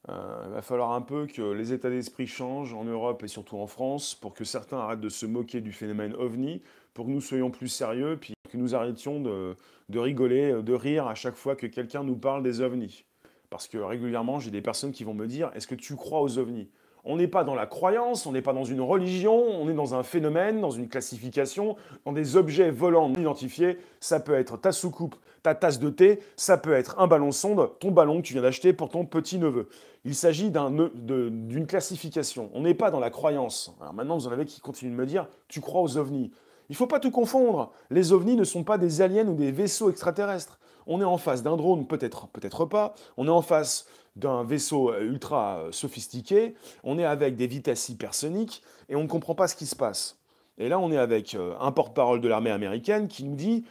Euh, 0.08 0.42
il 0.46 0.52
va 0.52 0.62
falloir 0.62 0.92
un 0.92 1.02
peu 1.02 1.26
que 1.26 1.42
les 1.42 1.72
états 1.72 1.90
d'esprit 1.90 2.26
changent 2.26 2.72
en 2.72 2.84
Europe 2.84 3.22
et 3.22 3.28
surtout 3.28 3.58
en 3.58 3.66
France 3.66 4.14
pour 4.14 4.32
que 4.32 4.44
certains 4.44 4.78
arrêtent 4.78 5.00
de 5.00 5.10
se 5.10 5.26
moquer 5.26 5.60
du 5.60 5.72
phénomène 5.72 6.14
ovni, 6.14 6.62
pour 6.94 7.06
que 7.06 7.10
nous 7.10 7.20
soyons 7.20 7.50
plus 7.50 7.68
sérieux, 7.68 8.16
puis 8.18 8.34
que 8.48 8.56
nous 8.56 8.74
arrêtions 8.74 9.20
de, 9.20 9.56
de 9.90 9.98
rigoler, 9.98 10.62
de 10.62 10.72
rire 10.72 11.06
à 11.06 11.14
chaque 11.14 11.36
fois 11.36 11.54
que 11.54 11.66
quelqu'un 11.66 12.02
nous 12.02 12.16
parle 12.16 12.42
des 12.42 12.60
ovnis. 12.60 13.04
Parce 13.50 13.68
que 13.68 13.78
régulièrement, 13.78 14.38
j'ai 14.38 14.50
des 14.50 14.62
personnes 14.62 14.92
qui 14.92 15.04
vont 15.04 15.14
me 15.14 15.26
dire 15.26 15.50
Est-ce 15.54 15.66
que 15.66 15.74
tu 15.74 15.96
crois 15.96 16.22
aux 16.22 16.38
ovnis? 16.38 16.70
On 17.04 17.16
n'est 17.16 17.28
pas 17.28 17.44
dans 17.44 17.54
la 17.54 17.66
croyance, 17.66 18.26
on 18.26 18.32
n'est 18.32 18.42
pas 18.42 18.52
dans 18.52 18.64
une 18.64 18.80
religion, 18.80 19.34
on 19.34 19.68
est 19.70 19.74
dans 19.74 19.94
un 19.94 20.02
phénomène, 20.02 20.60
dans 20.60 20.70
une 20.70 20.88
classification, 20.88 21.76
dans 22.04 22.12
des 22.12 22.36
objets 22.36 22.70
volants 22.70 23.08
non 23.08 23.20
identifiés. 23.20 23.78
Ça 24.00 24.20
peut 24.20 24.34
être 24.34 24.58
ta 24.58 24.72
soucoupe, 24.72 25.16
ta 25.42 25.54
tasse 25.54 25.78
de 25.78 25.88
thé, 25.88 26.20
ça 26.36 26.58
peut 26.58 26.72
être 26.72 26.98
un 26.98 27.06
ballon 27.06 27.32
sonde, 27.32 27.70
ton 27.78 27.90
ballon 27.90 28.20
que 28.20 28.26
tu 28.26 28.34
viens 28.34 28.42
d'acheter 28.42 28.72
pour 28.72 28.90
ton 28.90 29.06
petit-neveu. 29.06 29.68
Il 30.04 30.14
s'agit 30.14 30.50
d'une 30.50 31.66
classification. 31.66 32.50
On 32.54 32.62
n'est 32.62 32.74
pas 32.74 32.90
dans 32.90 33.00
la 33.00 33.10
croyance. 33.10 33.74
Alors 33.80 33.92
maintenant, 33.92 34.16
vous 34.16 34.26
en 34.26 34.32
avez 34.32 34.46
qui 34.46 34.60
continuent 34.60 34.92
de 34.92 34.96
me 34.96 35.06
dire 35.06 35.28
Tu 35.48 35.60
crois 35.60 35.82
aux 35.82 35.98
ovnis 35.98 36.30
Il 36.68 36.72
ne 36.72 36.76
faut 36.76 36.86
pas 36.86 37.00
tout 37.00 37.10
confondre. 37.10 37.72
Les 37.90 38.12
ovnis 38.12 38.36
ne 38.36 38.44
sont 38.44 38.64
pas 38.64 38.78
des 38.78 39.02
aliens 39.02 39.26
ou 39.26 39.34
des 39.34 39.52
vaisseaux 39.52 39.90
extraterrestres. 39.90 40.58
On 40.92 41.00
est 41.00 41.04
en 41.04 41.18
face 41.18 41.44
d'un 41.44 41.56
drone, 41.56 41.86
peut-être, 41.86 42.26
peut-être 42.26 42.64
pas. 42.64 42.94
On 43.16 43.28
est 43.28 43.30
en 43.30 43.42
face 43.42 43.86
d'un 44.16 44.42
vaisseau 44.42 44.90
euh, 44.90 45.02
ultra 45.02 45.60
euh, 45.60 45.72
sophistiqué. 45.72 46.56
On 46.82 46.98
est 46.98 47.04
avec 47.04 47.36
des 47.36 47.46
vitesses 47.46 47.88
hypersoniques 47.90 48.60
et 48.88 48.96
on 48.96 49.04
ne 49.04 49.08
comprend 49.08 49.36
pas 49.36 49.46
ce 49.46 49.54
qui 49.54 49.66
se 49.66 49.76
passe. 49.76 50.18
Et 50.58 50.68
là, 50.68 50.80
on 50.80 50.90
est 50.90 50.96
avec 50.98 51.36
euh, 51.36 51.54
un 51.60 51.70
porte-parole 51.70 52.20
de 52.20 52.26
l'armée 52.26 52.50
américaine 52.50 53.06
qui 53.06 53.22
nous 53.22 53.36
dit 53.36 53.64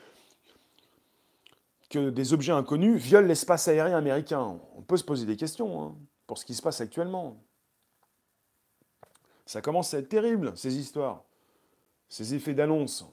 que 1.90 2.10
des 2.10 2.32
objets 2.32 2.54
inconnus 2.54 3.02
violent 3.02 3.28
l'espace 3.28 3.68
aérien 3.68 3.98
américain. 3.98 4.58
On 4.78 4.82
peut 4.82 4.96
se 4.96 5.04
poser 5.04 5.26
des 5.26 5.36
questions 5.36 5.84
hein, 5.84 5.96
pour 6.26 6.38
ce 6.38 6.46
qui 6.46 6.54
se 6.54 6.62
passe 6.62 6.80
actuellement. 6.80 7.36
Ça 9.46 9.62
commence 9.62 9.94
à 9.94 9.98
être 9.98 10.08
terrible, 10.08 10.54
ces 10.56 10.78
histoires, 10.78 11.26
ces 12.08 12.34
effets 12.34 12.54
d'annonce. 12.54 13.06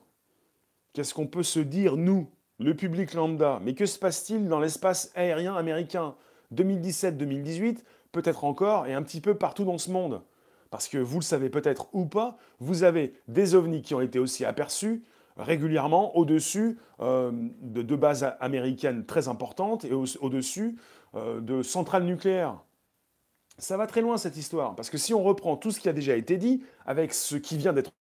Qu'est-ce 0.92 1.12
qu'on 1.12 1.26
peut 1.26 1.42
se 1.42 1.58
dire, 1.58 1.96
nous, 1.96 2.30
le 2.58 2.74
public 2.74 3.14
lambda. 3.14 3.60
Mais 3.62 3.74
que 3.74 3.86
se 3.86 3.98
passe-t-il 3.98 4.48
dans 4.48 4.60
l'espace 4.60 5.10
aérien 5.14 5.54
américain 5.54 6.14
2017-2018, 6.54 7.78
peut-être 8.12 8.44
encore, 8.44 8.86
et 8.86 8.94
un 8.94 9.02
petit 9.02 9.20
peu 9.20 9.34
partout 9.34 9.64
dans 9.64 9.78
ce 9.78 9.90
monde? 9.90 10.22
Parce 10.70 10.88
que 10.88 10.98
vous 10.98 11.18
le 11.18 11.24
savez 11.24 11.48
peut-être 11.48 11.88
ou 11.92 12.06
pas, 12.06 12.36
vous 12.58 12.82
avez 12.82 13.14
des 13.28 13.54
ovnis 13.54 13.82
qui 13.82 13.94
ont 13.94 14.00
été 14.00 14.18
aussi 14.18 14.44
aperçus 14.44 15.04
régulièrement 15.36 16.16
au-dessus 16.16 16.78
euh, 17.00 17.30
de 17.60 17.96
bases 17.96 18.34
américaines 18.40 19.04
très 19.04 19.28
importantes 19.28 19.84
et 19.84 19.92
au-dessus 19.92 20.76
euh, 21.14 21.40
de 21.40 21.62
centrales 21.62 22.04
nucléaires. 22.04 22.58
Ça 23.58 23.76
va 23.76 23.86
très 23.86 24.00
loin 24.00 24.18
cette 24.18 24.36
histoire, 24.36 24.74
parce 24.74 24.90
que 24.90 24.98
si 24.98 25.14
on 25.14 25.22
reprend 25.22 25.56
tout 25.56 25.70
ce 25.70 25.80
qui 25.80 25.88
a 25.88 25.92
déjà 25.92 26.16
été 26.16 26.36
dit, 26.36 26.62
avec 26.84 27.14
ce 27.14 27.36
qui 27.36 27.56
vient 27.56 27.72
d'être 27.72 27.92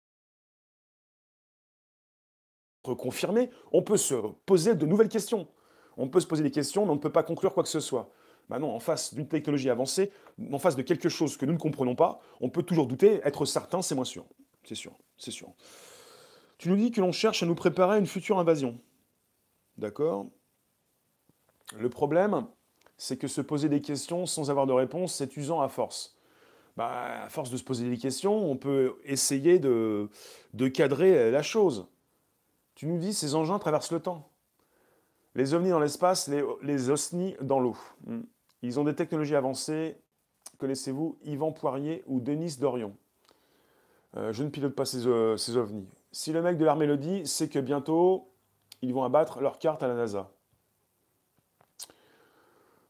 confirmé, 2.93 3.49
on 3.71 3.81
peut 3.81 3.97
se 3.97 4.15
poser 4.45 4.75
de 4.75 4.85
nouvelles 4.85 5.09
questions. 5.09 5.47
On 5.97 6.07
peut 6.07 6.19
se 6.19 6.27
poser 6.27 6.43
des 6.43 6.51
questions, 6.51 6.85
mais 6.85 6.91
on 6.91 6.95
ne 6.95 6.99
peut 6.99 7.11
pas 7.11 7.23
conclure 7.23 7.53
quoi 7.53 7.63
que 7.63 7.69
ce 7.69 7.79
soit. 7.79 8.11
Non, 8.49 8.75
en 8.75 8.79
face 8.79 9.13
d'une 9.13 9.27
technologie 9.27 9.69
avancée, 9.69 10.11
en 10.51 10.59
face 10.59 10.75
de 10.75 10.83
quelque 10.83 11.09
chose 11.09 11.35
que 11.35 11.45
nous 11.45 11.53
ne 11.53 11.57
comprenons 11.57 11.95
pas, 11.95 12.19
on 12.41 12.49
peut 12.49 12.63
toujours 12.63 12.85
douter, 12.85 13.19
être 13.23 13.45
certain, 13.45 13.81
c'est 13.81 13.95
moins 13.95 14.05
sûr. 14.05 14.25
C'est 14.63 14.75
sûr, 14.75 14.93
c'est 15.17 15.31
sûr. 15.31 15.49
Tu 16.57 16.69
nous 16.69 16.75
dis 16.75 16.91
que 16.91 17.01
l'on 17.01 17.11
cherche 17.11 17.43
à 17.43 17.45
nous 17.45 17.55
préparer 17.55 17.95
à 17.95 17.99
une 17.99 18.07
future 18.07 18.39
invasion. 18.39 18.79
D'accord 19.77 20.27
Le 21.77 21.89
problème, 21.89 22.47
c'est 22.97 23.17
que 23.17 23.27
se 23.27 23.41
poser 23.41 23.67
des 23.67 23.81
questions 23.81 24.25
sans 24.25 24.49
avoir 24.49 24.67
de 24.67 24.73
réponse, 24.73 25.15
c'est 25.15 25.35
usant 25.37 25.61
à 25.61 25.67
force. 25.67 26.15
Bah, 26.77 27.23
à 27.23 27.29
force 27.29 27.49
de 27.51 27.57
se 27.57 27.63
poser 27.63 27.89
des 27.89 27.97
questions, 27.97 28.49
on 28.49 28.57
peut 28.57 28.95
essayer 29.05 29.59
de, 29.59 30.09
cadrer 30.73 31.31
la 31.31 31.41
chose. 31.41 31.87
Tu 32.75 32.87
nous 32.87 32.97
dis, 32.97 33.13
ces 33.13 33.35
engins 33.35 33.59
traversent 33.59 33.91
le 33.91 34.01
temps. 34.01 34.29
Les 35.33 35.53
ovnis 35.53 35.69
dans 35.69 35.79
l'espace, 35.79 36.29
les, 36.29 36.89
osnis 36.89 37.35
dans 37.41 37.59
l'eau. 37.59 37.77
Hmm. 38.05 38.21
Ils 38.61 38.79
ont 38.79 38.83
des 38.83 38.95
technologies 38.95 39.35
avancées. 39.35 39.97
Connaissez-vous 40.57 41.17
Yvan 41.23 41.51
Poirier 41.51 42.03
ou 42.07 42.19
Denis 42.19 42.57
Dorion? 42.59 42.95
Euh, 44.15 44.31
Je 44.31 44.43
ne 44.43 44.49
pilote 44.49 44.75
pas 44.75 44.85
ces, 44.85 45.07
euh, 45.07 45.35
ces 45.35 45.57
ovnis. 45.57 45.89
Si 46.11 46.31
le 46.31 46.41
mec 46.41 46.57
de 46.57 46.63
l'armée 46.63 46.85
le 46.85 46.97
dit, 46.97 47.25
c'est 47.25 47.49
que 47.49 47.59
bientôt, 47.59 48.31
ils 48.81 48.93
vont 48.93 49.03
abattre 49.03 49.41
leur 49.41 49.59
carte 49.59 49.83
à 49.83 49.87
la 49.87 49.95
NASA. 49.95 50.31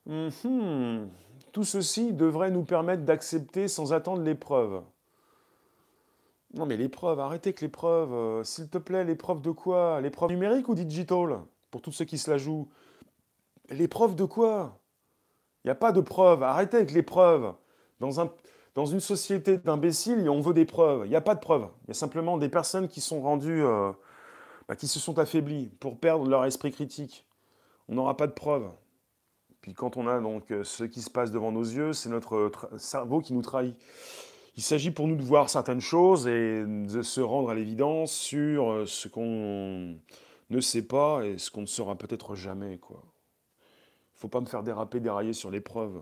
Mhm. 0.06 1.10
Tout 1.52 1.64
ceci 1.64 2.14
devrait 2.14 2.52
nous 2.52 2.64
permettre 2.64 3.04
d'accepter 3.04 3.68
sans 3.68 3.94
attendre 3.94 4.22
l'épreuve. 4.22 4.84
Non 6.56 6.66
mais 6.66 6.78
l'épreuve, 6.78 7.20
arrêtez 7.20 7.52
que 7.54 7.62
l'épreuve, 7.66 8.14
euh, 8.14 8.44
s'il 8.46 8.70
te 8.70 8.78
plaît, 8.78 9.04
l'épreuve 9.04 9.42
de 9.42 9.52
quoi? 9.52 10.00
L'épreuve 10.00 10.32
numérique 10.32 10.70
ou 10.70 10.74
digital? 10.74 11.42
Pour 11.70 11.82
tous 11.82 11.92
ceux 11.92 12.06
qui 12.06 12.18
se 12.18 12.32
la 12.32 12.38
jouent. 12.38 12.70
L'épreuve 13.70 14.16
de 14.16 14.24
quoi? 14.24 14.80
Il 15.64 15.68
n'y 15.68 15.72
a 15.72 15.76
pas 15.76 15.92
de 15.92 16.00
preuve, 16.00 16.44
arrêtez 16.44 16.78
avec 16.78 16.92
l'épreuve. 16.92 17.54
Dans, 18.00 18.12
dans 18.74 18.86
une 18.86 19.02
société 19.02 19.58
d'imbéciles, 19.58 20.30
on 20.30 20.40
veut 20.40 20.54
des 20.54 20.66
preuves. 20.66 21.06
Il 21.06 21.10
n'y 21.10 21.16
a 21.18 21.22
pas 21.22 21.36
de 21.36 21.42
preuves. 21.42 21.68
Il 21.84 21.88
y 21.90 21.92
a 21.92 21.94
simplement 21.94 22.38
des 22.38 22.50
personnes 22.50 22.88
qui 22.88 23.02
sont 23.02 23.22
rendues, 23.22 23.66
euh, 23.66 23.92
bah, 24.70 24.78
qui 24.78 24.88
se 24.88 25.00
sont 25.00 25.20
affaiblies 25.20 25.68
pour 25.82 26.00
perdre 26.00 26.26
leur 26.26 26.46
esprit 26.46 26.72
critique. 26.72 27.26
On 27.90 27.96
n'aura 27.96 28.16
pas 28.16 28.28
de 28.28 28.34
preuves. 28.34 28.70
Puis 29.60 29.74
quand 29.74 29.98
on 29.98 30.08
a 30.08 30.22
donc 30.22 30.52
euh, 30.52 30.64
ce 30.64 30.86
qui 30.86 31.02
se 31.02 31.10
passe 31.10 31.32
devant 31.32 31.52
nos 31.52 31.64
yeux, 31.64 31.92
c'est 31.92 32.10
notre 32.10 32.52
cerveau 32.78 33.20
qui 33.20 33.34
nous 33.34 33.42
trahit. 33.42 33.76
Il 34.58 34.64
s'agit 34.64 34.92
pour 34.92 35.08
nous 35.08 35.16
de 35.16 35.24
voir 35.24 35.50
certaines 35.50 35.82
choses 35.82 36.28
et 36.28 36.64
de 36.66 37.02
se 37.02 37.22
rendre 37.22 37.50
à 37.50 37.56
l'évidence 37.56 38.14
sur 38.14 38.72
euh, 38.72 38.86
ce 38.86 39.08
qu'on 39.08 39.98
ne 40.50 40.62
sait 40.62 40.84
pas 40.84 41.26
et 41.26 41.38
ce 41.38 41.52
qu'on 41.52 41.62
ne 41.62 41.66
saura 41.66 41.96
peut-être 41.96 42.36
jamais. 42.36 42.80
Il 42.90 42.94
ne 42.94 42.98
faut 44.16 44.30
pas 44.30 44.40
me 44.40 44.46
faire 44.46 44.64
déraper, 44.64 45.00
dérailler 45.00 45.34
sur 45.34 45.52
l'épreuve. 45.52 46.02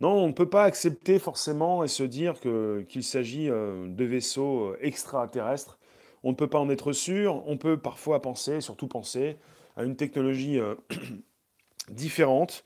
Non, 0.00 0.10
on 0.14 0.26
ne 0.28 0.32
peut 0.32 0.48
pas 0.48 0.64
accepter 0.64 1.20
forcément 1.20 1.84
et 1.84 1.88
se 1.88 2.02
dire 2.02 2.34
qu'il 2.40 3.04
s'agit 3.04 3.48
euh, 3.48 3.86
de 3.86 4.04
vaisseaux 4.04 4.74
extraterrestres. 4.80 5.78
On 6.24 6.30
ne 6.30 6.36
peut 6.36 6.48
pas 6.48 6.58
en 6.58 6.68
être 6.68 6.92
sûr. 6.92 7.42
On 7.46 7.56
peut 7.56 7.76
parfois 7.76 8.20
penser, 8.20 8.60
surtout 8.60 8.88
penser, 8.88 9.36
à 9.76 9.84
une 9.84 9.94
technologie 9.94 10.58
différentes. 11.90 12.64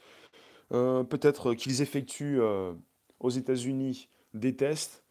Euh, 0.73 1.05
peut-être 1.05 1.55
qu'ils 1.55 1.83
effectuent 1.83 2.41
euh, 2.41 2.73
aux 3.21 3.31
États-Unis 3.31 4.09
des 4.39 4.57
tests 4.57 5.05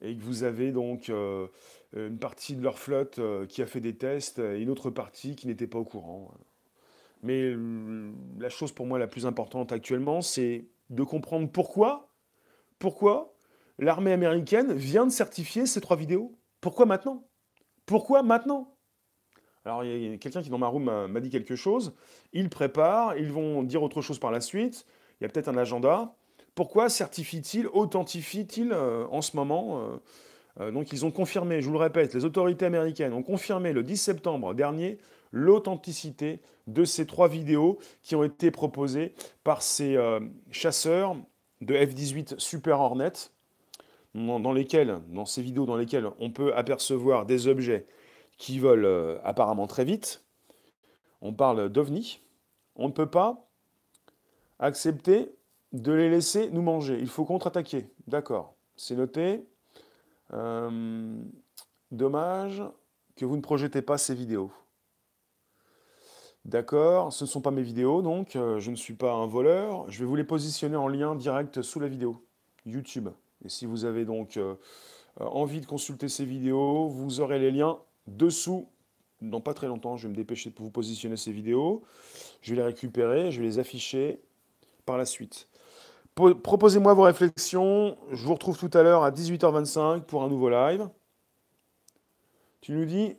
et 0.00 0.16
que 0.16 0.22
vous 0.22 0.44
avez 0.44 0.72
donc 0.72 1.08
euh, 1.08 1.48
une 1.96 2.18
partie 2.18 2.54
de 2.54 2.62
leur 2.62 2.78
flotte 2.78 3.20
qui 3.48 3.62
a 3.62 3.66
fait 3.66 3.80
des 3.80 3.96
tests 3.96 4.38
et 4.38 4.60
une 4.60 4.70
autre 4.70 4.90
partie 4.90 5.36
qui 5.36 5.46
n'était 5.46 5.66
pas 5.66 5.78
au 5.78 5.84
courant. 5.84 6.32
Mais 7.22 7.54
la 8.38 8.48
chose 8.48 8.72
pour 8.72 8.86
moi 8.86 8.98
la 8.98 9.08
plus 9.08 9.26
importante 9.26 9.72
actuellement, 9.72 10.20
c'est 10.20 10.66
de 10.90 11.02
comprendre 11.02 11.50
pourquoi, 11.50 12.08
pourquoi 12.78 13.34
l'armée 13.78 14.12
américaine 14.12 14.72
vient 14.72 15.06
de 15.06 15.10
certifier 15.10 15.66
ces 15.66 15.80
trois 15.80 15.96
vidéos. 15.96 16.32
Pourquoi 16.60 16.86
maintenant? 16.86 17.24
Pourquoi 17.86 18.22
maintenant? 18.22 18.76
Alors, 19.64 19.84
il 19.84 20.10
y 20.10 20.14
a 20.14 20.16
quelqu'un 20.18 20.42
qui, 20.42 20.50
dans 20.50 20.58
ma 20.58 20.68
room, 20.68 20.84
m'a 21.08 21.20
dit 21.20 21.30
quelque 21.30 21.56
chose. 21.56 21.94
Ils 22.32 22.48
préparent, 22.48 23.16
ils 23.16 23.32
vont 23.32 23.62
dire 23.62 23.82
autre 23.82 24.00
chose 24.00 24.18
par 24.18 24.30
la 24.30 24.40
suite. 24.40 24.86
Il 25.20 25.24
y 25.24 25.26
a 25.26 25.28
peut-être 25.28 25.48
un 25.48 25.56
agenda. 25.56 26.14
Pourquoi 26.58 26.88
certifient-ils, 26.88 27.68
authentifient-ils 27.68 28.72
euh, 28.72 29.06
en 29.12 29.22
ce 29.22 29.36
moment 29.36 29.78
euh, 29.78 29.96
euh, 30.60 30.70
Donc, 30.72 30.92
ils 30.92 31.06
ont 31.06 31.12
confirmé, 31.12 31.62
je 31.62 31.66
vous 31.68 31.74
le 31.74 31.78
répète, 31.78 32.14
les 32.14 32.24
autorités 32.24 32.66
américaines 32.66 33.12
ont 33.12 33.22
confirmé 33.22 33.72
le 33.72 33.84
10 33.84 33.96
septembre 33.96 34.54
dernier 34.54 34.98
l'authenticité 35.30 36.40
de 36.66 36.84
ces 36.84 37.06
trois 37.06 37.28
vidéos 37.28 37.78
qui 38.02 38.16
ont 38.16 38.24
été 38.24 38.50
proposées 38.50 39.14
par 39.44 39.62
ces 39.62 39.96
chasseurs 40.50 41.14
de 41.60 41.76
F-18 41.76 42.40
Super 42.40 42.80
Hornet, 42.80 43.12
dans 44.16 44.40
dans 44.40 45.24
ces 45.26 45.42
vidéos 45.42 45.64
dans 45.64 45.76
lesquelles 45.76 46.08
on 46.18 46.32
peut 46.32 46.52
apercevoir 46.56 47.24
des 47.24 47.46
objets 47.46 47.86
qui 48.36 48.58
volent 48.58 49.16
apparemment 49.22 49.68
très 49.68 49.84
vite. 49.84 50.24
On 51.20 51.32
parle 51.32 51.68
d'OVNI. 51.68 52.20
On 52.74 52.88
ne 52.88 52.92
peut 52.92 53.10
pas 53.10 53.48
accepter 54.58 55.37
de 55.72 55.92
les 55.92 56.08
laisser 56.08 56.50
nous 56.50 56.62
manger. 56.62 56.98
Il 57.00 57.08
faut 57.08 57.24
contre-attaquer. 57.24 57.86
D'accord. 58.06 58.54
C'est 58.76 58.96
noté. 58.96 59.46
Euh, 60.32 61.20
dommage 61.90 62.62
que 63.16 63.24
vous 63.24 63.36
ne 63.36 63.42
projetez 63.42 63.82
pas 63.82 63.98
ces 63.98 64.14
vidéos. 64.14 64.52
D'accord, 66.44 67.12
ce 67.12 67.24
ne 67.24 67.28
sont 67.28 67.42
pas 67.42 67.50
mes 67.50 67.62
vidéos, 67.62 68.00
donc 68.00 68.34
euh, 68.34 68.58
je 68.58 68.70
ne 68.70 68.76
suis 68.76 68.94
pas 68.94 69.12
un 69.12 69.26
voleur. 69.26 69.90
Je 69.90 69.98
vais 69.98 70.06
vous 70.06 70.16
les 70.16 70.24
positionner 70.24 70.76
en 70.76 70.88
lien 70.88 71.14
direct 71.14 71.60
sous 71.60 71.80
la 71.80 71.88
vidéo, 71.88 72.24
YouTube. 72.64 73.08
Et 73.44 73.48
si 73.48 73.66
vous 73.66 73.84
avez 73.84 74.04
donc 74.04 74.38
envie 75.20 75.60
de 75.60 75.66
consulter 75.66 76.08
ces 76.08 76.24
vidéos, 76.24 76.88
vous 76.88 77.20
aurez 77.20 77.38
les 77.38 77.50
liens 77.50 77.78
Dessous, 78.08 78.68
dans 79.20 79.40
pas 79.40 79.52
très 79.52 79.66
longtemps, 79.66 79.96
je 79.96 80.04
vais 80.04 80.10
me 80.10 80.16
dépêcher 80.16 80.50
de 80.50 80.54
vous 80.58 80.70
positionner 80.70 81.16
ces 81.16 81.30
vidéos. 81.30 81.82
Je 82.40 82.50
vais 82.50 82.56
les 82.56 82.62
récupérer, 82.66 83.30
je 83.30 83.40
vais 83.40 83.46
les 83.46 83.58
afficher 83.58 84.20
par 84.86 84.96
la 84.96 85.04
suite. 85.04 85.46
Proposez-moi 86.18 86.94
vos 86.94 87.02
réflexions. 87.02 87.96
Je 88.10 88.26
vous 88.26 88.34
retrouve 88.34 88.58
tout 88.58 88.76
à 88.76 88.82
l'heure 88.82 89.04
à 89.04 89.12
18h25 89.12 90.00
pour 90.00 90.24
un 90.24 90.28
nouveau 90.28 90.50
live. 90.50 90.88
Tu 92.60 92.72
nous 92.72 92.84
dis, 92.84 93.16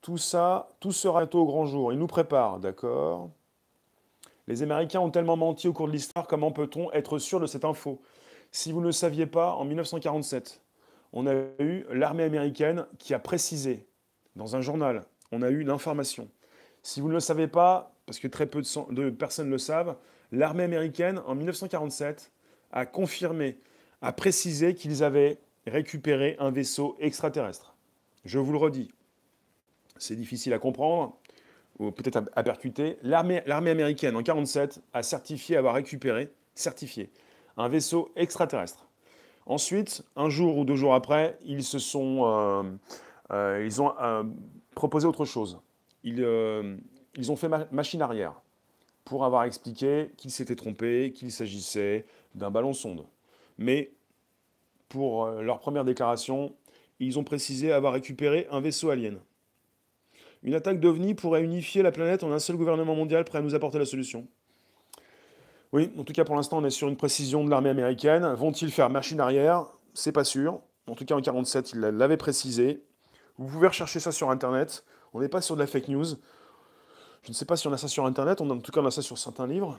tout 0.00 0.18
ça, 0.18 0.68
tout 0.80 0.90
sera 0.90 1.22
au 1.22 1.46
grand 1.46 1.66
jour. 1.66 1.92
Il 1.92 2.00
nous 2.00 2.08
prépare, 2.08 2.58
d'accord 2.58 3.30
Les 4.48 4.64
Américains 4.64 4.98
ont 4.98 5.10
tellement 5.10 5.36
menti 5.36 5.68
au 5.68 5.72
cours 5.72 5.86
de 5.86 5.92
l'histoire, 5.92 6.26
comment 6.26 6.50
peut-on 6.50 6.90
être 6.90 7.20
sûr 7.20 7.38
de 7.38 7.46
cette 7.46 7.64
info? 7.64 8.02
Si 8.50 8.72
vous 8.72 8.80
ne 8.80 8.86
le 8.86 8.92
saviez 8.92 9.26
pas, 9.26 9.52
en 9.52 9.64
1947, 9.64 10.60
on 11.12 11.28
a 11.28 11.34
eu 11.60 11.84
l'armée 11.92 12.24
américaine 12.24 12.86
qui 12.98 13.14
a 13.14 13.20
précisé 13.20 13.86
dans 14.34 14.56
un 14.56 14.60
journal, 14.60 15.04
on 15.30 15.42
a 15.42 15.50
eu 15.50 15.62
l'information. 15.62 16.28
Si 16.82 17.00
vous 17.00 17.08
ne 17.08 17.14
le 17.14 17.20
savez 17.20 17.46
pas, 17.46 17.94
parce 18.04 18.18
que 18.18 18.26
très 18.26 18.46
peu 18.46 18.62
de, 18.90 19.10
personnes 19.10 19.48
le 19.48 19.58
savent, 19.58 19.96
l'armée 20.32 20.64
américaine, 20.64 21.20
en 21.26 21.34
1947, 21.34 22.32
a 22.72 22.86
confirmé, 22.86 23.58
a 24.00 24.12
précisé 24.12 24.74
qu'ils 24.74 25.04
avaient 25.04 25.38
récupéré 25.66 26.36
un 26.40 26.50
vaisseau 26.50 26.96
extraterrestre. 26.98 27.76
Je 28.24 28.38
vous 28.38 28.52
le 28.52 28.58
redis. 28.58 28.90
c'est 29.98 30.16
difficile 30.16 30.52
à 30.52 30.58
comprendre, 30.58 31.16
ou 31.78 31.90
peut-être 31.90 32.22
à, 32.34 32.42
percuter. 32.42 32.98
L'armée 33.02 33.42
américaine, 33.46 34.14
en 34.16 34.22
1947, 34.22 34.80
a 34.92 35.02
certifié 35.02 35.56
avoir 35.56 35.74
récupéré, 35.74 36.32
certifié, 36.54 37.10
un 37.56 37.68
vaisseau 37.68 38.10
extraterrestre. 38.16 38.88
Ensuite, 39.46 40.02
un 40.16 40.28
jour 40.28 40.56
ou 40.56 40.64
deux 40.64 40.76
jours 40.76 40.94
après, 40.94 41.38
ils 41.44 41.64
se 41.64 41.78
sont, 41.78 42.22
euh, 42.24 42.62
euh, 43.32 43.62
ils 43.64 43.82
ont 43.82 43.92
euh, 44.00 44.22
proposé 44.74 45.06
autre 45.06 45.24
chose. 45.24 45.60
Ils, 46.04 46.24
ils 47.16 47.30
ont 47.30 47.36
fait 47.36 47.48
machine 47.70 48.02
arrière 48.02 48.41
pour 49.04 49.24
avoir 49.24 49.44
expliqué 49.44 50.10
qu'ils 50.16 50.30
s'étaient 50.30 50.56
trompés, 50.56 51.12
qu'il 51.12 51.32
s'agissait 51.32 52.06
d'un 52.34 52.50
ballon 52.50 52.72
sonde. 52.72 53.04
Mais 53.58 53.92
pour 54.88 55.26
leur 55.26 55.58
première 55.58 55.84
déclaration, 55.84 56.54
ils 57.00 57.18
ont 57.18 57.24
précisé 57.24 57.72
avoir 57.72 57.92
récupéré 57.92 58.46
un 58.50 58.60
vaisseau 58.60 58.90
alien. 58.90 59.18
Une 60.42 60.54
attaque 60.54 60.80
d'OVNI 60.80 61.14
pourrait 61.14 61.42
unifier 61.42 61.82
la 61.82 61.92
planète 61.92 62.24
en 62.24 62.32
un 62.32 62.38
seul 62.38 62.56
gouvernement 62.56 62.94
mondial 62.94 63.24
prêt 63.24 63.38
à 63.38 63.42
nous 63.42 63.54
apporter 63.54 63.78
la 63.78 63.84
solution. 63.84 64.26
Oui, 65.72 65.90
en 65.98 66.04
tout 66.04 66.12
cas 66.12 66.24
pour 66.24 66.36
l'instant 66.36 66.58
on 66.58 66.64
est 66.64 66.70
sur 66.70 66.88
une 66.88 66.96
précision 66.96 67.44
de 67.44 67.50
l'armée 67.50 67.70
américaine. 67.70 68.26
Vont-ils 68.34 68.70
faire 68.70 68.90
machine 68.90 69.20
arrière? 69.20 69.66
C'est 69.94 70.12
pas 70.12 70.24
sûr. 70.24 70.60
En 70.86 70.94
tout 70.94 71.04
cas 71.04 71.14
en 71.14 71.18
1947, 71.18 71.72
ils 71.72 71.80
l'avaient 71.80 72.16
précisé. 72.16 72.82
Vous 73.38 73.46
pouvez 73.46 73.68
rechercher 73.68 74.00
ça 74.00 74.12
sur 74.12 74.30
Internet. 74.30 74.84
On 75.12 75.20
n'est 75.20 75.28
pas 75.28 75.40
sur 75.40 75.54
de 75.54 75.60
la 75.60 75.66
fake 75.66 75.88
news. 75.88 76.06
Je 77.22 77.30
ne 77.30 77.34
sais 77.34 77.44
pas 77.44 77.56
si 77.56 77.68
on 77.68 77.72
a 77.72 77.76
ça 77.76 77.88
sur 77.88 78.04
Internet. 78.04 78.40
en 78.40 78.58
tout 78.58 78.72
cas 78.72 78.80
on 78.80 78.86
a 78.86 78.90
ça 78.90 79.02
sur 79.02 79.18
certains 79.18 79.46
livres. 79.46 79.78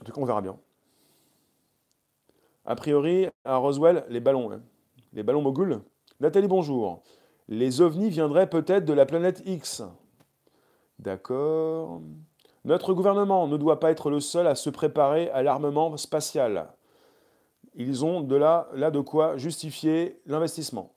En 0.00 0.04
tout 0.04 0.12
cas 0.12 0.20
on 0.20 0.24
verra 0.24 0.40
bien. 0.40 0.56
A 2.64 2.76
priori, 2.76 3.26
à 3.44 3.56
Roswell, 3.56 4.04
les 4.08 4.20
ballons. 4.20 4.52
Hein. 4.52 4.60
Les 5.12 5.22
ballons 5.22 5.42
moguls. 5.42 5.80
Nathalie, 6.20 6.46
bonjour. 6.46 7.02
Les 7.48 7.80
ovnis 7.80 8.10
viendraient 8.10 8.48
peut-être 8.48 8.84
de 8.84 8.92
la 8.92 9.06
planète 9.06 9.42
X. 9.44 9.82
D'accord. 10.98 12.00
Notre 12.64 12.92
gouvernement 12.92 13.48
ne 13.48 13.56
doit 13.56 13.80
pas 13.80 13.90
être 13.90 14.10
le 14.10 14.20
seul 14.20 14.46
à 14.46 14.54
se 14.54 14.70
préparer 14.70 15.30
à 15.30 15.42
l'armement 15.42 15.96
spatial. 15.96 16.68
Ils 17.74 18.04
ont 18.04 18.20
de 18.20 18.36
là, 18.36 18.68
là 18.74 18.90
de 18.90 19.00
quoi 19.00 19.36
justifier 19.36 20.20
l'investissement. 20.26 20.94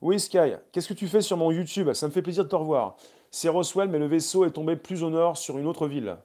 Oui, 0.00 0.18
Sky, 0.18 0.54
qu'est-ce 0.72 0.88
que 0.88 0.94
tu 0.94 1.08
fais 1.08 1.22
sur 1.22 1.36
mon 1.36 1.50
YouTube? 1.50 1.92
Ça 1.92 2.06
me 2.08 2.12
fait 2.12 2.22
plaisir 2.22 2.44
de 2.44 2.48
te 2.48 2.56
revoir. 2.56 2.96
C'est 3.36 3.48
Roswell, 3.48 3.88
mais 3.88 3.98
le 3.98 4.06
vaisseau 4.06 4.44
est 4.44 4.52
tombé 4.52 4.76
plus 4.76 5.02
au 5.02 5.10
nord 5.10 5.36
sur 5.36 5.58
une 5.58 5.66
autre 5.66 5.88
ville. 5.88 6.18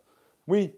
Oui, 0.48 0.76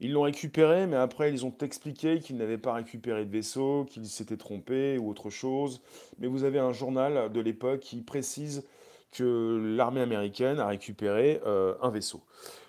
ils 0.00 0.12
l'ont 0.12 0.22
récupéré, 0.22 0.86
mais 0.86 0.96
après, 0.96 1.30
ils 1.30 1.44
ont 1.44 1.52
expliqué 1.60 2.20
qu'ils 2.20 2.38
n'avaient 2.38 2.56
pas 2.56 2.72
récupéré 2.72 3.26
de 3.26 3.30
vaisseau, 3.30 3.84
qu'ils 3.84 4.06
s'étaient 4.06 4.38
trompés 4.38 4.96
ou 4.96 5.10
autre 5.10 5.28
chose. 5.28 5.82
Mais 6.18 6.26
vous 6.26 6.44
avez 6.44 6.58
un 6.58 6.72
journal 6.72 7.30
de 7.30 7.40
l'époque 7.40 7.80
qui 7.80 8.00
précise 8.00 8.66
que 9.12 9.74
l'armée 9.76 10.00
américaine 10.00 10.58
a 10.58 10.68
récupéré 10.68 11.42
euh, 11.44 11.74
un 11.82 11.90
vaisseau. 11.90 12.22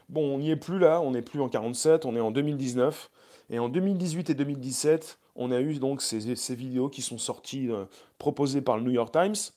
Bon, 0.10 0.36
on 0.36 0.40
n'y 0.40 0.52
est 0.52 0.58
plus 0.58 0.78
là, 0.78 1.00
on 1.00 1.12
n'est 1.12 1.22
plus 1.22 1.40
en 1.40 1.48
47, 1.48 2.04
on 2.04 2.18
est 2.18 2.20
en 2.20 2.32
2019. 2.32 3.10
Et 3.50 3.60
en 3.60 3.70
2018 3.70 4.30
et 4.30 4.34
2017, 4.34 5.20
on 5.38 5.52
a 5.52 5.62
eu 5.62 5.76
donc 5.76 6.02
ces, 6.02 6.20
vidéos 6.54 6.90
qui 6.90 7.02
sont 7.02 7.18
sorties, 7.18 7.72
euh, 7.72 7.86
proposées 8.18 8.62
par 8.62 8.76
le 8.76 8.84
New 8.84 8.92
York 8.92 9.14
Times, 9.14 9.54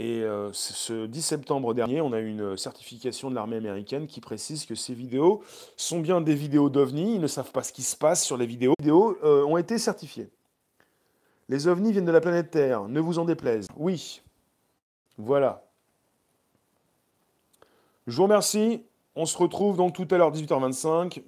et 0.00 0.22
euh, 0.22 0.52
ce 0.52 1.06
10 1.06 1.22
septembre 1.22 1.74
dernier, 1.74 2.00
on 2.00 2.12
a 2.12 2.20
eu 2.20 2.28
une 2.28 2.56
certification 2.56 3.30
de 3.30 3.34
l'armée 3.34 3.56
américaine 3.56 4.06
qui 4.06 4.20
précise 4.20 4.64
que 4.64 4.76
ces 4.76 4.94
vidéos 4.94 5.42
sont 5.76 5.98
bien 5.98 6.20
des 6.20 6.36
vidéos 6.36 6.70
d'OVNI. 6.70 7.16
Ils 7.16 7.20
ne 7.20 7.26
savent 7.26 7.50
pas 7.50 7.64
ce 7.64 7.72
qui 7.72 7.82
se 7.82 7.96
passe 7.96 8.24
sur 8.24 8.36
les 8.36 8.46
vidéos. 8.46 8.74
Les 8.78 8.84
vidéos 8.84 9.18
euh, 9.24 9.44
ont 9.44 9.56
été 9.56 9.76
certifiées. 9.76 10.30
Les 11.48 11.66
ovnis 11.66 11.90
viennent 11.90 12.04
de 12.04 12.12
la 12.12 12.20
planète 12.20 12.52
Terre, 12.52 12.84
ne 12.88 13.00
vous 13.00 13.18
en 13.18 13.24
déplaise. 13.24 13.66
Oui. 13.76 14.22
Voilà. 15.16 15.64
Je 18.06 18.16
vous 18.16 18.22
remercie. 18.22 18.84
On 19.16 19.26
se 19.26 19.36
retrouve 19.36 19.76
donc 19.76 19.94
tout 19.94 20.06
à 20.12 20.16
l'heure 20.16 20.30
18h25. 20.30 21.24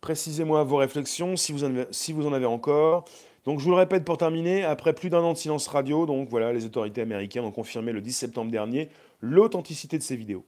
Précisez-moi 0.00 0.64
vos 0.64 0.78
réflexions 0.78 1.36
si 1.36 1.52
vous, 1.52 1.62
en 1.62 1.68
avez, 1.68 1.86
si 1.92 2.12
vous 2.12 2.26
en 2.26 2.32
avez 2.32 2.46
encore. 2.46 3.04
Donc 3.44 3.58
je 3.58 3.64
vous 3.64 3.70
le 3.70 3.76
répète 3.76 4.04
pour 4.04 4.18
terminer, 4.18 4.64
après 4.64 4.92
plus 4.92 5.10
d'un 5.10 5.20
an 5.20 5.32
de 5.32 5.38
silence 5.38 5.66
radio, 5.66 6.06
donc 6.06 6.28
voilà, 6.28 6.52
les 6.52 6.64
autorités 6.64 7.00
américaines 7.00 7.44
ont 7.44 7.50
confirmé 7.50 7.92
le 7.92 8.00
10 8.00 8.12
septembre 8.12 8.50
dernier 8.52 8.88
l'authenticité 9.20 9.98
de 9.98 10.02
ces 10.02 10.16
vidéos. 10.16 10.44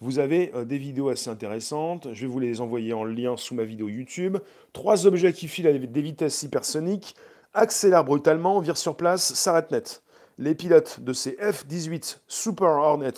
Vous 0.00 0.18
avez 0.18 0.50
euh, 0.56 0.64
des 0.64 0.78
vidéos 0.78 1.10
assez 1.10 1.30
intéressantes, 1.30 2.08
je 2.12 2.22
vais 2.22 2.26
vous 2.26 2.40
les 2.40 2.60
envoyer 2.60 2.92
en 2.92 3.04
lien 3.04 3.36
sous 3.36 3.54
ma 3.54 3.62
vidéo 3.62 3.88
YouTube. 3.88 4.38
Trois 4.72 5.06
objets 5.06 5.32
qui 5.32 5.46
filent 5.46 5.68
à 5.68 5.72
des 5.72 6.02
vitesses 6.02 6.42
hypersoniques, 6.42 7.14
accélèrent 7.54 8.04
brutalement, 8.04 8.58
virent 8.58 8.76
sur 8.76 8.96
place, 8.96 9.34
s'arrêtent 9.34 9.70
net. 9.70 10.02
Les 10.38 10.56
pilotes 10.56 10.98
de 11.00 11.12
ces 11.12 11.36
F-18 11.40 12.18
Super 12.26 12.70
Hornet 12.70 13.12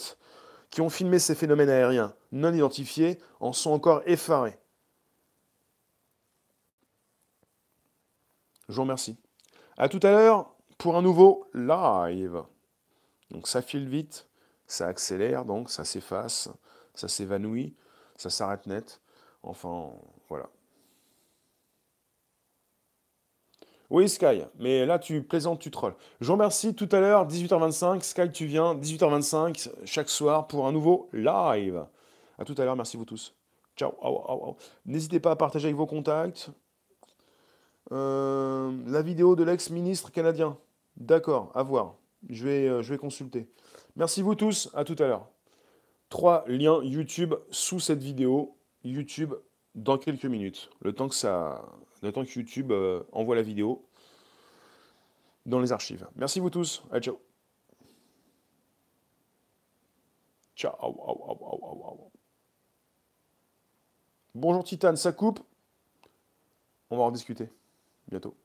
qui 0.70 0.83
ont 0.83 0.91
filmé 0.91 1.18
ces 1.18 1.35
phénomènes 1.35 1.70
aériens 1.70 2.12
non 2.33 2.53
identifiés 2.53 3.18
en 3.41 3.53
sont 3.53 3.70
encore 3.70 4.03
effarés. 4.05 4.59
Je 8.69 8.75
vous 8.75 8.83
remercie. 8.83 9.17
À 9.77 9.89
tout 9.89 10.01
à 10.03 10.11
l'heure 10.11 10.55
pour 10.79 10.97
un 10.97 11.03
nouveau 11.03 11.49
live. 11.55 12.43
Donc 13.31 13.49
ça 13.49 13.62
file 13.62 13.89
vite, 13.89 14.29
ça 14.67 14.87
accélère, 14.87 15.45
donc 15.45 15.71
ça 15.71 15.85
s'efface, 15.85 16.49
ça 16.95 17.09
s'évanouit, 17.09 17.75
ça 18.17 18.31
s'arrête 18.31 18.67
net. 18.67 19.01
Enfin, 19.43 19.91
voilà. 20.29 20.49
Oui, 23.91 24.09
Sky, 24.09 24.43
mais 24.59 24.87
là 24.87 24.99
tu 24.99 25.23
plaisantes, 25.23 25.61
tu 25.61 25.71
trolls. 25.71 25.95
Je 26.21 26.27
vous 26.27 26.33
remercie 26.33 26.75
tout 26.75 26.89
à 26.91 27.01
l'heure, 27.01 27.27
18h25. 27.27 28.03
Sky, 28.03 28.33
tu 28.33 28.47
viens, 28.47 28.75
18h25, 28.75 29.71
chaque 29.85 30.09
soir 30.09 30.47
pour 30.47 30.67
un 30.67 30.73
nouveau 30.73 31.09
live. 31.12 31.87
À 32.39 32.45
tout 32.45 32.55
à 32.59 32.65
l'heure, 32.65 32.77
merci 32.77 32.97
vous 32.97 33.05
tous. 33.05 33.35
Ciao. 33.77 33.93
N'hésitez 34.87 35.21
pas 35.21 35.33
à 35.33 35.37
partager 35.37 35.67
avec 35.67 35.77
vos 35.77 35.87
contacts. 35.87 36.51
Euh, 37.93 38.72
la 38.87 39.03
vidéo 39.03 39.37
de 39.37 39.45
l'ex-ministre 39.45 40.11
canadien. 40.11 40.59
D'accord, 40.97 41.51
à 41.55 41.62
voir. 41.62 41.97
Je 42.28 42.45
vais, 42.45 42.68
euh, 42.68 42.82
je 42.82 42.93
vais 42.93 42.99
consulter. 42.99 43.49
Merci 43.97 44.22
vous 44.22 44.35
tous, 44.35 44.70
à 44.74 44.85
tout 44.85 44.97
à 44.99 45.07
l'heure. 45.07 45.28
Trois 46.09 46.45
liens 46.47 46.82
YouTube 46.82 47.35
sous 47.51 47.80
cette 47.80 48.03
vidéo. 48.03 48.57
YouTube 48.85 49.35
dans 49.74 49.99
quelques 49.99 50.24
minutes. 50.24 50.70
Le 50.80 50.93
temps 50.93 51.09
que, 51.09 51.14
ça, 51.14 51.64
le 52.03 52.12
temps 52.12 52.24
que 52.24 52.39
YouTube 52.39 52.70
euh, 52.70 53.03
envoie 53.12 53.35
la 53.35 53.43
vidéo 53.43 53.85
dans 55.47 55.61
les 55.61 55.72
archives. 55.72 56.07
Merci 56.16 56.41
vous 56.41 56.51
tous. 56.51 56.82
Allez, 56.91 57.03
ciao. 57.03 57.18
Ciao. 60.57 60.76
Bonjour 64.35 64.64
Titane, 64.64 64.97
ça 64.97 65.12
coupe? 65.12 65.41
On 66.91 66.97
va 66.97 67.05
en 67.05 67.11
discuter 67.11 67.49
bientôt. 68.15 68.43